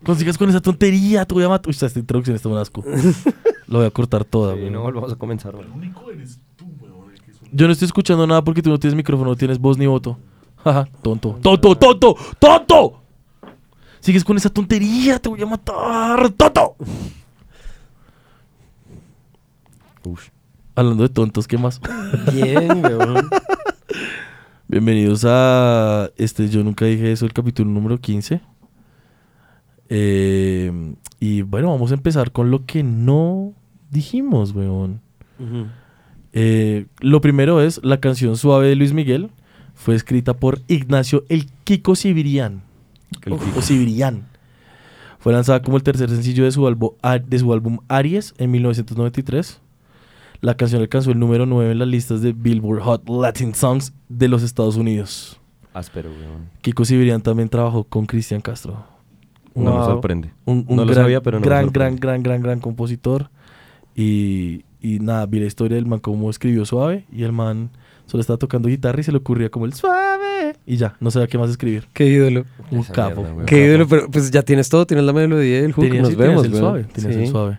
[0.05, 1.69] Consigas con esa tontería, te voy a matar.
[1.69, 2.85] Uy, esta introducción está un asco.
[3.67, 4.71] Lo voy a cortar toda, Sí, güey.
[4.71, 5.57] no volvamos a comenzar.
[5.57, 5.67] güey.
[5.75, 7.11] Único eres tú, weón.
[7.51, 10.17] Yo no estoy escuchando nada porque tú no tienes micrófono, no tienes voz ni voto.
[10.63, 11.37] Jaja, tonto.
[11.43, 13.01] Tonto, tonto, tonto.
[13.99, 16.31] Sigues con esa tontería, te voy a matar.
[16.31, 16.77] Tonto.
[20.07, 20.31] Ush.
[20.75, 21.81] Hablando de tontos, ¿qué más?
[22.33, 23.29] Bien, weón.
[24.69, 28.41] Bienvenidos a este Yo Nunca Dije Eso, el capítulo número 15.
[29.89, 33.55] Eh, y bueno, vamos a empezar con lo que no
[33.91, 35.01] dijimos, weón.
[36.33, 39.31] Eh, lo primero es la canción Suave de Luis Miguel.
[39.75, 42.63] Fue escrita por Ignacio El Kiko Sibirián.
[43.25, 44.27] El o Sibirián.
[45.19, 46.91] Fue lanzada como el tercer sencillo de su, álbum,
[47.27, 49.61] de su álbum Aries en 1993.
[50.41, 54.29] La canción alcanzó el número 9 en las listas de Billboard Hot Latin Songs de
[54.29, 55.41] los Estados Unidos.
[55.75, 56.49] Áspero, weón.
[56.63, 58.85] Kiko Sibirián también trabajó con Cristian Castro.
[59.55, 59.85] No me Wow.
[59.87, 60.31] sorprende.
[60.45, 63.31] Un, un No lo gran, sabía, pero no me gran, gran, gran, gran, gran compositor.
[63.95, 67.05] Y, y nada, vi la historia del man cómo escribió suave.
[67.11, 67.71] Y el man
[68.07, 70.57] solo estaba tocando guitarra y se le ocurría como el suave.
[70.67, 71.89] Y ya, no sabía qué más escribir.
[71.93, 72.45] Qué ídolo.
[72.71, 73.23] Un Esa capo.
[73.23, 73.45] mierda.
[73.47, 73.67] Qué capo.
[73.67, 76.17] ídolo, pero pues ya tienes todo, tienes la melodía y el hook, Tenías- nos sí,
[76.17, 76.63] tenías vemos, el weón.
[76.63, 76.85] suave.
[76.93, 77.31] Tenías el Sí.
[77.31, 77.59] suave.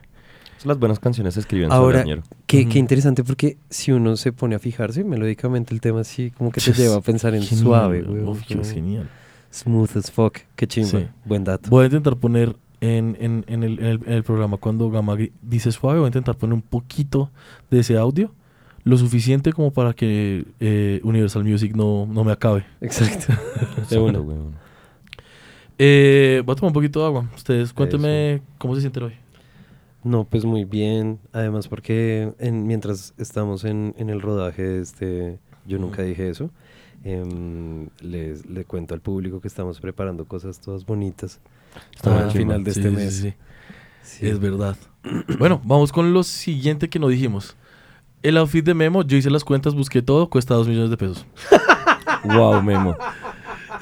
[0.65, 2.21] Las buenas canciones se escriben Ahora, sobre.
[2.45, 6.51] Qué, qué interesante porque si uno se pone a fijarse melódicamente el tema así como
[6.51, 8.23] que te lleva a pensar en Genial, suave, güey.
[8.23, 9.09] Uf, qué genial.
[9.51, 10.39] Smooth as fuck.
[10.55, 10.89] Qué chimba.
[10.89, 11.07] Sí.
[11.25, 11.69] Buen dato.
[11.69, 15.15] Voy a intentar poner en, en- en el, en el- en el programa cuando Gama
[15.41, 17.31] dice suave, voy a intentar poner un poquito
[17.71, 18.33] de ese audio.
[18.83, 22.65] Lo suficiente como para que eh, Universal Music no, no me acabe.
[22.81, 23.33] Exacto.
[23.89, 24.19] De una.
[25.79, 27.25] Eh, voy a tomar un poquito de agua.
[27.35, 29.13] Ustedes cuéntenme cómo se sienten hoy.
[30.07, 31.19] No, pues muy bien.
[31.33, 36.49] Además porque en- mientras estamos en, en el rodaje este Yo Nunca Dije Eso,
[37.03, 41.39] em, les, le cuento al público que estamos preparando cosas todas bonitas
[42.03, 43.13] para Ah, el final de sí, este mes.
[43.15, 43.33] sí, sí.
[44.03, 44.27] Sí.
[44.27, 44.77] Es verdad.
[45.39, 47.57] bueno, vamos con lo siguiente que no dijimos.
[48.23, 51.25] El outfit de Memo, yo hice las cuentas, busqué todo, cuesta 2 millones de pesos.
[52.23, 52.95] Wow, Memo.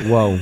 [0.10, 0.38] Wow.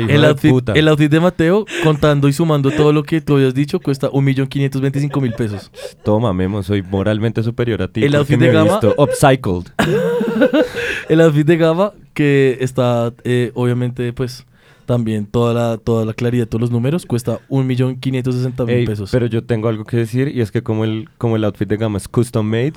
[0.00, 0.72] El outfit, puta.
[0.72, 5.36] el outfit de Mateo, contando y sumando todo lo que tú habías dicho, cuesta 1.525.000
[5.36, 5.70] pesos.
[6.04, 8.04] Toma, Memo, soy moralmente superior a ti.
[8.04, 9.66] El outfit de gama- upcycled.
[11.08, 14.46] El outfit de Gama, que está, eh, obviamente, pues,
[14.86, 19.10] también toda la, toda la claridad, todos los números, cuesta 1.560.000 Ey, pesos.
[19.10, 21.76] Pero yo tengo algo que decir y es que como el, como el outfit de
[21.76, 22.72] gama es custom made,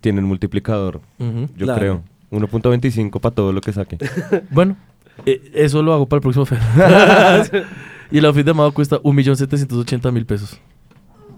[0.00, 1.78] tiene un multiplicador, yo Claro.
[1.80, 2.02] creo.
[2.30, 3.96] 1.25 para todo lo que saque.
[4.50, 4.76] Bueno,
[5.26, 6.58] eh, eso lo hago para el próximo fer.
[8.10, 10.60] y el outfit de Amado cuesta 1.780.000 pesos.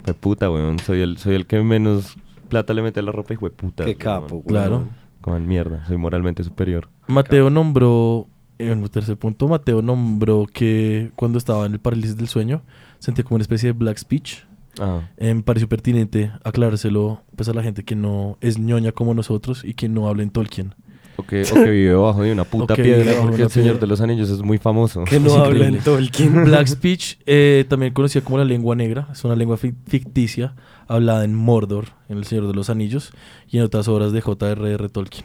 [0.04, 0.78] Fue puta, weón.
[0.78, 2.16] Soy el, soy el que menos
[2.48, 3.84] plata le mete a la ropa y fue puta.
[3.84, 4.46] Qué capo, weón.
[4.46, 4.88] Claro.
[5.20, 6.88] Como en mierda, soy moralmente superior.
[7.08, 8.28] Mateo nombró,
[8.58, 12.62] en un tercer punto, Mateo nombró que cuando estaba en el parálisis del sueño
[13.00, 14.38] sentía como una especie de black speech.
[14.78, 19.14] Ah, Eh, me pareció pertinente aclarárselo pues, a la gente que no es ñoña como
[19.14, 20.74] nosotros y que no habla en Tolkien.
[21.16, 21.26] Ok.
[21.26, 23.80] que, o que vive bajo de una puta O piedra porque el Señor piedra.
[23.80, 25.04] de los Anillos es muy famoso.
[25.04, 26.44] Que no habla en Tolkien.
[26.44, 30.54] Black Speech, eh, también conocida como la lengua negra, es una lengua fi- ficticia
[30.88, 33.12] hablada en Mordor, en El Señor de los Anillos,
[33.48, 34.88] y en otras obras de J.R.R.
[34.88, 35.24] Tolkien.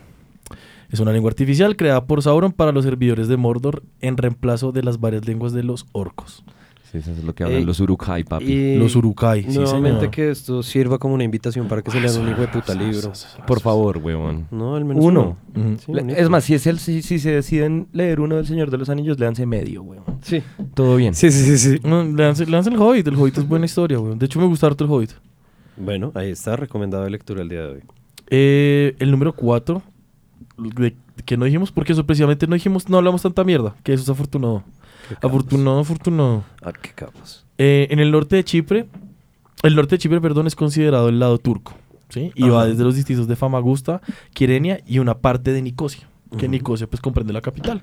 [0.90, 4.84] Es una lengua artificial creada por Sauron para los servidores de Mordor en reemplazo de
[4.84, 6.44] las varias lenguas de los orcos.
[6.92, 8.44] Sí, eso es lo que hablan Ey, los Urukai, papi.
[8.52, 10.12] Y Los Urukai, sí, Nuevamente señor.
[10.12, 13.14] que esto sirva como una invitación para que se lean un hijo de puta libro.
[13.48, 14.48] Por favor, weón.
[14.52, 15.38] No, al menos Uno.
[15.86, 18.70] Sí, Le- es más, si, es el, si, si se deciden leer uno del Señor
[18.72, 20.04] de los Anillos, léanse medio, weón.
[20.22, 20.44] Sí.
[20.74, 21.16] Todo bien.
[21.16, 21.80] Sí, sí, sí, sí.
[21.88, 24.20] No, léanse, léanse el Hobbit, el Hobbit es buena historia, weón.
[24.20, 25.12] De hecho, me gusta harto el Hobbit.
[25.78, 27.82] Bueno, ahí está, recomendada lectura el día de hoy.
[28.30, 29.82] Eh, el número 4,
[31.26, 34.64] que no dijimos, porque sorpresivamente no dijimos, no hablamos tanta mierda, que eso es afortunado.
[35.22, 36.44] Afortunado, afortunado.
[36.62, 37.46] Ah, qué capos.
[37.58, 38.88] Eh, en el norte de Chipre,
[39.64, 41.74] el norte de Chipre, perdón, es considerado el lado turco,
[42.10, 42.32] ¿sí?
[42.36, 44.02] Y va desde los distritos de Famagusta,
[44.34, 46.08] Kyrenia y una parte de Nicosia,
[46.38, 46.48] que.
[46.48, 47.82] Nicosia pues comprende la capital.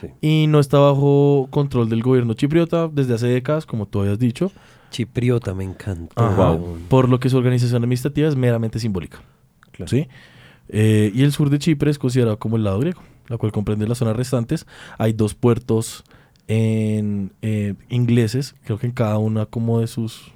[0.00, 0.08] Sí.
[0.20, 4.50] Y no está bajo control del gobierno chipriota desde hace décadas, como tú habías dicho,
[4.90, 6.14] Chipriota me encanta.
[6.16, 6.56] Ajá.
[6.88, 9.22] por lo que su organización administrativa es meramente simbólica.
[9.72, 9.88] Claro.
[9.88, 10.06] ¿sí?
[10.68, 13.88] Eh, y el sur de Chipre es considerado como el lado griego, la cual comprende
[13.88, 14.66] las zonas restantes.
[14.98, 16.04] Hay dos puertos
[16.52, 20.32] en, eh, ingleses, creo que en cada una como de sus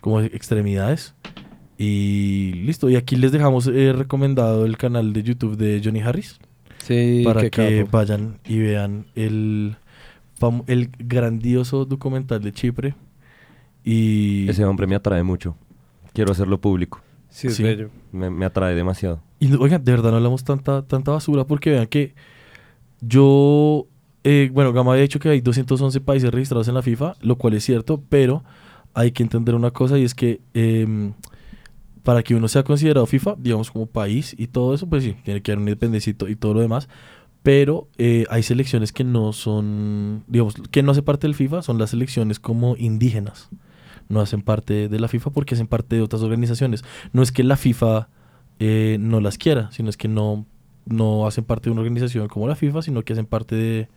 [0.00, 1.14] como de extremidades.
[1.76, 6.38] Y listo, y aquí les dejamos eh, recomendado el canal de YouTube de Johnny Harris
[6.78, 7.96] Sí, para que capo.
[7.96, 9.76] vayan y vean el,
[10.66, 12.94] el grandioso documental de Chipre.
[13.84, 15.56] Y, Ese hombre me atrae mucho.
[16.14, 17.00] Quiero hacerlo público.
[17.28, 17.62] Sí, es sí.
[17.62, 17.90] bello.
[18.10, 19.22] Me, me atrae demasiado.
[19.38, 22.14] Y oigan, de verdad no hablamos tanta, tanta basura porque vean que
[23.00, 23.86] yo,
[24.30, 27.54] eh, bueno, Gama había dicho que hay 211 países registrados en la FIFA, lo cual
[27.54, 28.44] es cierto, pero
[28.94, 31.14] hay que entender una cosa y es que em,
[32.02, 35.42] para que uno sea considerado FIFA, digamos como país y todo eso, pues sí, tiene
[35.42, 36.88] que haber un independencia y, to- y todo lo demás.
[37.42, 41.78] Pero eh, hay selecciones que no son, digamos, que no hace parte del FIFA, son
[41.78, 43.48] las selecciones como indígenas.
[44.08, 46.84] No hacen parte de la FIFA porque hacen parte de otras organizaciones.
[47.12, 48.08] No es que la FIFA
[48.58, 50.46] eh, no las quiera, sino es que no,
[50.86, 53.88] no hacen parte de una organización como la FIFA, sino que hacen parte de,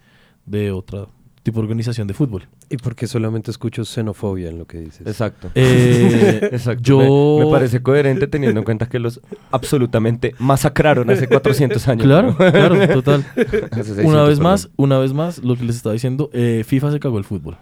[0.45, 1.07] de otra
[1.43, 2.47] tipo de organización de fútbol.
[2.69, 5.07] Y porque solamente escucho xenofobia en lo que dices.
[5.07, 5.49] Exacto.
[5.55, 6.83] Eh, Exacto.
[6.83, 7.37] Yo...
[7.39, 9.19] Me, me parece coherente teniendo en cuenta que los
[9.49, 12.03] absolutamente masacraron hace 400 años.
[12.05, 12.37] Claro, ¿no?
[12.37, 13.25] claro, total.
[13.35, 14.43] Hace 600, Una vez perdón.
[14.43, 17.57] más, una vez más, lo que les estaba diciendo, eh, FIFA se cagó el fútbol.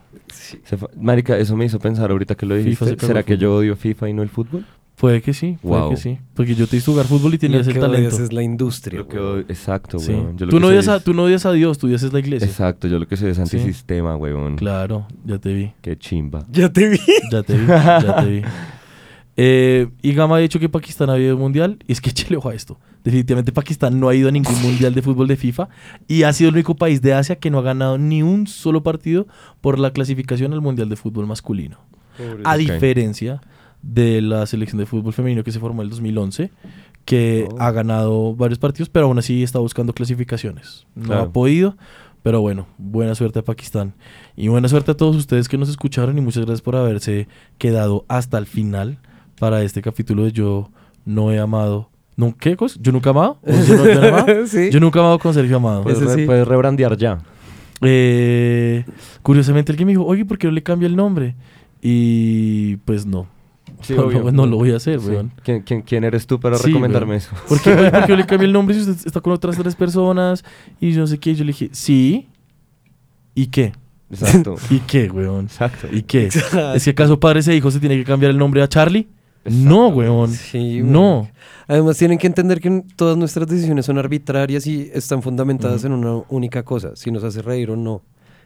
[0.66, 2.98] Fue- Marica, eso me hizo pensar ahorita que lo dijiste.
[3.00, 4.66] ¿Será que yo odio FIFA y no el fútbol?
[5.00, 5.90] Puede que sí, puede Wow.
[5.92, 6.18] que sí.
[6.34, 8.24] Porque yo te hice jugar fútbol y Lo tenías el que odias talento.
[8.24, 9.00] es la industria.
[9.00, 9.32] Lo que weón.
[9.38, 10.12] odio- exacto, Sí.
[10.12, 10.38] weón.
[10.38, 12.04] Yo lo Tú, que no odias a, es- tú no odias a Dios, tú odias
[12.04, 12.46] es la iglesia.
[12.48, 13.42] Exacto, yo lo que soy es Sí.
[13.44, 14.58] antisistema, weón.
[14.58, 15.72] Claro, ya te vi.
[15.82, 16.46] Qué chimba.
[16.52, 17.00] Ya te vi.
[17.32, 18.42] Ya te vi, ya te vi.
[19.38, 21.80] Eh, y Gama ha dicho que Pakistán ha habido un mundial.
[21.88, 22.78] Y es que échale ojo a esto.
[23.04, 25.70] Definitivamente Pakistán no ha ido a ningún mundial de fútbol de FIFA.
[26.10, 28.84] Y ha sido el único país de Asia que no ha ganado ni un solo
[28.84, 29.28] partido
[29.62, 31.78] por la clasificación al mundial de fútbol masculino.
[32.44, 33.40] A diferencia
[33.82, 36.52] de la selección de fútbol femenino que se formó en el 2011,
[37.06, 37.56] que Oh.
[37.60, 40.86] ha ganado varios partidos, pero aún así está buscando clasificaciones.
[40.96, 41.22] No Claro.
[41.24, 41.78] ha podido,
[42.22, 43.94] pero bueno, buena suerte a Pakistán.
[44.36, 47.28] Y buena suerte a todos ustedes que nos escucharon y muchas gracias por haberse
[47.58, 49.00] quedado hasta el final
[49.40, 50.70] para este capítulo de Yo
[51.06, 51.90] no he amado.
[52.18, 52.78] ¿No, ¿Qué cosa?
[52.82, 53.40] ¿Yo nunca he amado?
[53.44, 54.28] ¿O yo, no- yo no he amado?
[54.48, 54.70] sí.
[54.70, 55.84] Yo nunca he amado con Sergio Amado.
[55.84, 56.26] Puedes, Ese re- sí.
[56.26, 57.20] puedes rebrandear ya.
[57.82, 58.84] Eh,
[59.24, 61.36] curiosamente alguien me dijo, oye, ¿por qué no le cambia el nombre?
[61.82, 63.28] Y pues no.
[63.82, 64.24] Sí, no, obvio.
[64.24, 65.08] no, no lo voy a hacer, Sí.
[65.10, 65.32] weón.
[65.44, 67.18] ¿Quién, quién, quién eres tú para Sí, recomendarme weón.
[67.18, 67.30] eso?
[67.48, 69.58] ¿Por qué, oye, ¿por qué yo le cambié el nombre si usted está con otras
[69.58, 70.44] tres personas?
[70.80, 71.32] Y yo no sé qué.
[71.32, 72.28] Y yo le dije, sí.
[73.36, 73.72] ¿Y qué?
[74.12, 74.56] Exacto.
[74.70, 75.46] ¿Y qué, weón?
[75.46, 75.88] Exacto.
[75.92, 76.28] ¿Y qué?
[76.76, 79.08] ¿Es que acaso padre ese hijo se tiene que cambiar el nombre a Charlie?
[79.46, 80.32] No, weón.
[80.32, 81.22] Sí, No.
[81.22, 81.32] weón.
[81.68, 86.24] Además tienen que entender que todas nuestras decisiones son arbitrarias y están fundamentadas en una
[86.30, 88.02] única cosa, si nos hace reír o no.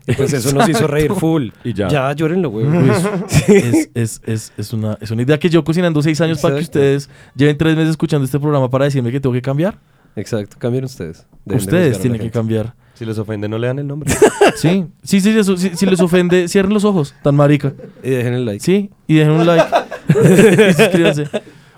[0.06, 1.50] Y pues eso nos hizo reír full.
[1.64, 1.88] Y ya.
[1.88, 2.66] Ya, llórenlo, güey.
[2.66, 6.56] Pues, es, es, es, es una, es una idea que yo cocinando seis años para
[6.56, 6.80] que Exacto.
[6.80, 9.78] ustedes lleven tres meses escuchando este programa para decirme que tengo que cambiar.
[10.16, 11.26] Exacto, cambien ustedes.
[11.46, 12.34] Dejen de ustedes a tienen la que gente.
[12.38, 12.76] cambiar.
[12.96, 14.14] Si les ofende, no le dan el nombre.
[14.56, 17.74] Sí, sí, sí, eso- si, si les ofende, cierren los ojos, tan marica.
[18.04, 18.60] Y dejen el like.
[18.64, 19.66] Sí, y dejen un like.
[20.70, 21.28] y suscríbanse.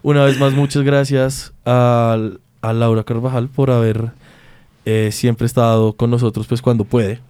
[0.01, 4.11] Una vez más, muchas gracias al- a, Laura Carvajal por haber
[4.85, 7.21] eh, siempre estado con nosotros, pues cuando puede.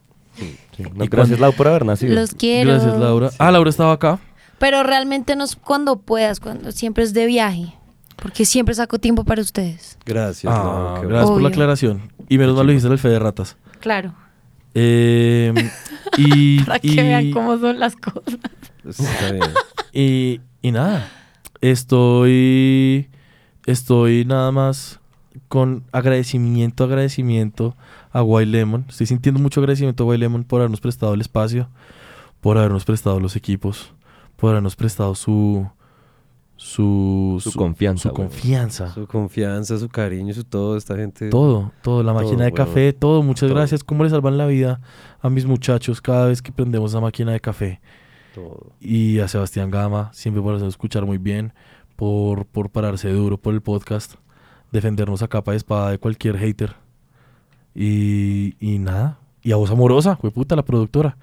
[0.75, 0.83] Sí.
[0.83, 1.37] No, ¿Y gracias, cuándo?
[1.37, 2.15] Lau, por haber nacido.
[2.15, 2.71] Los quiero.
[2.71, 3.29] Gracias, Laura.
[3.39, 4.19] Ah, Laura estaba acá.
[4.59, 7.73] Pero realmente no es cuando puedas, cuando siempre es de viaje.
[8.15, 9.97] Porque siempre saco tiempo para ustedes.
[10.05, 10.51] Gracias.
[10.55, 12.11] Ah, gracias por la aclaración.
[12.29, 13.57] Y menos mal lo dijiste en el fe de ratas.
[13.79, 14.13] Claro.
[14.73, 15.53] Eh,
[16.17, 18.39] y, Para que y- vean cómo son las cosas.
[18.87, 19.43] Está bien.
[19.93, 21.09] y, y nada,
[21.61, 23.09] estoy,
[23.65, 24.99] estoy nada más
[25.47, 27.75] con agradecimiento, agradecimiento
[28.15, 28.85] a White Lemon.
[28.87, 31.67] Estoy sintiendo mucho agradecimiento a White Lemon por habernos prestado el espacio,
[32.39, 33.93] por habernos prestado los equipos,
[34.37, 35.67] por habernos prestado su
[36.55, 38.93] su, Su confianza, su confianza.
[38.93, 41.29] Su confianza, su cariño, su todo, esta gente.
[41.29, 43.21] Todo, todo, la Todo, máquina de café, todo.
[43.21, 43.55] Muchas Todo.
[43.57, 43.83] gracias.
[43.83, 44.79] ¿Cómo le salvan la vida
[45.19, 47.81] a mis muchachos cada vez que prendemos la máquina de café?
[48.33, 48.71] todo.
[48.79, 51.53] Y a Sebastián Gama, siempre por hacernos escuchar muy bien,
[51.97, 54.15] por, por pararse duro por el podcast,
[54.71, 56.75] defendernos a capa y espada de cualquier hater.
[57.75, 59.19] Y, y nada.
[59.43, 61.17] Y a voz amorosa, fue puta, la productora.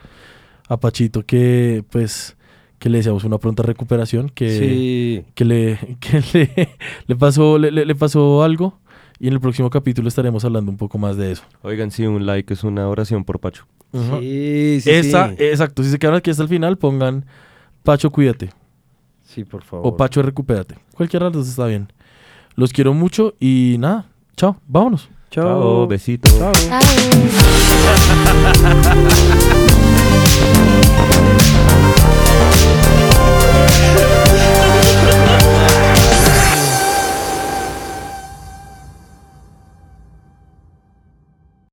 [0.68, 2.36] A Pachito, que pues
[2.78, 5.24] que le deseamos una pronta recuperación, que, Sí.
[5.34, 6.68] que, le, que le,
[7.06, 8.78] le pasó, le, le- le pasó algo.
[9.20, 11.44] Y en el próximo capítulo estaremos hablando un poco más de eso.
[11.62, 13.66] Oigan, sí, un like es una oración por Pacho.
[13.92, 15.36] Sí, sí, Esa, sí.
[15.38, 15.84] exacto.
[15.84, 17.24] Si se quedan aquí hasta el final, pongan
[17.84, 18.50] Pacho, cuídate.
[19.24, 19.86] Sí, por favor.
[19.86, 20.74] O Pacho, recupérate.
[20.96, 21.92] Cualquiera de los está bien.
[22.56, 24.06] Los quiero mucho y nada.
[24.36, 25.08] Chao, vámonos.
[25.32, 25.86] Chao.
[25.86, 26.30] besitos.
[26.38, 26.52] Chao.
[26.52, 26.80] Chao.